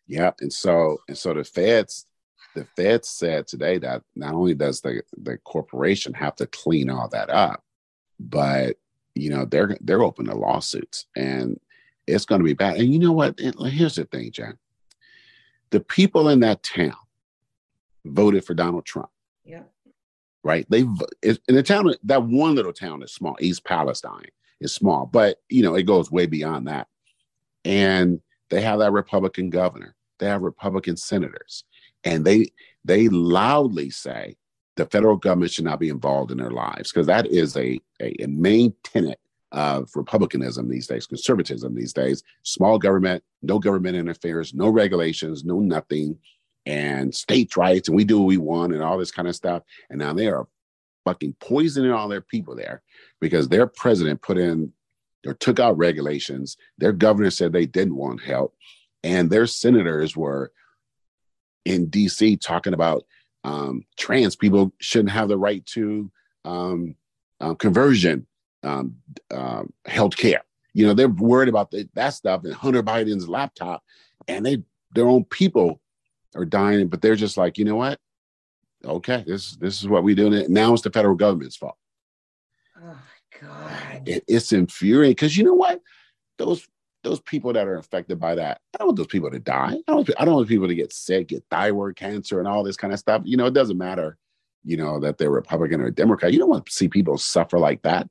Yeah, 0.07 0.31
and 0.41 0.51
so 0.51 0.97
and 1.07 1.17
so 1.17 1.33
the 1.33 1.43
feds, 1.43 2.05
the 2.55 2.65
feds 2.75 3.07
said 3.09 3.47
today 3.47 3.77
that 3.79 4.01
not 4.15 4.33
only 4.33 4.53
does 4.53 4.81
the 4.81 5.01
the 5.17 5.37
corporation 5.39 6.13
have 6.13 6.35
to 6.37 6.47
clean 6.47 6.89
all 6.89 7.07
that 7.09 7.29
up, 7.29 7.63
but 8.19 8.77
you 9.15 9.29
know 9.29 9.45
they're 9.45 9.77
they're 9.81 10.03
open 10.03 10.25
to 10.25 10.35
lawsuits, 10.35 11.05
and 11.15 11.57
it's 12.07 12.25
going 12.25 12.39
to 12.39 12.45
be 12.45 12.53
bad. 12.53 12.77
And 12.77 12.91
you 12.91 12.99
know 12.99 13.11
what? 13.11 13.39
Here's 13.39 13.95
the 13.95 14.05
thing, 14.05 14.31
Jenn. 14.31 14.57
The 15.69 15.79
people 15.79 16.29
in 16.29 16.41
that 16.41 16.63
town 16.63 16.93
voted 18.05 18.45
for 18.45 18.53
Donald 18.53 18.85
Trump, 18.85 19.09
Yeah. 19.45 19.63
right? 20.43 20.65
They 20.69 20.79
in 20.81 21.37
the 21.47 21.63
town 21.63 21.93
that 22.03 22.23
one 22.23 22.55
little 22.55 22.73
town 22.73 23.01
is 23.03 23.11
small. 23.13 23.35
East 23.39 23.63
Palestine 23.63 24.27
is 24.59 24.73
small, 24.73 25.05
but 25.05 25.41
you 25.49 25.63
know 25.63 25.75
it 25.75 25.83
goes 25.83 26.11
way 26.11 26.25
beyond 26.25 26.67
that. 26.67 26.87
And 27.65 28.19
they 28.49 28.61
have 28.61 28.79
that 28.79 28.91
Republican 28.91 29.49
governor. 29.49 29.95
They 30.19 30.27
have 30.27 30.41
Republican 30.41 30.97
senators, 30.97 31.63
and 32.03 32.23
they 32.25 32.47
they 32.85 33.07
loudly 33.09 33.89
say 33.89 34.35
the 34.75 34.85
federal 34.85 35.15
government 35.15 35.51
should 35.51 35.65
not 35.65 35.79
be 35.79 35.89
involved 35.89 36.29
in 36.31 36.37
their 36.37 36.51
lives 36.51 36.91
because 36.91 37.07
that 37.07 37.25
is 37.27 37.55
a, 37.57 37.79
a 38.01 38.23
a 38.23 38.27
main 38.27 38.73
tenet 38.83 39.19
of 39.53 39.89
republicanism 39.95 40.67
these 40.67 40.87
days, 40.87 41.05
conservatism 41.05 41.75
these 41.75 41.93
days. 41.93 42.23
Small 42.41 42.79
government, 42.79 43.23
no 43.41 43.59
government 43.59 43.95
interference, 43.95 44.53
no 44.53 44.69
regulations, 44.69 45.45
no 45.45 45.59
nothing, 45.59 46.17
and 46.65 47.13
states' 47.13 47.55
rights, 47.55 47.87
and 47.87 47.95
we 47.95 48.03
do 48.03 48.19
what 48.19 48.27
we 48.27 48.37
want, 48.37 48.73
and 48.73 48.81
all 48.81 48.97
this 48.97 49.11
kind 49.11 49.27
of 49.27 49.35
stuff. 49.35 49.63
And 49.89 49.99
now 49.99 50.13
they 50.13 50.27
are 50.27 50.47
fucking 51.05 51.35
poisoning 51.39 51.91
all 51.91 52.07
their 52.07 52.21
people 52.21 52.55
there 52.55 52.81
because 53.21 53.47
their 53.47 53.67
president 53.67 54.21
put 54.21 54.37
in 54.37 54.73
or 55.25 55.33
took 55.35 55.59
out 55.59 55.77
regulations. 55.77 56.57
Their 56.79 56.93
governor 56.93 57.29
said 57.29 57.53
they 57.53 57.65
didn't 57.65 57.95
want 57.95 58.23
help, 58.23 58.55
and 59.03 59.29
their 59.29 59.45
senators 59.45 60.17
were 60.17 60.51
in 61.63 61.87
D.C. 61.87 62.37
talking 62.37 62.73
about 62.73 63.03
um, 63.43 63.85
trans 63.97 64.35
people 64.35 64.73
shouldn't 64.79 65.11
have 65.11 65.27
the 65.27 65.37
right 65.37 65.65
to 65.67 66.11
um, 66.45 66.95
uh, 67.39 67.53
conversion 67.53 68.25
um, 68.63 68.95
uh, 69.31 69.63
health 69.85 70.15
care. 70.17 70.43
You 70.73 70.87
know, 70.87 70.93
they're 70.93 71.07
worried 71.07 71.49
about 71.49 71.71
the, 71.71 71.87
that 71.93 72.09
stuff 72.09 72.43
and 72.43 72.53
Hunter 72.53 72.81
Biden's 72.81 73.29
laptop, 73.29 73.83
and 74.27 74.45
they 74.45 74.63
their 74.95 75.07
own 75.07 75.25
people 75.25 75.81
are 76.35 76.45
dying, 76.45 76.87
but 76.87 77.01
they're 77.01 77.15
just 77.15 77.37
like, 77.37 77.57
you 77.57 77.65
know 77.65 77.75
what? 77.75 77.99
Okay, 78.85 79.23
this 79.25 79.55
this 79.57 79.81
is 79.81 79.87
what 79.87 80.03
we're 80.03 80.15
do. 80.15 80.47
Now 80.49 80.73
it's 80.73 80.81
the 80.81 80.91
federal 80.91 81.15
government's 81.15 81.55
fault 81.55 81.77
Oh 82.81 82.97
God. 83.39 84.01
it, 84.07 84.23
it's 84.27 84.51
infuriating 84.51 85.11
because 85.11 85.37
you 85.37 85.43
know 85.43 85.53
what 85.53 85.81
those 86.37 86.67
those 87.03 87.19
people 87.21 87.53
that 87.53 87.67
are 87.67 87.77
affected 87.77 88.19
by 88.19 88.35
that 88.35 88.59
i 88.73 88.77
don't 88.77 88.87
want 88.87 88.97
those 88.97 89.07
people 89.07 89.29
to 89.29 89.39
die 89.39 89.73
i 89.87 89.91
don't 89.91 90.09
i 90.19 90.25
don't 90.25 90.35
want 90.35 90.47
people 90.47 90.67
to 90.67 90.75
get 90.75 90.91
sick 90.93 91.29
get 91.29 91.43
thyroid 91.49 91.95
cancer 91.95 92.39
and 92.39 92.47
all 92.47 92.63
this 92.63 92.77
kind 92.77 92.93
of 92.93 92.99
stuff 92.99 93.21
you 93.25 93.37
know 93.37 93.45
it 93.45 93.53
doesn't 93.53 93.77
matter 93.77 94.17
you 94.63 94.77
know 94.77 94.99
that 94.99 95.17
they're 95.17 95.29
republican 95.29 95.81
or 95.81 95.91
democrat 95.91 96.33
you 96.33 96.39
don't 96.39 96.49
want 96.49 96.65
to 96.65 96.71
see 96.71 96.87
people 96.87 97.17
suffer 97.17 97.59
like 97.59 97.81
that 97.83 98.07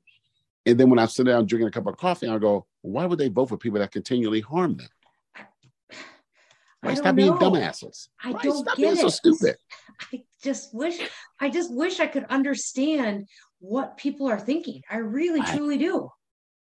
and 0.65 0.79
then 0.79 0.89
when 0.89 0.99
i 0.99 1.05
sit 1.05 1.25
down 1.25 1.45
drinking 1.45 1.67
a 1.67 1.71
cup 1.71 1.87
of 1.87 1.97
coffee 1.97 2.27
i 2.27 2.37
go 2.37 2.65
why 2.81 3.05
would 3.05 3.19
they 3.19 3.29
vote 3.29 3.49
for 3.49 3.57
people 3.57 3.79
that 3.79 3.91
continually 3.91 4.41
harm 4.41 4.75
them 4.77 4.89
Why 6.81 6.93
stop 6.95 7.15
being 7.15 7.33
dumbasses 7.33 8.09
I 8.21 8.31
Why 8.31 8.41
don't 8.41 8.57
stop 8.57 8.77
get 8.77 8.83
being 8.83 8.95
so 8.95 9.09
stupid 9.09 9.57
I 10.13 10.23
just 10.43 10.73
wish 10.73 10.99
I 11.39 11.49
just 11.49 11.73
wish 11.73 11.99
I 11.99 12.07
could 12.07 12.25
understand 12.25 13.27
what 13.59 13.97
people 13.97 14.27
are 14.27 14.39
thinking. 14.39 14.81
I 14.89 14.97
really 14.97 15.41
I- 15.41 15.55
truly 15.55 15.77
do. 15.77 16.09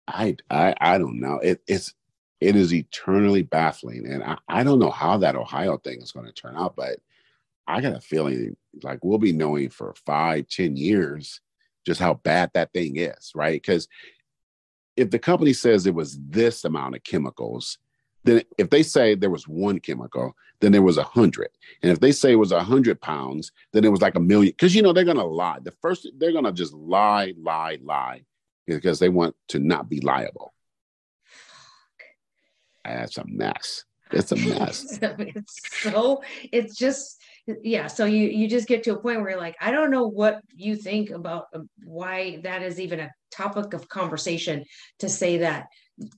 I 0.07 0.35
I 0.49 0.75
I 0.79 0.97
don't 0.97 1.19
know. 1.19 1.35
It 1.35 1.61
it's 1.67 1.93
it 2.39 2.55
is 2.55 2.73
eternally 2.73 3.43
baffling, 3.43 4.07
and 4.07 4.23
I, 4.23 4.37
I 4.47 4.63
don't 4.63 4.79
know 4.79 4.89
how 4.89 5.17
that 5.17 5.35
Ohio 5.35 5.77
thing 5.77 6.01
is 6.01 6.11
going 6.11 6.25
to 6.25 6.33
turn 6.33 6.55
out, 6.55 6.75
but 6.75 6.99
I 7.67 7.81
got 7.81 7.95
a 7.95 8.01
feeling 8.01 8.57
like 8.81 9.03
we'll 9.03 9.19
be 9.19 9.31
knowing 9.31 9.69
for 9.69 9.93
five, 10.05 10.47
ten 10.47 10.75
years 10.75 11.39
just 11.85 11.99
how 11.99 12.15
bad 12.15 12.51
that 12.53 12.73
thing 12.73 12.97
is, 12.97 13.31
right? 13.35 13.61
Because 13.61 13.87
if 14.95 15.09
the 15.09 15.19
company 15.19 15.53
says 15.53 15.85
it 15.85 15.95
was 15.95 16.19
this 16.29 16.63
amount 16.65 16.95
of 16.95 17.03
chemicals, 17.03 17.77
then 18.23 18.43
if 18.57 18.69
they 18.69 18.83
say 18.83 19.15
there 19.15 19.29
was 19.29 19.47
one 19.47 19.79
chemical, 19.79 20.35
then 20.59 20.71
there 20.71 20.81
was 20.81 20.97
a 20.97 21.03
hundred, 21.03 21.49
and 21.81 21.91
if 21.91 21.99
they 21.99 22.11
say 22.11 22.33
it 22.33 22.35
was 22.35 22.51
a 22.51 22.63
hundred 22.63 23.01
pounds, 23.01 23.51
then 23.73 23.83
it 23.83 23.91
was 23.91 24.01
like 24.01 24.15
a 24.15 24.19
million. 24.19 24.51
Because 24.51 24.75
you 24.75 24.83
know 24.83 24.93
they're 24.93 25.03
gonna 25.03 25.25
lie. 25.25 25.57
The 25.63 25.73
first 25.81 26.07
they're 26.17 26.33
gonna 26.33 26.51
just 26.51 26.73
lie, 26.73 27.33
lie, 27.37 27.79
lie 27.81 28.23
because 28.67 28.99
they 28.99 29.09
want 29.09 29.35
to 29.49 29.59
not 29.59 29.89
be 29.89 29.99
liable. 30.01 30.53
That's 32.83 33.17
a 33.17 33.25
mess. 33.25 33.85
It's 34.11 34.31
a 34.31 34.35
mess. 34.35 34.99
it's 35.01 35.81
so 35.81 36.21
it's 36.51 36.75
just 36.75 37.21
yeah 37.63 37.87
so 37.87 38.05
you 38.05 38.27
you 38.27 38.47
just 38.47 38.67
get 38.67 38.83
to 38.83 38.91
a 38.93 38.99
point 38.99 39.21
where 39.21 39.31
you're 39.31 39.39
like 39.39 39.55
i 39.61 39.71
don't 39.71 39.91
know 39.91 40.07
what 40.07 40.41
you 40.55 40.75
think 40.75 41.09
about 41.09 41.45
uh, 41.53 41.59
why 41.83 42.39
that 42.43 42.61
is 42.61 42.79
even 42.79 42.99
a 42.99 43.11
topic 43.31 43.73
of 43.73 43.87
conversation 43.89 44.63
to 44.99 45.07
say 45.09 45.37
that 45.37 45.67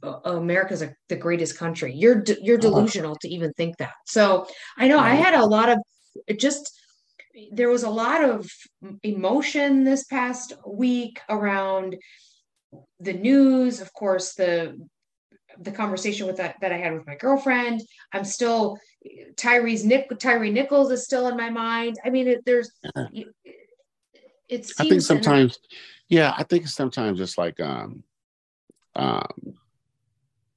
uh, 0.03 0.19
america's 0.25 0.81
a, 0.81 0.93
the 1.09 1.15
greatest 1.15 1.57
country 1.57 1.93
you're 1.93 2.23
you're 2.41 2.57
Uh-huh. 2.57 2.61
delusional 2.61 3.15
to 3.17 3.27
even 3.29 3.51
think 3.53 3.77
that 3.77 3.93
so 4.05 4.45
i 4.77 4.87
know 4.87 4.99
i 4.99 5.13
had 5.15 5.33
a 5.33 5.45
lot 5.45 5.69
of 5.69 5.77
just 6.37 6.71
there 7.51 7.69
was 7.69 7.83
a 7.83 7.89
lot 7.89 8.23
of 8.23 8.47
emotion 9.03 9.83
this 9.83 10.03
past 10.05 10.53
week 10.67 11.19
around 11.29 11.95
the 12.99 13.13
news 13.13 13.81
of 13.81 13.91
course 13.93 14.33
the 14.35 14.77
the 15.61 15.71
conversation 15.71 16.25
with 16.27 16.37
that 16.37 16.55
that 16.61 16.71
I 16.71 16.77
had 16.77 16.93
with 16.93 17.05
my 17.05 17.15
girlfriend. 17.15 17.81
I'm 18.11 18.25
still 18.25 18.77
Tyree's 19.35 19.83
Nick 19.83 20.17
Tyree 20.19 20.51
Nichols 20.51 20.91
is 20.91 21.03
still 21.03 21.27
in 21.27 21.37
my 21.37 21.49
mind. 21.49 21.97
I 22.05 22.09
mean, 22.09 22.27
it, 22.27 22.45
there's 22.45 22.71
it, 23.13 23.27
it 24.49 24.65
seems 24.65 24.79
I 24.79 24.83
think 24.83 25.01
sometimes, 25.01 25.59
yeah, 26.09 26.33
I 26.37 26.43
think 26.43 26.67
sometimes 26.67 27.19
it's 27.19 27.37
like 27.37 27.59
um 27.59 28.03
um 28.95 29.55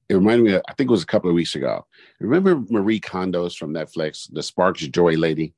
it 0.09 0.15
reminded 0.15 0.43
me 0.45 0.53
of, 0.53 0.61
I 0.69 0.73
think 0.73 0.89
it 0.89 0.91
was 0.91 1.03
a 1.03 1.07
couple 1.07 1.29
of 1.29 1.35
weeks 1.35 1.55
ago. 1.55 1.85
Remember 2.19 2.63
Marie 2.69 2.99
Kondo's 2.99 3.55
from 3.55 3.73
Netflix, 3.73 4.31
the 4.31 4.43
Sparks 4.43 4.81
Joy 4.87 5.13
lady? 5.13 5.53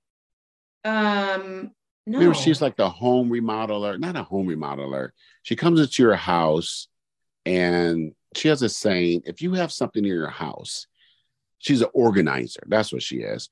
um 0.86 1.72
no 2.08 2.18
Remember, 2.18 2.34
she's 2.34 2.62
like 2.62 2.76
the 2.76 2.90
home 2.90 3.30
remodeler, 3.30 4.00
not 4.00 4.16
a 4.16 4.24
home 4.24 4.48
remodeler. 4.48 5.10
She 5.44 5.56
comes 5.56 5.80
into 5.80 6.02
your 6.02 6.16
house 6.16 6.88
and 7.46 8.14
she 8.36 8.48
has 8.48 8.64
a 8.64 8.70
saying 8.70 9.24
if 9.26 9.42
you 9.42 9.54
have 9.54 9.72
something 9.72 10.04
in 10.04 10.10
your 10.10 10.30
house, 10.30 10.88
she's 11.60 11.82
an 11.82 11.90
organizer. 11.94 12.64
That's 12.68 12.92
what 12.92 13.04
she 13.04 13.18
is. 13.18 13.50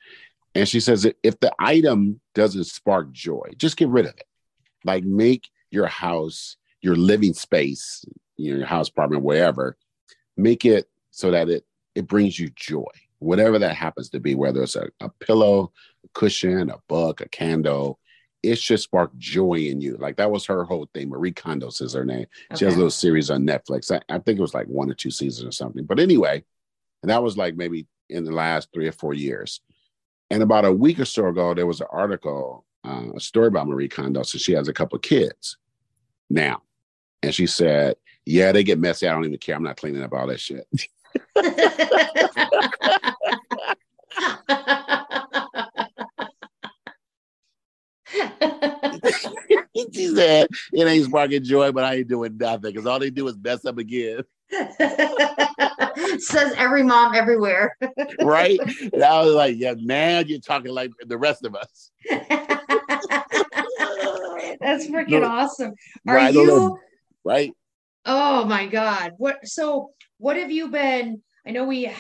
And 0.56 0.68
she 0.68 0.80
says 0.80 1.08
if 1.24 1.40
the 1.40 1.54
item 1.60 2.20
doesn't 2.34 2.64
spark 2.66 3.12
joy, 3.12 3.52
just 3.58 3.78
get 3.78 3.90
rid 3.90 4.06
of 4.06 4.16
it. 4.18 4.28
Like 4.84 5.04
make 5.04 5.50
your 5.70 5.88
house, 5.88 6.58
your 6.82 6.96
living 6.96 7.34
space, 7.34 8.04
you 8.38 8.52
know, 8.52 8.60
your 8.60 8.68
house 8.68 8.90
apartment, 8.90 9.24
wherever, 9.24 9.78
make 10.36 10.66
it 10.66 10.90
so 11.12 11.32
that 11.32 11.50
it 11.50 11.66
it 11.96 12.08
brings 12.08 12.40
you 12.40 12.50
joy, 12.56 12.86
whatever 13.20 13.60
that 13.60 13.76
happens 13.76 14.10
to 14.10 14.20
be, 14.20 14.36
whether 14.36 14.64
it's 14.64 14.76
a, 14.76 14.90
a 15.00 15.10
pillow, 15.10 15.72
a 16.06 16.08
cushion, 16.14 16.70
a 16.70 16.78
book, 16.88 17.22
a 17.22 17.30
candle, 17.30 18.00
it 18.44 18.58
should 18.58 18.80
spark 18.80 19.16
joy 19.18 19.56
in 19.56 19.82
you. 19.82 19.98
Like 19.98 20.18
that 20.18 20.32
was 20.32 20.46
her 20.46 20.64
whole 20.64 20.88
thing. 20.94 21.10
Marie 21.10 21.34
Kondos 21.34 21.82
is 21.82 21.94
her 21.94 22.06
name. 22.06 22.28
She 22.56 22.66
has 22.66 22.76
a 22.76 22.78
little 22.78 22.92
series 22.92 23.30
on 23.30 23.46
Netflix. 23.46 23.92
I, 23.92 24.02
I 24.14 24.20
think 24.20 24.38
it 24.38 24.44
was 24.44 24.54
like 24.54 24.68
one 24.68 24.92
or 24.92 24.94
two 24.94 25.12
seasons 25.12 25.48
or 25.48 25.52
something. 25.52 25.86
But 25.86 26.00
anyway, 26.00 26.44
and 27.02 27.10
that 27.10 27.24
was 27.24 27.38
like 27.38 27.56
maybe 27.56 27.88
in 28.10 28.24
the 28.24 28.32
last 28.32 28.70
three 28.74 28.88
or 28.88 28.92
four 28.92 29.14
years. 29.14 29.62
And 30.30 30.44
about 30.44 30.66
a 30.66 30.72
week 30.72 31.00
or 31.00 31.06
so 31.06 31.28
ago, 31.28 31.54
there 31.54 31.68
was 31.68 31.82
an 31.82 31.88
article, 31.92 32.66
uh, 32.84 33.14
a 33.16 33.20
story 33.20 33.48
about 33.48 33.68
Marie 33.68 33.88
Kondo. 33.88 34.24
So 34.24 34.38
she 34.38 34.54
has 34.54 34.68
a 34.68 34.74
couple 34.74 35.00
kids 35.00 35.58
now. 36.30 36.62
And 37.24 37.34
she 37.34 37.48
said, 37.48 37.96
Yeah, 38.26 38.52
they 38.52 38.64
get 38.64 38.80
messy. 38.80 39.08
I 39.08 39.14
don't 39.14 39.26
even 39.26 39.38
care. 39.38 39.56
I'm 39.56 39.64
not 39.64 39.78
cleaning 39.78 40.04
up 40.04 40.14
all 40.14 40.28
that 40.28 40.40
shit. 40.40 40.68
she 49.94 50.16
said, 50.16 50.48
"It 50.74 50.88
ain't 50.88 51.06
sparking 51.06 51.44
joy, 51.44 51.72
but 51.72 51.84
I 51.84 51.96
ain't 51.96 52.08
doing 52.08 52.38
nothing 52.38 52.72
because 52.72 52.86
all 52.86 53.00
they 53.00 53.10
do 53.10 53.28
is 53.28 53.38
mess 53.38 53.66
up 53.66 53.78
again." 53.78 54.24
Says 56.20 56.54
every 56.58 56.84
mom 56.84 57.16
everywhere. 57.16 57.76
right? 58.22 58.60
And 58.94 59.04
I 59.04 59.22
was 59.24 59.34
like, 59.34 59.56
"Yeah, 59.58 59.76
now 59.78 60.20
you're 60.20 60.40
talking 60.40 60.72
like 60.72 60.92
the 61.06 61.18
rest 61.18 61.46
of 61.46 61.56
us." 61.56 61.92
That's 64.60 64.88
freaking 64.88 65.22
no, 65.22 65.28
awesome. 65.28 65.74
Are 66.08 66.16
right, 66.16 66.34
you 66.34 66.78
right? 67.24 67.52
Oh 68.06 68.46
my 68.46 68.68
god. 68.68 69.14
What 69.18 69.46
so 69.46 69.92
what 70.18 70.38
have 70.38 70.52
you 70.52 70.70
been 70.70 71.22
I 71.46 71.52
know 71.52 71.66
we 71.66 71.92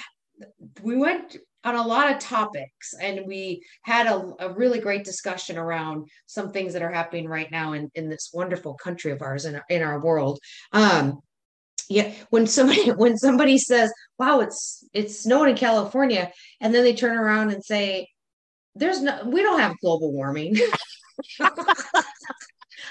we 0.82 0.98
went 0.98 1.38
on 1.64 1.76
a 1.76 1.86
lot 1.86 2.12
of 2.12 2.20
topics 2.20 2.93
and 3.02 3.26
we 3.26 3.62
had 3.82 4.08
a, 4.08 4.34
a, 4.39 4.54
really 4.54 4.80
great 4.80 5.04
discussion 5.04 5.58
around 5.58 6.08
some 6.26 6.52
things 6.52 6.72
that 6.74 6.82
are 6.82 6.91
happening 6.91 7.28
right 7.28 7.52
now 7.52 7.74
in, 7.74 7.89
in 7.95 8.08
this 8.10 8.30
wonderful 8.34 8.76
country 8.76 9.12
of 9.12 9.22
ours 9.22 9.45
in, 9.45 9.60
in 9.70 9.82
our 9.82 10.00
world 10.00 10.39
um 10.74 11.20
yeah 11.90 12.12
when 12.30 12.48
somebody 12.48 12.92
when 13.04 13.18
somebody 13.18 13.58
says 13.58 13.92
wow 14.18 14.40
it's 14.40 14.84
it's 14.94 15.22
snowing 15.22 15.52
in 15.52 15.56
california 15.56 16.32
and 16.62 16.74
then 16.74 16.84
they 16.84 16.94
turn 16.94 17.18
around 17.18 17.52
and 17.52 17.64
say 17.64 18.08
there's 18.76 19.02
no 19.02 19.24
we 19.26 19.42
don't 19.42 19.60
have 19.60 19.80
global 19.80 20.12
warming 20.12 20.56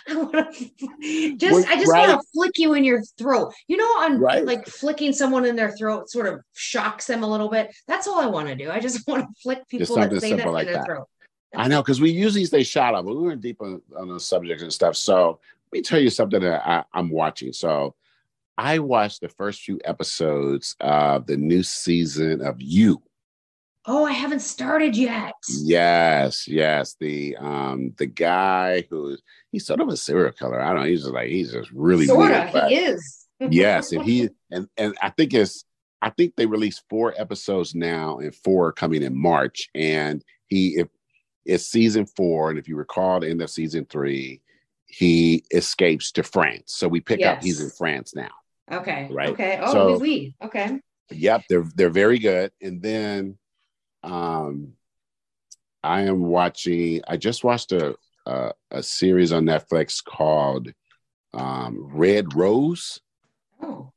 just 0.08 1.68
I 1.68 1.76
just 1.76 1.90
right. 1.90 2.08
want 2.08 2.20
to 2.20 2.26
flick 2.32 2.52
you 2.58 2.74
in 2.74 2.84
your 2.84 3.02
throat. 3.18 3.52
You 3.66 3.76
know, 3.76 3.84
on 3.84 4.20
right. 4.20 4.44
like 4.44 4.66
flicking 4.66 5.12
someone 5.12 5.44
in 5.44 5.56
their 5.56 5.72
throat 5.72 6.10
sort 6.10 6.26
of 6.26 6.40
shocks 6.54 7.06
them 7.06 7.22
a 7.24 7.26
little 7.26 7.48
bit. 7.48 7.74
That's 7.88 8.06
all 8.06 8.20
I 8.20 8.26
want 8.26 8.48
to 8.48 8.54
do. 8.54 8.70
I 8.70 8.78
just 8.78 9.06
want 9.08 9.22
to 9.22 9.28
flick 9.42 9.66
people 9.68 9.96
that 9.96 10.20
say 10.20 10.34
that 10.34 10.46
like 10.48 10.66
in 10.66 10.72
their 10.72 10.82
that. 10.82 10.86
throat. 10.86 11.08
I 11.54 11.68
know 11.68 11.82
because 11.82 12.00
we 12.00 12.10
usually 12.10 12.44
say 12.44 12.62
shut 12.62 12.94
up, 12.94 13.04
but 13.04 13.16
we 13.16 13.26
went 13.28 13.40
deep 13.40 13.60
on, 13.60 13.80
on 13.98 14.08
the 14.08 14.20
subject 14.20 14.62
and 14.62 14.72
stuff. 14.72 14.96
So 14.96 15.40
let 15.72 15.78
me 15.78 15.82
tell 15.82 16.00
you 16.00 16.10
something 16.10 16.40
that 16.40 16.66
I, 16.66 16.84
I'm 16.92 17.10
watching. 17.10 17.52
So 17.52 17.94
I 18.58 18.78
watched 18.78 19.20
the 19.20 19.28
first 19.28 19.62
few 19.62 19.78
episodes 19.84 20.76
of 20.80 21.26
the 21.26 21.36
new 21.36 21.62
season 21.62 22.40
of 22.40 22.56
You. 22.58 23.02
Oh, 23.88 24.04
I 24.04 24.12
haven't 24.12 24.40
started 24.40 24.96
yet. 24.96 25.34
Yes, 25.62 26.48
yes. 26.48 26.96
The 26.98 27.36
um 27.36 27.92
the 27.98 28.06
guy 28.06 28.84
who 28.90 29.16
he's 29.52 29.66
sort 29.66 29.80
of 29.80 29.88
a 29.88 29.96
serial 29.96 30.32
killer. 30.32 30.60
I 30.60 30.72
don't 30.72 30.82
know. 30.82 30.88
He's 30.88 31.02
just 31.02 31.14
like 31.14 31.28
he's 31.28 31.52
just 31.52 31.70
really 31.70 32.06
sorta. 32.06 32.50
Weird, 32.52 32.68
he 32.68 32.76
is. 32.76 33.26
yes, 33.38 33.92
and 33.92 34.04
he 34.04 34.28
and 34.50 34.68
and 34.76 34.96
I 35.00 35.10
think 35.10 35.34
it's 35.34 35.64
I 36.02 36.10
think 36.10 36.34
they 36.34 36.46
released 36.46 36.82
four 36.90 37.14
episodes 37.16 37.74
now 37.74 38.18
and 38.18 38.34
four 38.34 38.72
coming 38.72 39.02
in 39.02 39.16
March. 39.16 39.68
And 39.74 40.24
he 40.48 40.78
if 40.78 40.88
it's 41.44 41.66
season 41.66 42.06
four, 42.06 42.50
and 42.50 42.58
if 42.58 42.66
you 42.66 42.76
recall 42.76 43.20
the 43.20 43.30
end 43.30 43.40
of 43.40 43.50
season 43.50 43.86
three, 43.88 44.40
he 44.86 45.44
escapes 45.52 46.10
to 46.12 46.24
France. 46.24 46.74
So 46.74 46.88
we 46.88 47.00
pick 47.00 47.20
yes. 47.20 47.36
up 47.36 47.44
he's 47.44 47.60
in 47.60 47.70
France 47.70 48.16
now. 48.16 48.30
Okay. 48.70 49.08
Right. 49.10 49.30
Okay. 49.30 49.58
Oh, 49.62 49.72
so, 49.72 49.98
we. 49.98 50.34
Okay. 50.42 50.80
Yep, 51.10 51.44
they're 51.48 51.64
they're 51.74 51.90
very 51.90 52.18
good. 52.18 52.50
And 52.60 52.82
then 52.82 53.38
um, 54.02 54.72
I 55.82 56.02
am 56.02 56.22
watching. 56.22 57.02
I 57.06 57.16
just 57.16 57.44
watched 57.44 57.72
a 57.72 57.94
a, 58.26 58.52
a 58.70 58.82
series 58.82 59.32
on 59.32 59.44
Netflix 59.44 60.04
called 60.04 60.72
um, 61.32 61.88
Red 61.92 62.34
Rose. 62.34 63.00
Oh. 63.62 63.92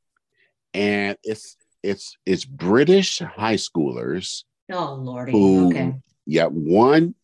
And 0.72 1.16
it's 1.24 1.56
it's 1.82 2.16
it's 2.24 2.44
British 2.44 3.18
high 3.18 3.56
schoolers. 3.56 4.44
Oh 4.70 4.94
lordy. 4.94 5.32
Who, 5.32 5.70
okay. 5.70 5.94
Yeah, 6.26 6.46
one 6.46 7.16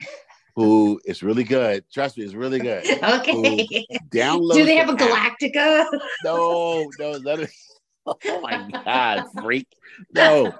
who 0.56 0.98
is 1.04 1.22
really 1.22 1.44
good. 1.44 1.84
Trust 1.92 2.16
me, 2.16 2.24
it's 2.24 2.34
really 2.34 2.58
good. 2.58 2.84
okay. 3.02 3.86
Download. 4.10 4.54
Do 4.54 4.64
they 4.64 4.76
have 4.76 4.88
a 4.88 4.94
Galactica? 4.94 5.86
no, 6.24 6.90
no, 6.98 7.18
that 7.20 7.40
is. 7.40 7.54
Oh 8.08 8.40
my 8.40 8.70
god, 8.70 9.24
freak! 9.42 9.66
No, 10.14 10.54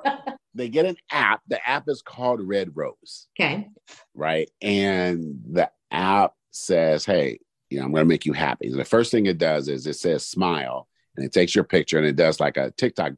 they 0.53 0.69
get 0.69 0.85
an 0.85 0.97
app. 1.13 1.43
The 1.47 1.65
app 1.65 1.85
is 1.87 2.03
called 2.03 2.41
Red 2.41 2.73
Rose. 2.75 3.29
Okay. 3.39 3.69
Right. 4.15 4.51
And 4.61 5.45
the 5.49 5.71
app 5.93 6.33
says, 6.51 7.05
hey, 7.05 7.39
you 7.71 7.79
know, 7.79 7.85
I'm 7.85 7.93
going 7.93 8.01
to 8.01 8.09
make 8.09 8.27
you 8.27 8.33
happy. 8.33 8.67
And 8.67 8.81
the 8.81 8.85
first 8.85 9.13
thing 9.13 9.27
it 9.27 9.39
does 9.39 9.69
is 9.69 9.87
it 9.87 9.95
says 9.95 10.27
smile 10.27 10.89
and 11.17 11.25
it 11.25 11.33
takes 11.33 11.55
your 11.55 11.63
picture 11.63 11.99
and 11.99 12.07
it 12.09 12.17
does 12.17 12.41
like 12.41 12.57
a 12.57 12.73
TikTok 12.73 13.13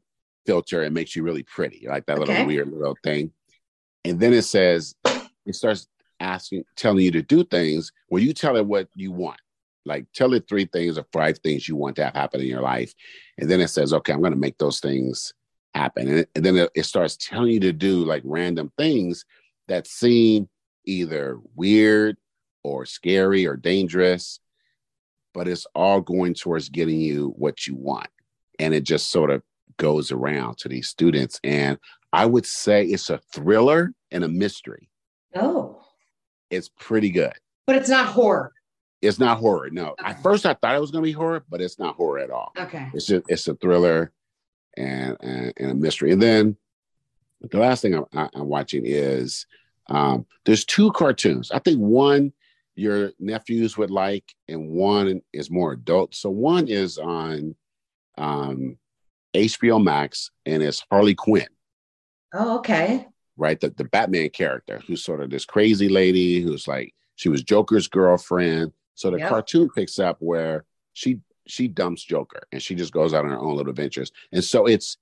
filter 0.45 0.83
and 0.83 0.93
makes 0.93 1.15
you 1.15 1.23
really 1.23 1.41
pretty, 1.41 1.87
like 1.89 2.05
that 2.05 2.19
okay. 2.19 2.31
little 2.31 2.45
weird 2.45 2.71
little 2.71 2.97
thing. 3.03 3.31
And 4.05 4.19
then 4.19 4.33
it 4.33 4.43
says, 4.43 4.93
it 5.47 5.55
starts 5.55 5.87
asking, 6.19 6.63
telling 6.75 7.03
you 7.03 7.11
to 7.11 7.21
do 7.21 7.43
things 7.43 7.91
where 8.07 8.21
you 8.21 8.33
tell 8.33 8.57
it 8.57 8.65
what 8.65 8.87
you 8.95 9.11
want. 9.11 9.39
Like 9.85 10.05
tell 10.13 10.33
it 10.33 10.47
three 10.47 10.65
things 10.65 10.97
or 10.97 11.05
five 11.11 11.39
things 11.39 11.67
you 11.67 11.75
want 11.75 11.95
to 11.95 12.05
have 12.05 12.13
happen 12.13 12.41
in 12.41 12.47
your 12.47 12.61
life. 12.61 12.93
And 13.37 13.49
then 13.49 13.61
it 13.61 13.69
says, 13.69 13.93
okay, 13.93 14.13
I'm 14.13 14.19
going 14.19 14.33
to 14.33 14.37
make 14.37 14.57
those 14.57 14.79
things 14.79 15.33
happen. 15.73 16.07
And, 16.07 16.27
and 16.35 16.45
then 16.45 16.57
it, 16.57 16.69
it 16.75 16.83
starts 16.83 17.17
telling 17.17 17.51
you 17.51 17.59
to 17.61 17.73
do 17.73 18.03
like 18.05 18.21
random 18.25 18.71
things 18.77 19.25
that 19.67 19.87
seem 19.87 20.49
either 20.85 21.39
weird 21.55 22.17
or 22.63 22.85
scary 22.85 23.47
or 23.47 23.55
dangerous, 23.55 24.39
but 25.33 25.47
it's 25.47 25.65
all 25.73 26.01
going 26.01 26.33
towards 26.33 26.69
getting 26.69 26.99
you 26.99 27.33
what 27.37 27.65
you 27.65 27.75
want. 27.75 28.09
And 28.59 28.73
it 28.73 28.83
just 28.83 29.11
sort 29.11 29.31
of 29.31 29.41
goes 29.77 30.11
around 30.11 30.57
to 30.59 30.67
these 30.67 30.89
students. 30.89 31.39
And 31.43 31.77
I 32.11 32.25
would 32.25 32.45
say 32.45 32.85
it's 32.85 33.09
a 33.09 33.19
thriller 33.33 33.93
and 34.11 34.23
a 34.23 34.27
mystery. 34.27 34.89
Oh. 35.35 35.78
It's 36.49 36.69
pretty 36.79 37.09
good. 37.09 37.33
But 37.67 37.75
it's 37.75 37.89
not 37.89 38.07
horror. 38.07 38.53
It's 39.01 39.19
not 39.19 39.37
horror. 39.37 39.69
No. 39.71 39.89
Okay. 39.91 40.05
At 40.05 40.23
first 40.23 40.45
I 40.45 40.53
thought 40.53 40.75
it 40.75 40.81
was 40.81 40.91
gonna 40.91 41.03
be 41.03 41.11
horror, 41.11 41.43
but 41.49 41.61
it's 41.61 41.79
not 41.79 41.95
horror 41.95 42.19
at 42.19 42.31
all. 42.31 42.51
Okay. 42.57 42.89
It's 42.93 43.05
just 43.05 43.25
it's 43.29 43.47
a 43.47 43.55
thriller 43.55 44.11
and, 44.75 45.17
and, 45.21 45.53
and 45.57 45.71
a 45.71 45.75
mystery. 45.75 46.11
And 46.11 46.21
then 46.21 46.57
the 47.41 47.59
last 47.59 47.81
thing 47.81 47.93
I'm, 47.93 48.05
I'm 48.13 48.47
watching 48.47 48.83
is 48.85 49.45
um, 49.87 50.25
there's 50.45 50.65
two 50.65 50.91
cartoons. 50.91 51.51
I 51.51 51.59
think 51.59 51.77
one 51.79 52.33
your 52.75 53.11
nephews 53.19 53.77
would 53.77 53.91
like, 53.91 54.23
and 54.47 54.69
one 54.69 55.21
is 55.33 55.51
more 55.51 55.73
adult. 55.73 56.15
So 56.15 56.29
one 56.29 56.67
is 56.67 56.97
on 56.97 57.55
um, 58.17 58.77
HBO 59.33 59.83
Max, 59.83 60.31
and 60.45 60.63
it's 60.63 60.83
Harley 60.89 61.15
Quinn. 61.15 61.47
Oh, 62.33 62.59
okay. 62.59 63.05
Right, 63.39 63.59
the 63.59 63.69
the 63.69 63.85
Batman 63.85 64.29
character, 64.29 64.81
who's 64.85 65.03
sort 65.03 65.21
of 65.21 65.29
this 65.29 65.45
crazy 65.45 65.87
lady 65.87 66.41
who's 66.41 66.67
like 66.67 66.93
she 67.15 67.29
was 67.29 67.41
Joker's 67.41 67.87
girlfriend. 67.87 68.73
So 68.95 69.09
the 69.09 69.19
yep. 69.19 69.29
cartoon 69.29 69.69
picks 69.73 69.97
up 69.97 70.17
where 70.19 70.65
she 70.93 71.19
she 71.47 71.67
dumps 71.67 72.03
Joker 72.03 72.43
and 72.51 72.61
she 72.61 72.75
just 72.75 72.93
goes 72.93 73.13
out 73.13 73.23
on 73.25 73.31
her 73.31 73.39
own 73.39 73.55
little 73.55 73.69
adventures. 73.69 74.11
And 74.33 74.43
so 74.43 74.65
it's 74.65 74.97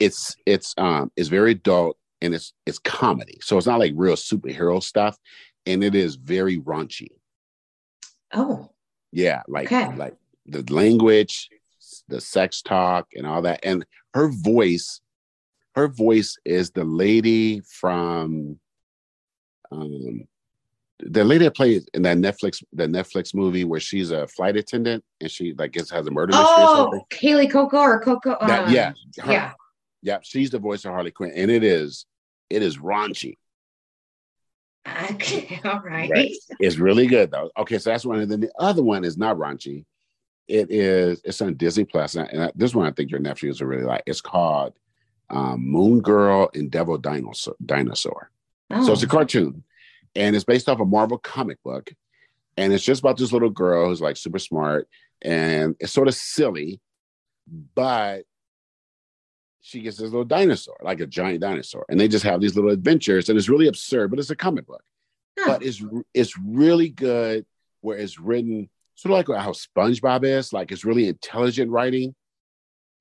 it's 0.00 0.34
it's 0.46 0.74
um 0.78 1.12
it's 1.16 1.28
very 1.28 1.52
adult 1.52 1.98
and 2.20 2.34
it's 2.34 2.52
it's 2.66 2.78
comedy. 2.78 3.38
So 3.42 3.58
it's 3.58 3.66
not 3.66 3.78
like 3.80 3.92
real 3.94 4.14
superhero 4.14 4.82
stuff 4.82 5.18
and 5.66 5.84
it 5.84 5.94
is 5.94 6.16
very 6.16 6.58
raunchy. 6.58 7.08
Oh. 8.32 8.70
Yeah, 9.12 9.42
like 9.46 9.66
okay. 9.66 9.94
like 9.94 10.16
the 10.46 10.64
language, 10.72 11.50
the 12.08 12.20
sex 12.20 12.62
talk 12.62 13.08
and 13.14 13.26
all 13.26 13.42
that 13.42 13.60
and 13.62 13.84
her 14.14 14.28
voice 14.28 15.00
her 15.78 15.86
voice 15.86 16.36
is 16.44 16.72
the 16.72 16.82
lady 16.82 17.60
from 17.60 18.58
um 19.70 20.26
the 20.98 21.22
lady 21.22 21.44
that 21.44 21.54
plays 21.54 21.86
in 21.94 22.02
that 22.02 22.16
Netflix 22.16 22.64
the 22.72 22.86
Netflix 22.86 23.32
movie 23.32 23.62
where 23.62 23.78
she's 23.78 24.10
a 24.10 24.26
flight 24.26 24.56
attendant 24.56 25.04
and 25.20 25.30
she 25.30 25.54
like 25.56 25.70
gets 25.70 25.88
has 25.90 26.08
a 26.08 26.10
murder 26.10 26.32
mystery 26.32 26.64
oh, 26.66 27.06
Kaley 27.10 27.48
Cuoco 27.48 27.74
or 27.74 28.00
Coco. 28.00 28.36
That, 28.44 28.64
um, 28.64 28.74
yeah, 28.74 28.92
her, 29.20 29.32
yeah, 29.32 29.52
yeah. 30.02 30.18
She's 30.22 30.50
the 30.50 30.58
voice 30.58 30.84
of 30.84 30.90
Harley 30.90 31.12
Quinn, 31.12 31.30
and 31.36 31.48
it 31.48 31.62
is 31.62 32.06
it 32.50 32.62
is 32.62 32.78
raunchy. 32.78 33.34
Okay, 35.12 35.60
all 35.64 35.80
right. 35.80 36.10
right. 36.10 36.32
It's 36.58 36.78
really 36.78 37.06
good 37.06 37.30
though. 37.30 37.52
Okay, 37.56 37.78
so 37.78 37.90
that's 37.90 38.04
one, 38.04 38.18
and 38.18 38.30
then 38.30 38.40
the 38.40 38.50
other 38.58 38.82
one 38.82 39.04
is 39.04 39.16
not 39.16 39.36
raunchy. 39.36 39.84
It 40.48 40.72
is 40.72 41.20
it's 41.24 41.40
on 41.40 41.54
Disney 41.54 41.84
Plus, 41.84 42.16
and 42.16 42.42
I, 42.42 42.50
this 42.56 42.74
one 42.74 42.88
I 42.88 42.90
think 42.90 43.12
your 43.12 43.20
nephews 43.20 43.60
will 43.60 43.68
really 43.68 43.84
like. 43.84 44.02
It's 44.06 44.20
called 44.20 44.74
um, 45.30 45.60
Moon 45.60 46.00
Girl 46.00 46.50
and 46.54 46.70
Devil 46.70 46.98
Dinosaur. 46.98 47.56
Dinosaur. 47.64 48.30
Oh. 48.70 48.84
So 48.86 48.92
it's 48.92 49.02
a 49.02 49.06
oh. 49.06 49.10
cartoon 49.10 49.64
and 50.14 50.34
it's 50.34 50.44
based 50.44 50.68
off 50.68 50.80
a 50.80 50.84
Marvel 50.84 51.18
comic 51.18 51.62
book. 51.62 51.92
And 52.56 52.72
it's 52.72 52.84
just 52.84 53.00
about 53.00 53.16
this 53.16 53.32
little 53.32 53.50
girl 53.50 53.88
who's 53.88 54.00
like 54.00 54.16
super 54.16 54.38
smart 54.38 54.88
and 55.22 55.76
it's 55.80 55.92
sort 55.92 56.08
of 56.08 56.14
silly, 56.14 56.80
but 57.74 58.24
she 59.60 59.80
gets 59.80 59.98
this 59.98 60.10
little 60.10 60.24
dinosaur, 60.24 60.76
like 60.82 61.00
a 61.00 61.06
giant 61.06 61.40
dinosaur, 61.40 61.84
and 61.88 62.00
they 62.00 62.08
just 62.08 62.24
have 62.24 62.40
these 62.40 62.56
little 62.56 62.70
adventures, 62.70 63.28
and 63.28 63.38
it's 63.38 63.48
really 63.48 63.68
absurd, 63.68 64.10
but 64.10 64.18
it's 64.18 64.30
a 64.30 64.36
comic 64.36 64.66
book. 64.66 64.82
Huh. 65.38 65.52
But 65.52 65.62
it's 65.62 65.82
it's 66.14 66.38
really 66.38 66.88
good 66.88 67.44
where 67.80 67.98
it's 67.98 68.18
written 68.18 68.70
sort 68.94 69.12
of 69.12 69.28
like 69.28 69.40
how 69.40 69.52
SpongeBob 69.52 70.24
is, 70.24 70.52
like 70.52 70.72
it's 70.72 70.84
really 70.84 71.08
intelligent 71.08 71.70
writing, 71.70 72.14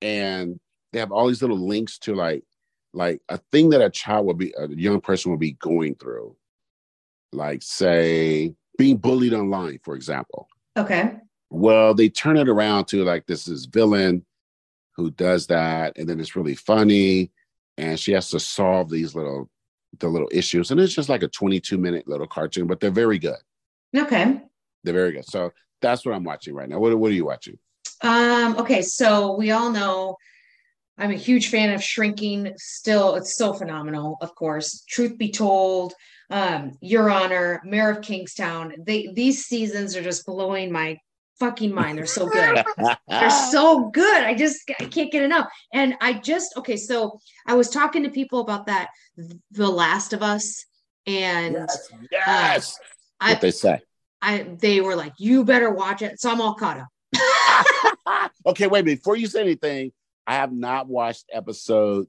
and 0.01 0.59
they 0.93 0.99
have 0.99 1.11
all 1.11 1.27
these 1.27 1.41
little 1.41 1.59
links 1.59 1.97
to 1.99 2.15
like 2.15 2.43
like 2.93 3.21
a 3.29 3.37
thing 3.51 3.69
that 3.69 3.81
a 3.81 3.89
child 3.89 4.25
will 4.25 4.33
be 4.33 4.53
a 4.57 4.67
young 4.69 5.01
person 5.01 5.31
will 5.31 5.37
be 5.37 5.53
going 5.53 5.95
through 5.95 6.35
like 7.33 7.61
say 7.61 8.53
being 8.77 8.97
bullied 8.97 9.33
online, 9.33 9.79
for 9.83 9.95
example. 9.95 10.47
Okay. 10.77 11.15
Well, 11.49 11.93
they 11.93 12.09
turn 12.09 12.37
it 12.37 12.49
around 12.49 12.85
to 12.85 13.03
like 13.03 13.25
this 13.25 13.47
is 13.47 13.65
villain 13.65 14.25
who 14.95 15.11
does 15.11 15.47
that, 15.47 15.97
and 15.97 16.07
then 16.07 16.19
it's 16.19 16.35
really 16.35 16.55
funny, 16.55 17.31
and 17.77 17.99
she 17.99 18.11
has 18.13 18.29
to 18.29 18.39
solve 18.39 18.89
these 18.89 19.15
little 19.15 19.49
the 19.99 20.07
little 20.07 20.29
issues, 20.31 20.71
and 20.71 20.79
it's 20.79 20.93
just 20.93 21.09
like 21.09 21.23
a 21.23 21.27
22 21.27 21.77
minute 21.77 22.07
little 22.07 22.27
cartoon, 22.27 22.67
but 22.67 22.79
they're 22.79 22.91
very 22.91 23.19
good. 23.19 23.37
Okay. 23.95 24.41
They're 24.83 24.93
very 24.93 25.13
good. 25.13 25.25
So 25.25 25.53
that's 25.81 26.05
what 26.05 26.13
I'm 26.13 26.23
watching 26.23 26.53
right 26.53 26.69
now. 26.69 26.79
What 26.79 26.97
What 26.97 27.11
are 27.11 27.15
you 27.15 27.25
watching? 27.25 27.57
Um. 28.01 28.57
Okay. 28.57 28.81
So 28.81 29.35
we 29.35 29.51
all 29.51 29.71
know 29.71 30.17
I'm 30.97 31.11
a 31.11 31.15
huge 31.15 31.49
fan 31.49 31.73
of 31.73 31.83
Shrinking. 31.83 32.53
Still, 32.57 33.15
it's 33.15 33.33
still 33.33 33.53
phenomenal. 33.53 34.17
Of 34.21 34.33
course, 34.35 34.83
Truth 34.87 35.17
Be 35.17 35.29
Told, 35.29 35.93
um, 36.29 36.71
Your 36.81 37.09
Honor, 37.09 37.61
Mayor 37.63 37.91
of 37.91 38.01
Kingstown. 38.01 38.73
They 38.79 39.07
these 39.13 39.45
seasons 39.45 39.95
are 39.95 40.03
just 40.03 40.25
blowing 40.25 40.71
my 40.71 40.97
fucking 41.39 41.73
mind. 41.73 41.97
They're 41.97 42.05
so 42.05 42.27
good. 42.27 42.63
They're 43.07 43.29
so 43.29 43.89
good. 43.89 44.23
I 44.23 44.33
just 44.33 44.69
I 44.79 44.85
can't 44.85 45.11
get 45.11 45.23
enough. 45.23 45.47
And 45.73 45.95
I 46.01 46.13
just 46.13 46.57
okay. 46.57 46.77
So 46.77 47.19
I 47.45 47.53
was 47.53 47.69
talking 47.69 48.03
to 48.03 48.09
people 48.09 48.39
about 48.39 48.65
that, 48.65 48.89
The 49.51 49.69
Last 49.69 50.13
of 50.13 50.23
Us, 50.23 50.65
and 51.05 51.53
yes, 51.53 51.89
yes. 52.11 52.79
Uh, 53.21 53.27
what 53.27 53.37
I, 53.37 53.39
they 53.39 53.51
say. 53.51 53.79
I 54.21 54.47
they 54.59 54.81
were 54.81 54.95
like, 54.95 55.13
you 55.19 55.45
better 55.45 55.69
watch 55.69 56.01
it. 56.01 56.19
So 56.19 56.31
I'm 56.31 56.41
all 56.41 56.55
caught 56.55 56.79
up. 56.79 58.31
okay, 58.45 58.67
wait. 58.67 58.85
Before 58.85 59.15
you 59.15 59.27
say 59.27 59.41
anything, 59.41 59.91
I 60.27 60.35
have 60.35 60.51
not 60.51 60.87
watched 60.87 61.25
episode 61.31 62.07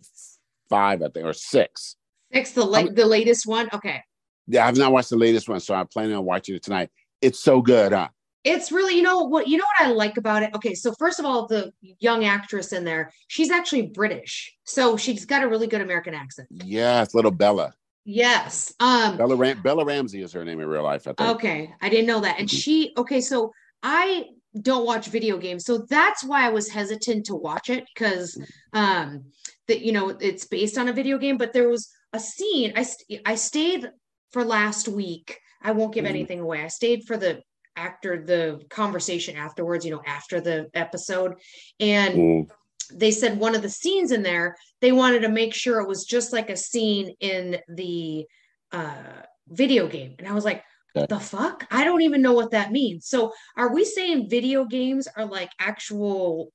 five, 0.68 1.02
I 1.02 1.08
think, 1.08 1.24
or 1.24 1.32
six. 1.32 1.96
Six, 2.32 2.50
the 2.50 2.64
late, 2.64 2.94
the 2.94 3.06
latest 3.06 3.46
one. 3.46 3.68
Okay. 3.72 4.02
Yeah, 4.48 4.66
I've 4.66 4.76
not 4.76 4.92
watched 4.92 5.10
the 5.10 5.16
latest 5.16 5.48
one, 5.48 5.60
so 5.60 5.74
I'm 5.74 5.86
planning 5.86 6.16
on 6.16 6.24
watching 6.24 6.56
it 6.56 6.62
tonight. 6.62 6.90
It's 7.22 7.38
so 7.40 7.62
good, 7.62 7.92
huh? 7.92 8.08
It's 8.44 8.72
really, 8.72 8.96
you 8.96 9.02
know 9.02 9.24
what, 9.24 9.46
you 9.46 9.58
know 9.58 9.64
what 9.78 9.88
I 9.88 9.92
like 9.92 10.16
about 10.16 10.42
it. 10.42 10.50
Okay, 10.54 10.74
so 10.74 10.92
first 10.98 11.18
of 11.18 11.26
all, 11.26 11.46
the 11.46 11.72
young 12.00 12.24
actress 12.24 12.72
in 12.72 12.84
there, 12.84 13.12
she's 13.26 13.50
actually 13.50 13.88
British, 13.88 14.54
so 14.64 14.96
she's 14.96 15.24
got 15.24 15.42
a 15.42 15.48
really 15.48 15.66
good 15.66 15.80
American 15.80 16.14
accent. 16.14 16.48
Yes, 16.50 17.14
little 17.14 17.30
Bella. 17.30 17.74
Yes. 18.04 18.72
Um 18.80 19.18
Bella 19.18 19.36
Ram- 19.36 19.60
Bella 19.60 19.84
Ramsey 19.84 20.22
is 20.22 20.32
her 20.32 20.44
name 20.44 20.60
in 20.60 20.66
real 20.66 20.82
life. 20.82 21.06
I 21.06 21.12
think. 21.12 21.30
Okay, 21.36 21.74
I 21.82 21.88
didn't 21.90 22.06
know 22.06 22.20
that. 22.20 22.38
And 22.38 22.48
mm-hmm. 22.48 22.56
she, 22.56 22.92
okay, 22.96 23.20
so 23.20 23.52
I 23.82 24.24
don't 24.60 24.86
watch 24.86 25.08
video 25.08 25.38
games, 25.38 25.64
so 25.64 25.86
that's 25.88 26.24
why 26.24 26.46
I 26.46 26.50
was 26.50 26.68
hesitant 26.68 27.26
to 27.26 27.34
watch 27.34 27.70
it 27.70 27.84
because 27.92 28.40
um 28.72 29.24
that 29.66 29.82
you 29.82 29.92
know 29.92 30.10
it's 30.20 30.46
based 30.46 30.78
on 30.78 30.88
a 30.88 30.92
video 30.92 31.18
game. 31.18 31.36
But 31.36 31.52
there 31.52 31.68
was 31.68 31.90
a 32.12 32.20
scene. 32.20 32.72
I 32.76 32.86
I 33.26 33.34
stayed 33.34 33.90
for 34.32 34.44
last 34.44 34.88
week. 34.88 35.38
I 35.62 35.72
won't 35.72 35.94
give 35.94 36.04
mm. 36.04 36.10
anything 36.10 36.40
away. 36.40 36.62
I 36.62 36.68
stayed 36.68 37.04
for 37.04 37.16
the 37.16 37.42
after 37.76 38.24
the 38.24 38.60
conversation 38.70 39.36
afterwards, 39.36 39.84
you 39.84 39.92
know, 39.92 40.02
after 40.04 40.40
the 40.40 40.68
episode. 40.74 41.34
And 41.78 42.14
mm. 42.14 42.50
they 42.92 43.10
said 43.10 43.38
one 43.38 43.54
of 43.54 43.62
the 43.62 43.70
scenes 43.70 44.10
in 44.10 44.22
there, 44.22 44.56
they 44.80 44.92
wanted 44.92 45.20
to 45.20 45.28
make 45.28 45.54
sure 45.54 45.80
it 45.80 45.88
was 45.88 46.04
just 46.04 46.32
like 46.32 46.50
a 46.50 46.56
scene 46.56 47.14
in 47.20 47.58
the 47.68 48.26
uh, 48.72 49.22
video 49.48 49.86
game. 49.86 50.16
And 50.18 50.26
I 50.26 50.32
was 50.32 50.44
like, 50.44 50.64
the 50.94 51.20
fuck? 51.20 51.66
I 51.70 51.84
don't 51.84 52.02
even 52.02 52.22
know 52.22 52.32
what 52.32 52.50
that 52.52 52.72
means. 52.72 53.06
So 53.06 53.32
are 53.56 53.72
we 53.72 53.84
saying 53.84 54.28
video 54.28 54.64
games 54.64 55.08
are 55.16 55.26
like 55.26 55.50
actual 55.58 56.52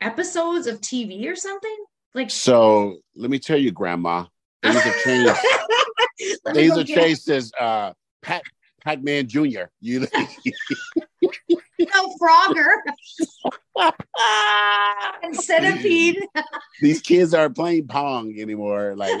episodes 0.00 0.66
of 0.66 0.80
TV 0.80 1.26
or 1.26 1.36
something? 1.36 1.76
Like 2.14 2.30
so 2.30 2.98
let 3.16 3.30
me 3.30 3.38
tell 3.38 3.58
you, 3.58 3.70
grandma, 3.70 4.24
things 4.62 4.82
have 4.82 4.96
changed. 5.04 5.36
things 6.52 6.76
have 6.76 6.86
changed 6.86 7.22
since 7.22 7.52
uh 7.58 7.92
Pat 8.22 8.42
Pac-Man 8.82 9.28
Jr. 9.28 9.64
You 9.80 10.00
no 11.78 12.14
Frogger. 12.20 12.76
and 15.22 15.36
Centipede. 15.36 16.16
These 16.80 17.02
kids 17.02 17.34
aren't 17.34 17.56
playing 17.56 17.86
Pong 17.88 18.38
anymore. 18.38 18.94
Like 18.96 19.20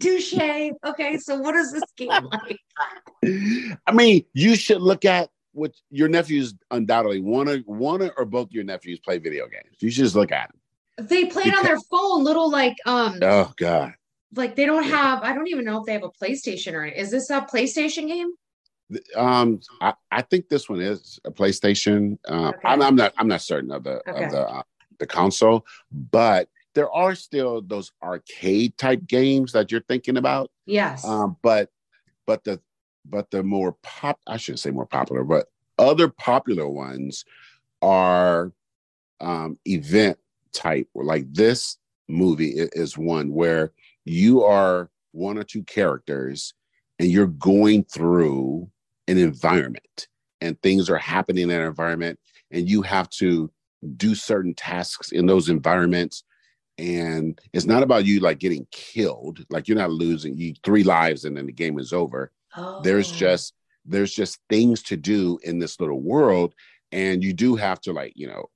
Touche. 0.00 0.72
Okay, 0.84 1.18
so 1.18 1.38
what 1.38 1.54
is 1.54 1.72
this 1.72 1.82
game 1.96 2.10
like? 2.32 3.78
I 3.86 3.92
mean, 3.92 4.24
you 4.32 4.56
should 4.56 4.80
look 4.80 5.04
at 5.04 5.30
what 5.52 5.72
your 5.90 6.08
nephews 6.08 6.54
undoubtedly 6.70 7.20
one 7.20 7.48
or 7.48 7.58
one 7.58 8.10
or 8.16 8.24
both 8.24 8.52
your 8.52 8.64
nephews 8.64 9.00
play 9.00 9.18
video 9.18 9.46
games. 9.46 9.76
You 9.80 9.90
should 9.90 10.04
just 10.04 10.14
look 10.14 10.32
at 10.32 10.50
them. 10.50 11.08
They 11.08 11.26
play 11.26 11.44
it 11.44 11.56
on 11.56 11.64
their 11.64 11.78
phone, 11.90 12.24
little 12.24 12.50
like 12.50 12.76
um. 12.86 13.18
Oh 13.22 13.52
God 13.56 13.94
like 14.34 14.56
they 14.56 14.66
don't 14.66 14.84
have 14.84 15.22
i 15.22 15.32
don't 15.32 15.48
even 15.48 15.64
know 15.64 15.78
if 15.78 15.86
they 15.86 15.92
have 15.92 16.02
a 16.02 16.10
playstation 16.10 16.74
or 16.74 16.84
is 16.84 17.10
this 17.10 17.30
a 17.30 17.40
playstation 17.40 18.06
game 18.06 18.32
um 19.16 19.60
i, 19.80 19.92
I 20.10 20.22
think 20.22 20.48
this 20.48 20.68
one 20.68 20.80
is 20.80 21.18
a 21.24 21.30
playstation 21.30 22.18
uh, 22.28 22.48
okay. 22.48 22.58
I'm, 22.64 22.82
I'm, 22.82 22.96
not 22.96 23.12
i'm 23.16 23.28
not 23.28 23.42
certain 23.42 23.70
of 23.70 23.84
the 23.84 24.08
okay. 24.08 24.24
of 24.24 24.30
the 24.32 24.48
uh, 24.48 24.62
the 24.98 25.06
console 25.06 25.64
but 25.90 26.48
there 26.74 26.90
are 26.90 27.14
still 27.14 27.62
those 27.62 27.92
arcade 28.02 28.76
type 28.78 29.06
games 29.06 29.52
that 29.52 29.70
you're 29.70 29.82
thinking 29.82 30.16
about. 30.16 30.50
Yes. 30.66 31.04
Um 31.04 31.36
but 31.42 31.70
but 32.26 32.44
the 32.44 32.60
but 33.04 33.30
the 33.30 33.42
more 33.42 33.76
pop 33.82 34.20
i 34.26 34.36
shouldn't 34.36 34.60
say 34.60 34.70
more 34.70 34.84
popular 34.86 35.24
but 35.24 35.46
other 35.78 36.08
popular 36.08 36.68
ones 36.68 37.24
are 37.80 38.52
um 39.20 39.58
event 39.66 40.18
type. 40.52 40.88
Like 40.94 41.32
this 41.32 41.78
movie 42.08 42.52
is 42.56 42.98
one 42.98 43.32
where 43.32 43.72
you 44.04 44.42
are 44.42 44.90
one 45.12 45.38
or 45.38 45.44
two 45.44 45.62
characters 45.62 46.54
and 46.98 47.10
you're 47.10 47.26
going 47.26 47.84
through 47.84 48.68
an 49.08 49.18
environment 49.18 50.08
and 50.40 50.60
things 50.60 50.90
are 50.90 50.98
happening 50.98 51.44
in 51.44 51.48
that 51.48 51.62
environment 51.62 52.18
and 52.50 52.68
you 52.68 52.82
have 52.82 53.08
to 53.10 53.50
do 53.96 54.14
certain 54.14 54.54
tasks 54.54 55.12
in 55.12 55.26
those 55.26 55.48
environments 55.48 56.24
and 56.80 57.38
it's 57.52 57.66
not 57.66 57.82
about 57.82 58.06
you 58.06 58.20
like 58.20 58.38
getting 58.38 58.66
killed. 58.70 59.44
Like 59.50 59.68
you're 59.68 59.76
not 59.76 59.90
losing 59.90 60.38
you 60.38 60.54
three 60.64 60.82
lives 60.82 61.26
and 61.26 61.36
then 61.36 61.44
the 61.44 61.52
game 61.52 61.78
is 61.78 61.92
over. 61.92 62.32
Oh. 62.56 62.80
there's 62.82 63.12
just 63.12 63.54
there's 63.84 64.12
just 64.12 64.40
things 64.48 64.82
to 64.84 64.96
do 64.96 65.38
in 65.44 65.58
this 65.58 65.78
little 65.78 66.00
world. 66.00 66.52
And 66.90 67.22
you 67.22 67.32
do 67.32 67.54
have 67.56 67.80
to 67.82 67.92
like 67.92 68.14
you 68.16 68.26
know 68.26 68.48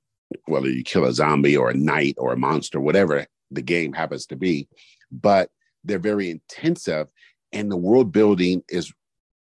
whether 0.45 0.67
you 0.67 0.83
kill 0.83 1.05
a 1.05 1.13
zombie 1.13 1.55
or 1.55 1.69
a 1.69 1.75
knight 1.75 2.15
or 2.17 2.33
a 2.33 2.37
monster 2.37 2.79
whatever 2.79 3.25
the 3.51 3.61
game 3.61 3.93
happens 3.93 4.25
to 4.27 4.35
be. 4.35 4.67
But 5.11 5.51
they're 5.83 5.99
very 5.99 6.31
intensive 6.31 7.07
and 7.53 7.71
the 7.71 7.77
world 7.77 8.11
building 8.11 8.63
is 8.69 8.91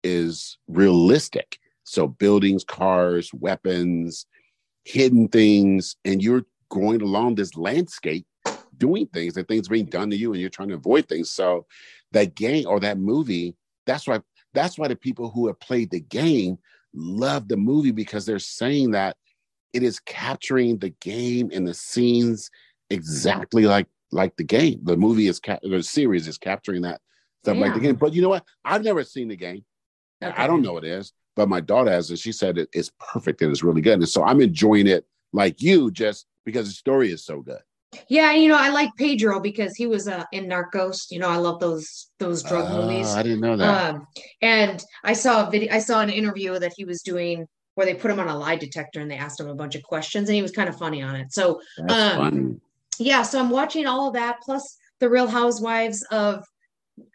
is 0.03 0.57
realistic. 0.67 1.59
So 1.83 2.07
buildings 2.07 2.63
cars 2.63 3.29
weapons 3.31 4.25
hidden 4.85 5.27
things 5.27 5.97
and 6.03 6.21
you're 6.21 6.45
going 6.69 7.03
along 7.03 7.35
this 7.35 7.55
landscape 7.55 8.25
doing 8.77 9.07
things 9.07 9.37
and 9.37 9.47
things 9.47 9.67
being 9.67 9.85
done 9.85 10.09
to 10.09 10.17
you 10.17 10.31
and 10.31 10.41
you're 10.41 10.49
trying 10.49 10.69
to 10.69 10.75
avoid 10.75 11.07
things 11.07 11.29
so 11.29 11.65
that 12.11 12.35
game 12.35 12.65
or 12.67 12.79
that 12.79 12.97
movie 12.97 13.55
that's 13.85 14.07
why 14.07 14.19
that's 14.53 14.77
why 14.77 14.87
the 14.87 14.95
people 14.95 15.29
who 15.29 15.47
have 15.47 15.59
played 15.59 15.89
the 15.91 15.99
game 15.99 16.57
love 16.93 17.47
the 17.47 17.57
movie 17.57 17.91
because 17.91 18.25
they're 18.25 18.39
saying 18.39 18.91
that 18.91 19.17
it 19.73 19.83
is 19.83 19.99
capturing 19.99 20.77
the 20.77 20.91
game 21.01 21.49
and 21.53 21.67
the 21.67 21.73
scenes 21.73 22.49
exactly 22.89 23.65
like 23.65 23.87
like 24.11 24.35
the 24.37 24.43
game. 24.43 24.79
The 24.83 24.97
movie 24.97 25.27
is 25.27 25.39
ca- 25.39 25.59
the 25.61 25.83
series 25.83 26.27
is 26.27 26.37
capturing 26.37 26.81
that 26.83 27.01
stuff 27.43 27.57
yeah. 27.57 27.61
like 27.61 27.73
the 27.73 27.79
game. 27.79 27.95
But 27.95 28.13
you 28.13 28.21
know 28.21 28.29
what? 28.29 28.45
I've 28.63 28.83
never 28.83 29.03
seen 29.03 29.27
the 29.27 29.35
game. 29.35 29.63
Okay. 30.23 30.33
I 30.35 30.47
don't 30.47 30.61
know 30.61 30.73
what 30.73 30.85
it 30.85 30.91
is, 30.91 31.11
but 31.35 31.49
my 31.49 31.59
daughter 31.59 31.91
has 31.91 32.09
it. 32.09 32.19
She 32.19 32.31
said 32.31 32.57
it, 32.57 32.69
it's 32.73 32.91
perfect 32.99 33.41
and 33.41 33.51
it's 33.51 33.63
really 33.63 33.81
good. 33.81 33.99
And 33.99 34.09
so 34.09 34.23
I'm 34.23 34.41
enjoying 34.41 34.87
it 34.87 35.05
like 35.33 35.61
you, 35.61 35.91
just 35.91 36.25
because 36.45 36.67
the 36.67 36.73
story 36.73 37.11
is 37.11 37.25
so 37.25 37.41
good. 37.41 37.59
Yeah, 38.07 38.31
you 38.31 38.47
know, 38.47 38.57
I 38.57 38.69
like 38.69 38.89
Pedro 38.97 39.39
because 39.39 39.75
he 39.75 39.87
was 39.87 40.07
uh, 40.07 40.23
in 40.31 40.45
Narcos. 40.45 41.09
You 41.09 41.19
know, 41.19 41.29
I 41.29 41.37
love 41.37 41.59
those 41.59 42.07
those 42.19 42.43
drug 42.43 42.69
uh, 42.69 42.81
movies. 42.81 43.07
I 43.07 43.23
didn't 43.23 43.41
know 43.41 43.57
that. 43.57 43.95
Um, 43.95 44.07
and 44.41 44.83
I 45.03 45.13
saw 45.13 45.47
a 45.47 45.51
video. 45.51 45.73
I 45.73 45.79
saw 45.79 46.01
an 46.01 46.09
interview 46.09 46.57
that 46.59 46.73
he 46.75 46.85
was 46.85 47.01
doing 47.01 47.47
where 47.75 47.85
they 47.85 47.93
put 47.93 48.09
him 48.09 48.19
on 48.19 48.27
a 48.27 48.37
lie 48.37 48.55
detector 48.55 49.01
and 49.01 49.11
they 49.11 49.17
asked 49.17 49.39
him 49.39 49.49
a 49.49 49.55
bunch 49.55 49.75
of 49.75 49.83
questions, 49.83 50.29
and 50.29 50.35
he 50.35 50.41
was 50.41 50.51
kind 50.51 50.69
of 50.69 50.77
funny 50.77 51.01
on 51.01 51.15
it. 51.15 51.33
So, 51.33 51.61
um, 51.89 52.61
yeah, 52.99 53.21
so 53.21 53.39
I'm 53.39 53.49
watching 53.49 53.85
all 53.85 54.07
of 54.07 54.13
that 54.13 54.37
plus 54.41 54.77
the 54.99 55.09
Real 55.09 55.27
Housewives 55.27 56.01
of 56.11 56.45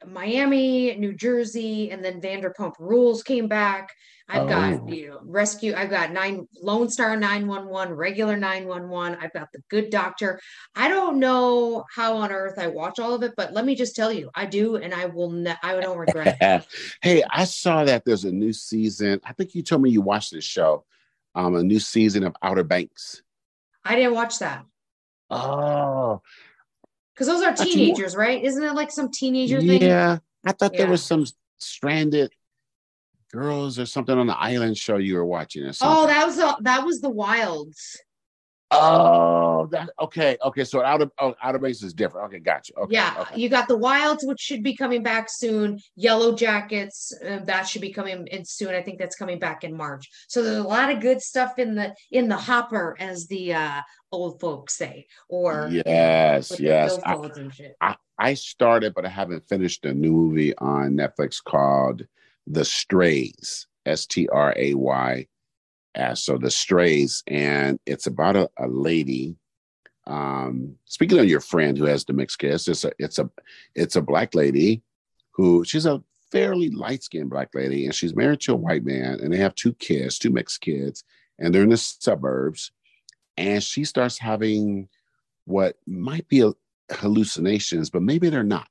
Miami, 0.06 0.94
New 0.96 1.14
Jersey, 1.14 1.90
and 1.90 2.04
then 2.04 2.20
Vanderpump 2.20 2.74
Rules 2.78 3.22
came 3.22 3.48
back. 3.48 3.94
I've 4.28 4.42
oh. 4.42 4.48
got 4.48 4.88
you 4.88 5.08
know 5.08 5.20
rescue. 5.24 5.74
I've 5.76 5.90
got 5.90 6.12
nine 6.12 6.46
Lone 6.62 6.88
Star 6.88 7.16
nine 7.16 7.46
one 7.46 7.66
one, 7.66 7.92
regular 7.92 8.36
nine 8.36 8.66
one 8.66 8.88
one. 8.88 9.16
I've 9.20 9.32
got 9.32 9.48
the 9.52 9.60
Good 9.68 9.90
Doctor. 9.90 10.40
I 10.74 10.88
don't 10.88 11.18
know 11.18 11.84
how 11.94 12.16
on 12.16 12.30
earth 12.30 12.58
I 12.58 12.68
watch 12.68 13.00
all 13.00 13.14
of 13.14 13.22
it, 13.22 13.32
but 13.36 13.52
let 13.52 13.64
me 13.64 13.74
just 13.74 13.96
tell 13.96 14.12
you, 14.12 14.30
I 14.34 14.46
do, 14.46 14.76
and 14.76 14.94
I 14.94 15.06
will. 15.06 15.30
Ne- 15.30 15.56
I 15.62 15.80
don't 15.80 15.98
regret. 15.98 16.36
it. 16.40 16.66
hey, 17.02 17.24
I 17.28 17.44
saw 17.44 17.84
that 17.84 18.04
there's 18.04 18.24
a 18.24 18.32
new 18.32 18.52
season. 18.52 19.20
I 19.24 19.32
think 19.32 19.54
you 19.54 19.62
told 19.62 19.82
me 19.82 19.90
you 19.90 20.02
watched 20.02 20.32
this 20.32 20.44
show. 20.44 20.84
Um, 21.34 21.54
a 21.54 21.62
new 21.62 21.80
season 21.80 22.24
of 22.24 22.36
Outer 22.42 22.64
Banks. 22.64 23.22
I 23.84 23.94
didn't 23.96 24.14
watch 24.14 24.40
that. 24.40 24.64
Oh. 25.30 26.22
Because 27.20 27.34
those 27.34 27.42
are 27.42 27.52
teenagers, 27.52 28.16
right? 28.16 28.42
Isn't 28.42 28.64
it 28.64 28.72
like 28.72 28.90
some 28.90 29.10
teenager 29.10 29.60
thing? 29.60 29.82
Yeah. 29.82 30.20
I 30.46 30.52
thought 30.52 30.72
yeah. 30.72 30.78
there 30.78 30.90
was 30.90 31.04
some 31.04 31.26
stranded 31.58 32.32
girls 33.30 33.78
or 33.78 33.84
something 33.84 34.16
on 34.16 34.26
the 34.26 34.38
island 34.38 34.78
show 34.78 34.96
you 34.96 35.16
were 35.16 35.26
watching 35.26 35.64
or 35.64 35.68
oh, 35.68 35.72
something. 35.72 35.98
Oh, 35.98 36.06
that 36.06 36.24
was 36.24 36.38
a, 36.38 36.56
that 36.62 36.86
was 36.86 37.02
the 37.02 37.10
Wilds. 37.10 38.00
Oh, 38.72 39.66
that 39.72 39.90
okay, 40.00 40.36
okay. 40.44 40.64
So 40.64 40.82
Outer 40.82 41.10
oh, 41.18 41.34
Outer 41.42 41.58
Banks 41.58 41.82
is 41.82 41.92
different. 41.92 42.26
Okay, 42.28 42.38
gotcha. 42.38 42.72
Okay, 42.78 42.94
yeah, 42.94 43.14
okay. 43.18 43.40
you 43.40 43.48
got 43.48 43.66
the 43.66 43.76
Wilds, 43.76 44.24
which 44.24 44.40
should 44.40 44.62
be 44.62 44.76
coming 44.76 45.02
back 45.02 45.28
soon. 45.28 45.80
Yellow 45.96 46.36
Jackets, 46.36 47.12
uh, 47.26 47.40
that 47.44 47.66
should 47.66 47.82
be 47.82 47.92
coming 47.92 48.26
in 48.28 48.44
soon. 48.44 48.74
I 48.74 48.82
think 48.82 48.98
that's 48.98 49.16
coming 49.16 49.40
back 49.40 49.64
in 49.64 49.76
March. 49.76 50.08
So 50.28 50.42
there's 50.42 50.58
a 50.58 50.62
lot 50.62 50.90
of 50.90 51.00
good 51.00 51.20
stuff 51.20 51.58
in 51.58 51.74
the 51.74 51.94
in 52.12 52.28
the 52.28 52.36
hopper, 52.36 52.96
as 53.00 53.26
the 53.26 53.54
uh, 53.54 53.80
old 54.12 54.40
folks 54.40 54.76
say. 54.76 55.06
Or 55.28 55.68
yes, 55.70 56.58
yes. 56.60 56.98
I, 57.04 57.16
I, 57.80 57.96
I 58.18 58.34
started, 58.34 58.94
but 58.94 59.04
I 59.04 59.08
haven't 59.08 59.48
finished 59.48 59.84
a 59.84 59.92
new 59.92 60.12
movie 60.12 60.56
on 60.58 60.92
Netflix 60.92 61.42
called 61.42 62.06
The 62.46 62.64
Strays. 62.64 63.66
S 63.86 64.04
T 64.04 64.28
R 64.28 64.52
A 64.56 64.74
Y 64.74 65.26
as 65.94 66.22
so 66.24 66.38
the 66.38 66.50
strays 66.50 67.22
and 67.26 67.78
it's 67.86 68.06
about 68.06 68.36
a, 68.36 68.48
a 68.58 68.68
lady 68.68 69.36
um 70.06 70.76
speaking 70.84 71.18
of 71.18 71.28
your 71.28 71.40
friend 71.40 71.76
who 71.76 71.84
has 71.84 72.04
the 72.04 72.12
mixed 72.12 72.38
kiss 72.38 72.68
it's 72.68 72.84
a 72.84 72.92
it's 72.98 73.18
a 73.18 73.28
it's 73.74 73.96
a 73.96 74.02
black 74.02 74.34
lady 74.34 74.82
who 75.32 75.64
she's 75.64 75.86
a 75.86 76.02
fairly 76.30 76.70
light-skinned 76.70 77.28
black 77.28 77.48
lady 77.54 77.84
and 77.84 77.94
she's 77.94 78.14
married 78.14 78.40
to 78.40 78.52
a 78.52 78.56
white 78.56 78.84
man 78.84 79.18
and 79.20 79.32
they 79.32 79.38
have 79.38 79.54
two 79.54 79.72
kids 79.74 80.18
two 80.18 80.30
mixed 80.30 80.60
kids 80.60 81.04
and 81.40 81.54
they're 81.54 81.62
in 81.62 81.70
the 81.70 81.76
suburbs 81.76 82.70
and 83.36 83.62
she 83.62 83.84
starts 83.84 84.18
having 84.18 84.88
what 85.46 85.76
might 85.86 86.28
be 86.28 86.42
a, 86.42 86.52
hallucinations 86.90 87.90
but 87.90 88.02
maybe 88.02 88.28
they're 88.28 88.42
not. 88.42 88.68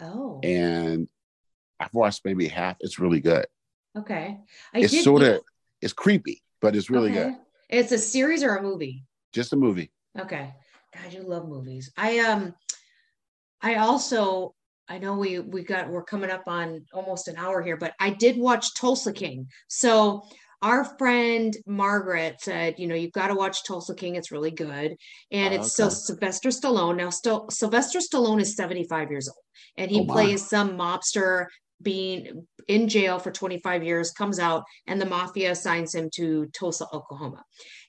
Oh. 0.00 0.40
And 0.42 1.08
i've 1.80 1.94
watched 1.94 2.24
maybe 2.24 2.48
half 2.48 2.76
it's 2.80 2.98
really 2.98 3.20
good. 3.20 3.46
Okay. 3.96 4.38
I 4.74 4.78
it's 4.78 5.04
sort 5.04 5.22
of 5.22 5.40
it's 5.80 5.92
creepy 5.92 6.42
but 6.60 6.76
it's 6.76 6.90
really 6.90 7.10
okay. 7.10 7.30
good. 7.30 7.38
It's 7.68 7.92
a 7.92 7.98
series 7.98 8.42
or 8.42 8.56
a 8.56 8.62
movie? 8.62 9.04
Just 9.32 9.52
a 9.52 9.56
movie. 9.56 9.90
Okay. 10.18 10.52
God, 10.94 11.12
you 11.12 11.22
love 11.22 11.48
movies. 11.48 11.92
I 11.96 12.18
um 12.20 12.54
I 13.60 13.76
also 13.76 14.54
I 14.88 14.98
know 14.98 15.16
we 15.16 15.38
we 15.38 15.62
got 15.62 15.88
we're 15.88 16.04
coming 16.04 16.30
up 16.30 16.44
on 16.46 16.84
almost 16.92 17.28
an 17.28 17.36
hour 17.36 17.62
here, 17.62 17.76
but 17.76 17.94
I 18.00 18.10
did 18.10 18.38
watch 18.38 18.74
Tulsa 18.74 19.12
King. 19.12 19.48
So 19.68 20.22
our 20.62 20.84
friend 20.98 21.56
Margaret 21.66 22.40
said, 22.40 22.74
you 22.78 22.88
know, 22.88 22.96
you've 22.96 23.12
got 23.12 23.28
to 23.28 23.34
watch 23.34 23.64
Tulsa 23.64 23.94
King. 23.94 24.16
It's 24.16 24.32
really 24.32 24.50
good. 24.50 24.96
And 25.30 25.54
oh, 25.54 25.56
it's 25.56 25.72
still 25.72 25.90
Sylvester 25.90 26.48
Stallone. 26.48 26.96
Now, 26.96 27.10
still 27.10 27.48
Sylvester 27.48 28.00
Stallone 28.00 28.40
is 28.40 28.56
75 28.56 29.10
years 29.10 29.28
old 29.28 29.44
and 29.76 29.90
he 29.90 30.00
oh, 30.00 30.04
plays 30.12 30.48
some 30.48 30.70
mobster 30.76 31.46
being 31.82 32.46
in 32.66 32.88
jail 32.88 33.18
for 33.18 33.30
25 33.30 33.82
years, 33.82 34.10
comes 34.10 34.38
out, 34.38 34.64
and 34.86 35.00
the 35.00 35.06
mafia 35.06 35.52
assigns 35.52 35.94
him 35.94 36.10
to 36.14 36.46
Tulsa, 36.46 36.86
Oklahoma. 36.92 37.44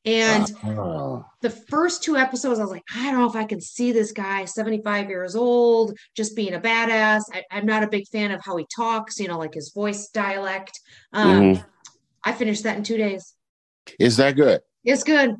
And 0.06 0.46
uh, 0.64 1.20
the 1.42 1.50
first 1.50 2.04
two 2.04 2.16
episodes, 2.16 2.60
I 2.60 2.64
was 2.64 2.72
like, 2.72 2.84
I 2.96 3.12
don't 3.12 3.20
know 3.20 3.30
if 3.30 3.36
I 3.36 3.44
can 3.44 3.60
see 3.60 3.92
this 3.92 4.12
guy, 4.12 4.46
75 4.46 5.10
years 5.10 5.36
old, 5.36 5.98
just 6.16 6.36
being 6.36 6.54
a 6.54 6.60
badass. 6.60 7.24
I, 7.34 7.44
am 7.52 7.66
not 7.66 7.84
a 7.84 7.88
big 7.88 8.08
fan 8.08 8.32
of 8.32 8.42
how 8.44 8.56
he 8.56 8.66
talks, 8.74 9.20
you 9.20 9.28
know, 9.28 9.38
like 9.38 9.54
his 9.54 9.72
voice 9.74 10.10
dialect. 10.10 10.80
Um, 11.12 11.42
mm-hmm. 11.42 11.64
I 12.24 12.32
finished 12.34 12.64
that 12.64 12.78
in 12.78 12.84
two 12.84 12.98
days. 12.98 13.34
Is 14.00 14.18
that 14.18 14.36
good? 14.36 14.62
It's 14.86 15.04
good. 15.04 15.36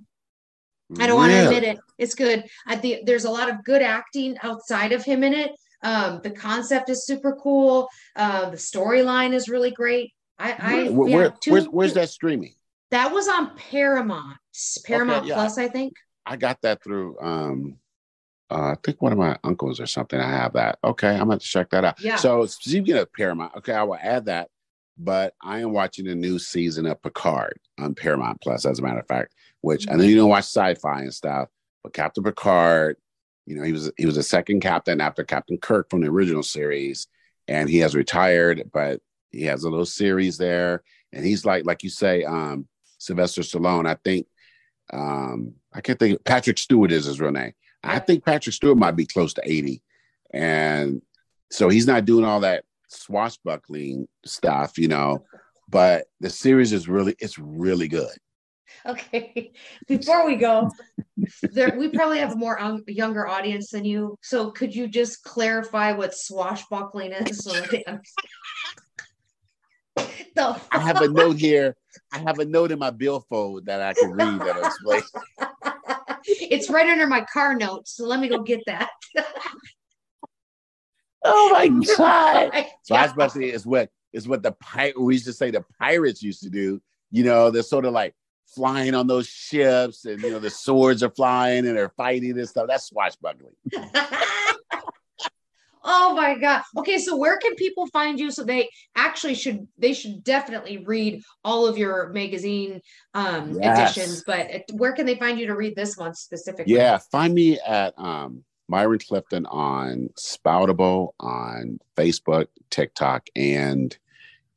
I 0.98 1.08
don't 1.08 1.22
really? 1.22 1.36
want 1.36 1.52
to 1.52 1.56
admit 1.56 1.64
it. 1.64 1.80
It's 1.98 2.16
good. 2.16 2.44
I 2.66 2.76
think 2.76 3.06
there's 3.06 3.26
a 3.26 3.32
lot 3.32 3.50
of 3.50 3.64
good 3.64 3.82
acting 3.82 4.38
outside 4.42 4.92
of 4.92 5.04
him 5.04 5.24
in 5.24 5.34
it. 5.34 5.52
Um, 5.82 6.22
the 6.24 6.32
concept 6.32 6.90
is 6.90 7.06
super 7.06 7.36
cool. 7.36 7.88
Uh, 8.16 8.50
the 8.50 8.58
storyline 8.58 9.34
is 9.34 9.50
really 9.50 9.72
great. 9.72 10.14
I, 10.38 10.56
I 10.60 10.90
where, 10.90 11.10
where 11.10 11.30
two, 11.42 11.52
where's, 11.52 11.66
where's 11.66 11.94
that 11.94 12.10
streaming? 12.10 12.56
That 12.92 13.12
was 13.12 13.28
on 13.28 13.56
Paramount, 13.56 14.38
Paramount 14.86 15.20
okay, 15.20 15.30
yeah. 15.30 15.36
Plus, 15.36 15.58
I 15.58 15.68
think. 15.68 15.94
I 16.26 16.38
got 16.38 16.62
that 16.62 16.84
through. 16.84 17.18
Um, 17.20 17.78
uh, 18.52 18.72
I 18.72 18.76
think 18.84 19.02
one 19.02 19.12
of 19.12 19.18
my 19.18 19.38
uncles 19.44 19.80
or 19.80 19.86
something. 19.86 20.20
I 20.20 20.30
have 20.30 20.54
that. 20.54 20.80
Okay, 20.84 21.16
I'm 21.16 21.28
going 21.28 21.40
to 21.40 21.46
check 21.46 21.70
that 21.70 21.86
out. 21.86 22.02
Yeah. 22.02 22.16
So 22.16 22.46
speaking 22.46 22.98
of 22.98 23.12
Paramount, 23.14 23.56
okay, 23.58 23.74
I 23.74 23.84
will 23.84 23.98
add 24.02 24.26
that. 24.26 24.50
But 24.98 25.34
I 25.42 25.60
am 25.60 25.72
watching 25.72 26.06
the 26.06 26.16
new 26.16 26.40
season 26.40 26.86
of 26.86 27.02
Picard 27.02 27.58
on 27.78 27.96
Paramount 27.96 28.42
Plus, 28.42 28.66
as 28.66 28.80
a 28.80 28.82
matter 28.82 29.00
of 29.00 29.08
fact. 29.08 29.34
Which 29.62 29.86
mm-hmm. 29.86 29.94
I 29.94 29.98
know 29.98 30.04
you 30.04 30.16
don't 30.16 30.30
watch 30.30 30.46
sci-fi 30.46 31.02
and 31.02 31.14
stuff, 31.14 31.50
but 31.84 31.94
Captain 31.94 32.24
Picard 32.24 32.98
you 33.50 33.56
know, 33.56 33.64
he 33.64 33.72
was 33.72 33.92
he 33.98 34.06
was 34.06 34.16
a 34.16 34.22
second 34.22 34.60
captain 34.60 35.02
after 35.02 35.24
Captain 35.24 35.58
Kirk 35.58 35.90
from 35.90 36.02
the 36.02 36.08
original 36.08 36.44
series, 36.44 37.08
and 37.48 37.68
he 37.68 37.80
has 37.80 37.96
retired, 37.96 38.70
but 38.72 39.02
he 39.32 39.44
has 39.46 39.64
a 39.64 39.70
little 39.70 39.88
series 39.88 40.38
there, 40.38 40.84
and 41.12 41.26
he's 41.26 41.46
like 41.46 41.66
like 41.66 41.82
you 41.82 41.90
say, 41.90 42.24
um, 42.24 42.68
Sylvester 43.00 43.42
Stallone. 43.42 43.88
I 43.88 43.96
think 44.04 44.28
um, 44.94 45.56
I 45.74 45.82
can't 45.82 45.98
think. 45.98 46.24
Patrick 46.26 46.60
Stewart 46.60 46.92
is 46.92 47.06
his 47.06 47.20
real 47.20 47.32
name. 47.32 47.54
I 47.84 47.98
think 47.98 48.24
Patrick 48.24 48.54
Stewart 48.54 48.78
might 48.78 48.96
be 48.96 49.08
close 49.08 49.34
to 49.34 49.42
eighty, 49.44 49.82
and 50.32 51.02
so 51.50 51.70
he's 51.70 51.88
not 51.88 52.06
doing 52.06 52.26
all 52.26 52.42
that 52.42 52.66
swashbuckling 52.90 54.08
stuff, 54.26 54.78
you 54.78 54.90
know. 54.90 55.26
But 55.68 56.06
the 56.20 56.30
series 56.30 56.72
is 56.72 56.88
really 56.88 57.16
it's 57.18 57.40
really 57.40 57.88
good. 57.88 58.16
Okay, 58.86 59.52
before 59.88 60.26
we 60.26 60.36
go, 60.36 60.70
there 61.52 61.76
we 61.78 61.90
probably 61.90 62.20
have 62.20 62.34
a 62.34 62.36
more 62.36 62.62
um, 62.62 62.84
younger 62.88 63.28
audience 63.28 63.72
than 63.72 63.84
you. 63.84 64.18
So 64.22 64.52
could 64.52 64.74
you 64.74 64.88
just 64.88 65.24
clarify 65.24 65.92
what 65.92 66.16
swashbuckling 66.16 67.12
is? 67.12 67.44
So 67.44 67.52
the 70.36 70.62
I 70.72 70.80
have 70.80 71.02
a 71.02 71.10
note 71.10 71.38
here. 71.38 71.76
I 72.14 72.20
have 72.20 72.40
a 72.40 72.46
note 72.46 72.72
in 72.72 72.80
my 72.80 72.92
billfold 72.92 73.66
that 73.66 73.82
I 73.82 73.94
can 73.94 74.12
read 74.12 74.40
that 74.40 74.66
explains. 74.66 75.12
it's 76.26 76.70
right 76.70 76.90
under 76.90 77.08
my 77.08 77.26
car 77.32 77.56
notes, 77.56 77.96
so 77.96 78.06
let 78.06 78.20
me 78.20 78.30
go 78.30 78.42
get 78.42 78.62
that. 78.66 78.90
oh 81.26 81.50
my 81.52 81.68
god! 81.98 82.66
Swashbuckling 82.84 83.50
is 83.50 83.66
what 83.66 83.90
is 84.14 84.28
what 84.28 84.44
the 84.44 84.54
pirate 84.54 85.00
we 85.00 85.16
used 85.16 85.26
to 85.26 85.34
say 85.34 85.52
the 85.52 85.66
pirates 85.80 86.24
used 86.24 86.44
to 86.44 86.50
do. 86.50 86.82
You 87.12 87.24
know, 87.24 87.50
they're 87.50 87.64
sort 87.64 87.86
of 87.86 87.94
like 87.94 88.14
flying 88.56 88.96
on 88.96 89.08
those 89.08 89.28
ships 89.28 90.06
and 90.06 90.22
you 90.22 90.32
know 90.32 90.40
the 90.40 90.50
swords 90.50 91.04
are 91.04 91.10
flying 91.10 91.68
and 91.68 91.78
they're 91.78 91.94
fighting 91.98 92.38
and 92.38 92.50
stuff. 92.50 92.68
That's 92.68 92.88
swashbuckling. 92.88 93.54
oh 95.84 96.14
my 96.16 96.38
god. 96.38 96.62
Okay, 96.78 96.98
so 96.98 97.16
where 97.16 97.38
can 97.38 97.56
people 97.56 97.88
find 97.88 98.20
you? 98.20 98.32
So 98.32 98.44
they 98.44 98.70
actually 98.96 99.36
should 99.36 99.68
they 99.78 99.94
should 99.94 100.24
definitely 100.24 100.78
read 100.78 101.22
all 101.44 101.68
of 101.68 101.78
your 101.78 102.10
magazine 102.10 102.82
um 103.14 103.58
yes. 103.62 103.96
editions, 103.96 104.24
but 104.26 104.64
where 104.74 104.94
can 104.94 105.06
they 105.06 105.16
find 105.16 105.40
you 105.40 105.48
to 105.48 105.56
read 105.56 105.76
this 105.76 105.98
one 105.98 106.14
specifically? 106.14 106.74
Yeah, 106.74 106.98
find 107.12 107.34
me 107.34 107.60
at 107.60 107.94
um 107.98 108.44
Myron 108.70 109.00
Clifton 109.00 109.46
on 109.48 110.10
Spoutible 110.18 111.14
on 111.20 111.80
Facebook, 111.98 112.48
TikTok, 112.70 113.28
and 113.36 113.98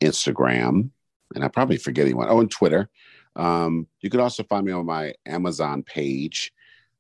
Instagram. 0.03 0.91
And 1.35 1.43
I 1.43 1.49
probably 1.49 1.79
forgetting 1.79 2.17
one. 2.17 2.29
Oh, 2.29 2.41
and 2.41 2.51
Twitter. 2.51 2.91
Um, 3.37 3.87
you 4.01 4.11
can 4.11 4.21
also 4.21 4.43
find 4.43 4.67
me 4.67 4.73
on 4.73 4.87
my 4.87 5.15
Amazon 5.27 5.83
page, 5.83 6.53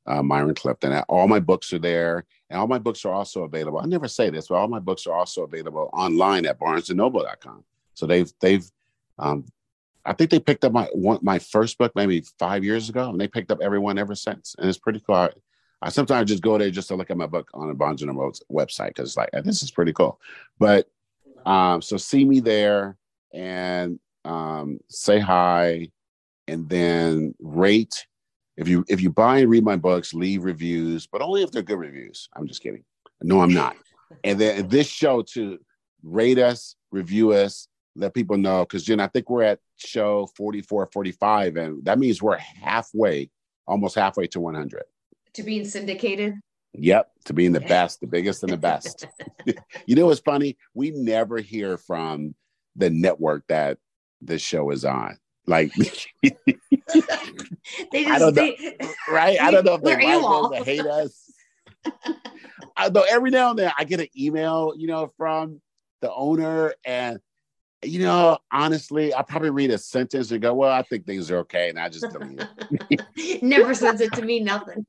uh, 0.06 0.22
Myron 0.22 0.54
Clifton. 0.54 0.92
All 1.08 1.28
my 1.28 1.40
books 1.40 1.72
are 1.72 1.78
there, 1.78 2.24
and 2.50 2.58
all 2.58 2.66
my 2.66 2.78
books 2.78 3.04
are 3.04 3.12
also 3.12 3.44
available. 3.44 3.78
I 3.78 3.86
never 3.86 4.08
say 4.08 4.30
this, 4.30 4.48
but 4.48 4.56
all 4.56 4.68
my 4.68 4.78
books 4.78 5.06
are 5.06 5.14
also 5.14 5.42
available 5.42 5.90
online 5.92 6.46
at 6.46 6.58
BarnesandNoble.com. 6.58 7.64
So 7.94 8.06
they've 8.06 8.32
they've, 8.40 8.64
um, 9.18 9.44
I 10.04 10.14
think 10.14 10.30
they 10.30 10.40
picked 10.40 10.64
up 10.64 10.72
my 10.72 10.88
one, 10.92 11.18
my 11.22 11.38
first 11.38 11.78
book 11.78 11.92
maybe 11.94 12.24
five 12.38 12.64
years 12.64 12.88
ago, 12.88 13.10
and 13.10 13.20
they 13.20 13.28
picked 13.28 13.50
up 13.50 13.60
everyone 13.60 13.98
ever 13.98 14.14
since, 14.14 14.54
and 14.58 14.68
it's 14.68 14.78
pretty 14.78 15.02
cool. 15.06 15.16
I, 15.16 15.30
I 15.82 15.88
sometimes 15.88 16.30
just 16.30 16.42
go 16.42 16.56
there 16.56 16.70
just 16.70 16.88
to 16.88 16.94
look 16.94 17.10
at 17.10 17.16
my 17.16 17.26
book 17.26 17.50
on 17.54 17.68
the 17.68 17.74
Barnes 17.74 18.02
and 18.02 18.16
website 18.50 18.88
because 18.88 19.16
like 19.16 19.30
this 19.44 19.62
is 19.62 19.72
pretty 19.72 19.92
cool. 19.92 20.20
But 20.58 20.88
um, 21.44 21.82
so 21.82 21.96
see 21.96 22.24
me 22.24 22.38
there 22.38 22.96
and 23.32 23.98
um, 24.24 24.78
say 24.88 25.18
hi 25.18 25.88
and 26.48 26.68
then 26.68 27.34
rate. 27.40 28.06
If 28.56 28.68
you 28.68 28.84
if 28.88 29.00
you 29.00 29.10
buy 29.10 29.38
and 29.38 29.50
read 29.50 29.64
my 29.64 29.76
books, 29.76 30.12
leave 30.12 30.44
reviews, 30.44 31.06
but 31.06 31.22
only 31.22 31.42
if 31.42 31.50
they're 31.50 31.62
good 31.62 31.78
reviews. 31.78 32.28
I'm 32.34 32.46
just 32.46 32.62
kidding. 32.62 32.84
No, 33.22 33.40
I'm 33.40 33.52
not. 33.52 33.76
and 34.24 34.38
then 34.38 34.68
this 34.68 34.86
show 34.86 35.22
to 35.34 35.58
rate 36.02 36.38
us, 36.38 36.76
review 36.90 37.32
us, 37.32 37.68
let 37.96 38.14
people 38.14 38.36
know 38.36 38.64
because 38.64 38.84
Jenn, 38.84 39.00
I 39.00 39.06
think 39.06 39.30
we're 39.30 39.42
at 39.42 39.60
show 39.76 40.28
44, 40.36 40.90
45, 40.92 41.56
and 41.56 41.84
that 41.84 41.98
means 41.98 42.22
we're 42.22 42.36
halfway, 42.36 43.30
almost 43.66 43.94
halfway 43.94 44.26
to 44.28 44.40
100. 44.40 44.82
To 45.34 45.42
being 45.42 45.64
syndicated. 45.64 46.34
Yep, 46.74 47.10
to 47.26 47.34
being 47.34 47.52
the 47.52 47.60
best, 47.60 48.00
the 48.00 48.06
biggest, 48.06 48.42
and 48.42 48.52
the 48.52 48.56
best. 48.56 49.06
you 49.86 49.94
know 49.94 50.06
what's 50.06 50.20
funny? 50.20 50.56
We 50.74 50.90
never 50.90 51.38
hear 51.38 51.76
from 51.76 52.34
the 52.76 52.90
network 52.90 53.44
that 53.48 53.78
this 54.20 54.40
show 54.40 54.70
is 54.70 54.84
on. 54.84 55.18
Like 55.46 55.72
they 56.22 56.32
just, 58.04 58.10
I 58.10 58.18
don't 58.18 58.34
know, 58.34 58.52
right? 59.08 59.40
I 59.40 59.50
don't 59.50 59.64
know 59.64 59.74
if 59.74 59.82
they 59.82 59.96
like 59.96 60.60
us 60.60 60.66
hate 60.66 60.86
us. 60.86 61.32
Though 62.90 63.04
every 63.08 63.30
now 63.30 63.50
and 63.50 63.58
then 63.58 63.72
I 63.76 63.84
get 63.84 64.00
an 64.00 64.08
email, 64.16 64.72
you 64.76 64.86
know, 64.86 65.12
from 65.16 65.60
the 66.00 66.12
owner, 66.12 66.74
and 66.84 67.18
you 67.82 68.00
know, 68.00 68.38
honestly, 68.52 69.12
I 69.14 69.22
probably 69.22 69.50
read 69.50 69.70
a 69.70 69.78
sentence 69.78 70.30
and 70.30 70.40
go, 70.40 70.54
"Well, 70.54 70.72
I 70.72 70.82
think 70.82 71.06
things 71.06 71.30
are 71.30 71.38
okay," 71.38 71.68
and 71.70 71.78
I 71.78 71.88
just 71.88 72.06
delete 72.12 72.46
Never 73.42 73.74
sends 73.74 74.00
it 74.00 74.12
to 74.14 74.22
me 74.22 74.40
nothing. 74.40 74.86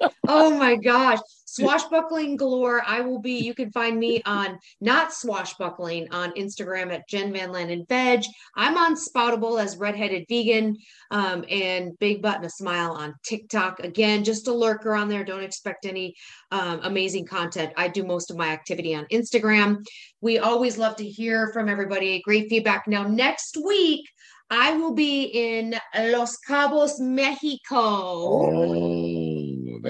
oh 0.28 0.56
my 0.56 0.76
gosh 0.76 1.18
swashbuckling 1.54 2.36
galore 2.36 2.82
i 2.86 3.00
will 3.00 3.20
be 3.20 3.38
you 3.38 3.54
can 3.54 3.70
find 3.70 3.98
me 3.98 4.22
on 4.24 4.58
not 4.80 5.12
swashbuckling 5.12 6.06
on 6.10 6.32
instagram 6.32 6.92
at 6.92 7.08
jen 7.08 7.32
van 7.32 7.52
landen 7.52 7.84
veg. 7.88 8.24
I'm 8.56 8.76
on 8.76 8.96
spoutible 8.96 9.60
as 9.60 9.76
redheaded 9.76 10.26
vegan 10.28 10.76
um, 11.10 11.44
and 11.48 11.98
big 11.98 12.22
button 12.22 12.44
a 12.44 12.50
smile 12.50 12.92
on 12.92 13.14
tiktok. 13.24 13.80
Again 13.80 14.24
just 14.24 14.48
a 14.48 14.52
lurker 14.52 14.94
on 14.94 15.08
there. 15.08 15.24
Don't 15.24 15.42
expect 15.42 15.86
any 15.86 16.14
um, 16.50 16.80
amazing 16.82 17.26
content. 17.26 17.72
I 17.76 17.88
do 17.88 18.04
most 18.04 18.30
of 18.30 18.36
my 18.36 18.48
activity 18.48 18.94
on 18.94 19.06
instagram. 19.06 19.84
We 20.20 20.38
always 20.38 20.78
love 20.78 20.96
to 20.96 21.08
hear 21.08 21.52
from 21.52 21.68
everybody. 21.68 22.20
Great 22.22 22.48
feedback. 22.48 22.86
Now 22.86 23.04
next 23.04 23.56
week 23.64 24.06
I 24.50 24.76
will 24.76 24.92
be 24.92 25.24
in 25.24 25.74
Los 25.96 26.36
Cabos, 26.48 27.00
Mexico. 27.00 27.76
Oh, 27.76 29.23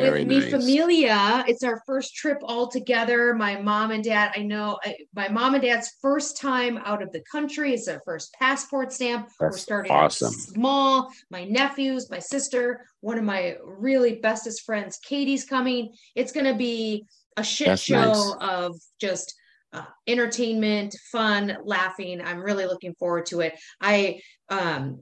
very 0.02 0.24
with 0.24 0.28
nice. 0.28 0.44
Mi 0.44 0.50
Familia. 0.50 1.44
It's 1.48 1.62
our 1.62 1.82
first 1.86 2.14
trip 2.14 2.38
all 2.42 2.68
together. 2.68 3.34
My 3.34 3.60
mom 3.60 3.90
and 3.90 4.02
dad, 4.02 4.32
I 4.36 4.42
know 4.42 4.78
I, 4.84 4.96
my 5.14 5.28
mom 5.28 5.54
and 5.54 5.62
dad's 5.62 5.90
first 6.02 6.40
time 6.40 6.78
out 6.84 7.02
of 7.02 7.12
the 7.12 7.22
country. 7.30 7.72
It's 7.74 7.86
their 7.86 8.02
first 8.04 8.34
passport 8.38 8.92
stamp. 8.92 9.28
That's 9.40 9.54
We're 9.54 9.58
starting 9.58 9.92
awesome. 9.92 10.32
small. 10.32 11.10
My 11.30 11.44
nephews, 11.44 12.10
my 12.10 12.18
sister, 12.18 12.84
one 13.00 13.18
of 13.18 13.24
my 13.24 13.56
really 13.64 14.16
bestest 14.16 14.62
friends, 14.64 14.98
Katie's 14.98 15.44
coming. 15.44 15.92
It's 16.14 16.32
going 16.32 16.46
to 16.46 16.54
be 16.54 17.06
a 17.36 17.44
shit 17.44 17.68
That's 17.68 17.82
show 17.82 17.96
nice. 17.96 18.34
of 18.40 18.76
just 19.00 19.34
uh, 19.72 19.84
entertainment, 20.06 20.96
fun, 21.10 21.56
laughing. 21.64 22.20
I'm 22.20 22.38
really 22.38 22.66
looking 22.66 22.94
forward 22.94 23.26
to 23.26 23.40
it. 23.40 23.58
I 23.80 24.20
um 24.48 25.00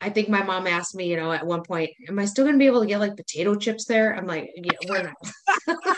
I 0.00 0.10
think 0.10 0.28
my 0.28 0.42
mom 0.42 0.66
asked 0.66 0.94
me, 0.94 1.10
you 1.10 1.16
know, 1.16 1.32
at 1.32 1.46
one 1.46 1.62
point, 1.62 1.90
am 2.08 2.18
I 2.18 2.26
still 2.26 2.44
going 2.44 2.54
to 2.54 2.58
be 2.58 2.66
able 2.66 2.80
to 2.80 2.86
get 2.86 3.00
like 3.00 3.16
potato 3.16 3.54
chips 3.54 3.86
there? 3.86 4.14
I'm 4.14 4.26
like, 4.26 4.50
yeah, 4.54 4.72
we're 4.86 5.02
not. 5.02 5.14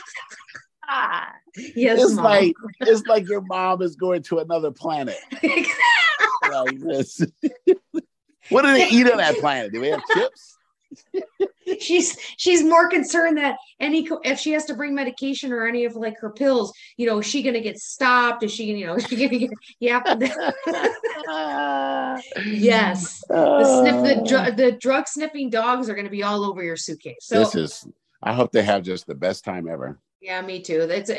yes, 1.56 2.00
it's 2.00 2.12
mom. 2.12 2.24
like 2.24 2.54
it's 2.80 3.06
like 3.06 3.28
your 3.28 3.40
mom 3.40 3.82
is 3.82 3.96
going 3.96 4.22
to 4.24 4.38
another 4.38 4.70
planet. 4.70 5.16
like 5.42 6.78
this. 6.78 7.20
what 8.50 8.62
do 8.62 8.72
they 8.72 8.88
eat 8.88 9.10
on 9.10 9.18
that 9.18 9.38
planet? 9.38 9.72
Do 9.72 9.80
they 9.80 9.90
have 9.90 10.02
chips? 10.12 10.56
she's 11.80 12.16
she's 12.36 12.62
more 12.62 12.88
concerned 12.88 13.38
that 13.38 13.56
any 13.80 14.06
if 14.24 14.38
she 14.38 14.52
has 14.52 14.64
to 14.66 14.74
bring 14.74 14.94
medication 14.94 15.52
or 15.52 15.66
any 15.66 15.84
of 15.84 15.96
like 15.96 16.18
her 16.20 16.30
pills, 16.30 16.72
you 16.96 17.06
know, 17.06 17.18
is 17.18 17.26
she 17.26 17.42
gonna 17.42 17.60
get 17.60 17.78
stopped? 17.78 18.42
Is 18.42 18.52
she 18.52 18.66
gonna, 18.66 18.78
you 18.78 18.86
know, 18.86 18.94
is 18.94 19.06
she 19.06 19.16
gonna 19.16 19.38
get 19.38 19.50
yeah. 19.80 20.02
yes. 22.46 23.22
The 23.28 23.80
sniff 23.80 24.02
the 24.02 24.28
dr- 24.28 24.56
the 24.56 24.72
drug 24.72 25.08
sniffing 25.08 25.50
dogs 25.50 25.88
are 25.88 25.94
gonna 25.94 26.10
be 26.10 26.22
all 26.22 26.44
over 26.44 26.62
your 26.62 26.76
suitcase. 26.76 27.16
So 27.20 27.38
this 27.38 27.54
is 27.54 27.86
I 28.22 28.32
hope 28.32 28.52
they 28.52 28.62
have 28.62 28.82
just 28.82 29.06
the 29.06 29.14
best 29.14 29.44
time 29.44 29.68
ever. 29.68 29.98
yeah, 30.20 30.40
me 30.40 30.60
too. 30.60 30.86
That's 30.86 31.10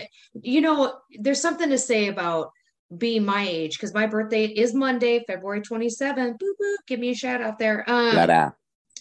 you 0.42 0.62
know, 0.62 0.98
there's 1.20 1.42
something 1.42 1.70
to 1.70 1.78
say 1.78 2.08
about 2.08 2.52
being 2.96 3.26
my 3.26 3.48
age 3.48 3.78
because 3.78 3.94
my 3.94 4.08
birthday 4.08 4.46
is 4.46 4.74
Monday, 4.74 5.24
February 5.26 5.62
27th. 5.62 6.40
Boo 6.40 6.56
boo, 6.60 6.78
give 6.88 7.00
me 7.00 7.10
a 7.10 7.16
shout 7.16 7.42
out 7.42 7.60
there. 7.60 7.84
Um. 7.88 8.16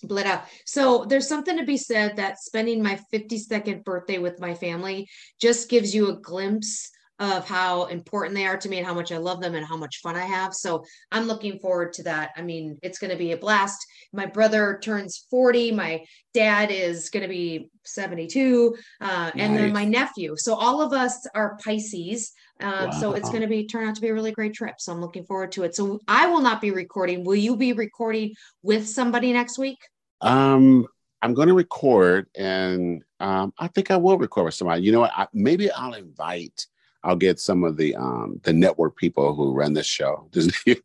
Blit 0.09 0.26
out. 0.26 0.44
So 0.66 1.05
there's 1.05 1.28
something 1.28 1.57
to 1.59 1.64
be 1.64 1.76
said 1.76 2.16
that 2.16 2.38
spending 2.38 2.82
my 2.82 2.98
52nd 3.12 3.84
birthday 3.84 4.18
with 4.18 4.40
my 4.40 4.55
family 4.55 5.09
just 5.40 5.68
gives 5.68 5.94
you 5.94 6.09
a 6.09 6.16
glimpse 6.20 6.90
of 7.20 7.46
how 7.46 7.84
important 7.84 8.34
they 8.34 8.44
are 8.44 8.57
to 8.57 8.68
me 8.68 8.78
and 8.78 8.86
how 8.86 8.94
much 8.94 9.12
I 9.12 9.18
love 9.18 9.40
them 9.40 9.55
and 9.55 9.64
how 9.64 9.76
much 9.76 10.00
fun 10.02 10.16
I 10.16 10.24
have. 10.24 10.52
So 10.52 10.84
I'm 11.12 11.26
looking 11.26 11.61
forward 11.61 11.92
to 11.94 12.02
that. 12.05 12.30
I 12.36 12.42
mean, 12.42 12.76
it's 12.82 12.98
going 12.98 13.12
to 13.12 13.16
be 13.16 13.32
a 13.32 13.36
blast. 13.36 13.86
My 14.12 14.26
brother 14.26 14.80
turns 14.82 15.26
40. 15.30 15.70
My 15.72 16.05
dad 16.32 16.72
is 16.72 17.11
going 17.11 17.22
to 17.22 17.28
be 17.28 17.70
72. 17.84 18.74
Uh, 19.00 19.30
and 19.36 19.57
then 19.57 19.72
my 19.72 19.84
nephew. 19.84 20.34
So 20.36 20.55
all 20.55 20.82
of 20.82 20.92
us 20.92 21.24
are 21.36 21.57
Pisces. 21.64 22.32
Um, 22.61 22.90
So 22.92 23.12
it's 23.12 23.30
going 23.30 23.42
to 23.42 23.48
be 23.48 23.66
turn 23.66 23.88
out 23.88 23.94
to 23.94 24.00
be 24.00 24.09
a 24.09 24.14
really 24.14 24.32
great 24.32 24.55
trip. 24.55 24.74
So 24.78 24.92
I'm 24.92 25.00
looking 25.00 25.24
forward 25.24 25.52
to 25.52 25.62
it. 25.62 25.76
So 25.76 26.00
I 26.09 26.26
will 26.26 26.40
not 26.40 26.61
be 26.61 26.72
recording. 26.72 27.24
Will 27.24 27.36
you 27.36 27.57
be 27.57 27.72
recording 27.72 28.34
with 28.62 28.88
somebody 28.88 29.32
next 29.32 29.57
week? 29.57 29.78
Um, 30.25 30.89
I'm 31.22 31.35
going 31.35 31.49
to 31.49 31.55
record, 31.55 32.27
and 32.35 33.05
um, 33.20 33.53
I 33.59 33.68
think 33.68 33.91
I 33.91 33.97
will 33.97 34.18
record 34.18 34.47
with 34.47 34.55
somebody. 34.55 34.83
You 34.83 34.93
know 34.93 35.01
what? 35.01 35.12
I, 35.14 35.27
maybe 35.33 35.70
I'll 35.70 35.95
invite. 35.95 36.66
I'll 37.05 37.16
get 37.16 37.39
some 37.39 37.64
of 37.64 37.77
the 37.77 37.95
um 37.97 38.41
the 38.45 38.55
network 38.55 38.97
people 38.97 39.35
who 39.35 39.53
run 39.53 39.75
this 39.75 39.87
show. 39.87 40.27
they 40.33 40.77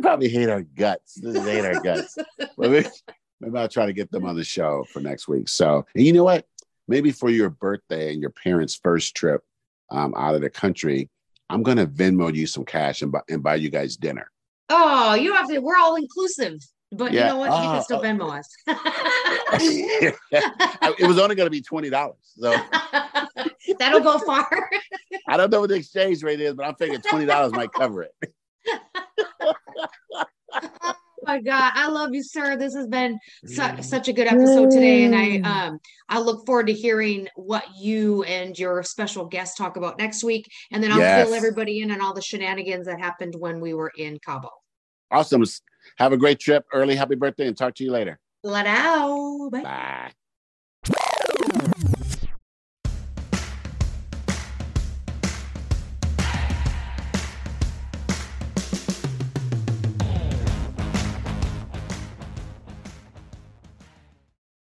probably 0.00 0.28
hate 0.28 0.48
our 0.48 0.62
guts. 0.62 1.14
They 1.14 1.40
hate 1.40 1.64
our 1.64 1.82
guts. 1.82 2.16
Maybe, 2.56 2.88
maybe 3.40 3.58
I'll 3.58 3.68
try 3.68 3.86
to 3.86 3.92
get 3.92 4.12
them 4.12 4.24
on 4.24 4.36
the 4.36 4.44
show 4.44 4.84
for 4.92 5.00
next 5.00 5.26
week. 5.26 5.48
So, 5.48 5.84
you 5.96 6.12
know 6.12 6.22
what? 6.22 6.46
Maybe 6.86 7.10
for 7.10 7.28
your 7.28 7.50
birthday 7.50 8.12
and 8.12 8.20
your 8.20 8.30
parents' 8.30 8.76
first 8.76 9.16
trip 9.16 9.42
um, 9.90 10.14
out 10.16 10.36
of 10.36 10.40
the 10.40 10.50
country, 10.50 11.10
I'm 11.50 11.64
going 11.64 11.78
to 11.78 11.86
Venmo 11.86 12.32
you 12.32 12.46
some 12.46 12.64
cash 12.64 13.02
and 13.02 13.10
buy, 13.10 13.22
and 13.28 13.42
buy 13.42 13.56
you 13.56 13.70
guys 13.70 13.96
dinner. 13.96 14.30
Oh, 14.68 15.14
you 15.14 15.28
don't 15.28 15.36
have 15.36 15.48
to. 15.48 15.58
We're 15.58 15.76
all 15.76 15.96
inclusive. 15.96 16.58
But 16.92 17.12
you 17.12 17.20
know 17.20 17.38
what? 17.38 17.46
You 17.46 17.56
can 17.56 17.76
Oh, 17.76 17.82
still 17.82 17.98
oh. 17.98 18.02
Venmo 18.02 18.38
us. 18.38 18.48
it 20.98 21.06
was 21.06 21.18
only 21.18 21.34
going 21.34 21.46
to 21.46 21.50
be 21.50 21.60
twenty 21.60 21.90
dollars. 21.90 22.16
So 22.38 22.52
That'll 23.78 24.00
go 24.00 24.18
far. 24.20 24.48
I 25.28 25.36
don't 25.36 25.50
know 25.50 25.60
what 25.60 25.70
the 25.70 25.76
exchange 25.76 26.22
rate 26.22 26.40
is, 26.40 26.54
but 26.54 26.66
I'm 26.66 26.74
thinking 26.76 27.00
twenty 27.00 27.26
dollars 27.26 27.52
might 27.52 27.72
cover 27.72 28.04
it. 28.04 28.14
Oh 31.26 31.32
my 31.32 31.40
God, 31.40 31.72
I 31.74 31.88
love 31.88 32.14
you, 32.14 32.22
sir. 32.22 32.56
This 32.56 32.74
has 32.74 32.86
been 32.86 33.18
su- 33.46 33.82
such 33.82 34.08
a 34.08 34.12
good 34.12 34.26
episode 34.26 34.70
today, 34.70 35.04
and 35.04 35.14
I 35.14 35.38
um 35.68 35.78
I 36.08 36.20
look 36.20 36.46
forward 36.46 36.66
to 36.68 36.72
hearing 36.72 37.28
what 37.36 37.64
you 37.78 38.22
and 38.24 38.58
your 38.58 38.82
special 38.82 39.24
guest 39.26 39.56
talk 39.56 39.76
about 39.76 39.98
next 39.98 40.22
week, 40.24 40.46
and 40.70 40.82
then 40.82 40.92
I'll 40.92 40.98
Yes. 40.98 41.26
fill 41.26 41.34
everybody 41.34 41.80
in 41.80 41.90
on 41.90 42.00
all 42.00 42.14
the 42.14 42.22
shenanigans 42.22 42.86
that 42.86 43.00
happened 43.00 43.34
when 43.38 43.60
we 43.60 43.74
were 43.74 43.92
in 43.96 44.18
Cabo. 44.18 44.50
Awesome. 45.10 45.44
Have 45.98 46.12
a 46.12 46.16
great 46.16 46.40
trip. 46.40 46.64
Early 46.72 46.96
happy 46.96 47.14
birthday, 47.14 47.46
and 47.46 47.56
talk 47.56 47.74
to 47.76 47.84
you 47.84 47.90
later. 47.90 48.18
Let 48.42 48.66
out. 48.66 49.50
Bye. 49.50 49.62
Bye. 49.62 50.12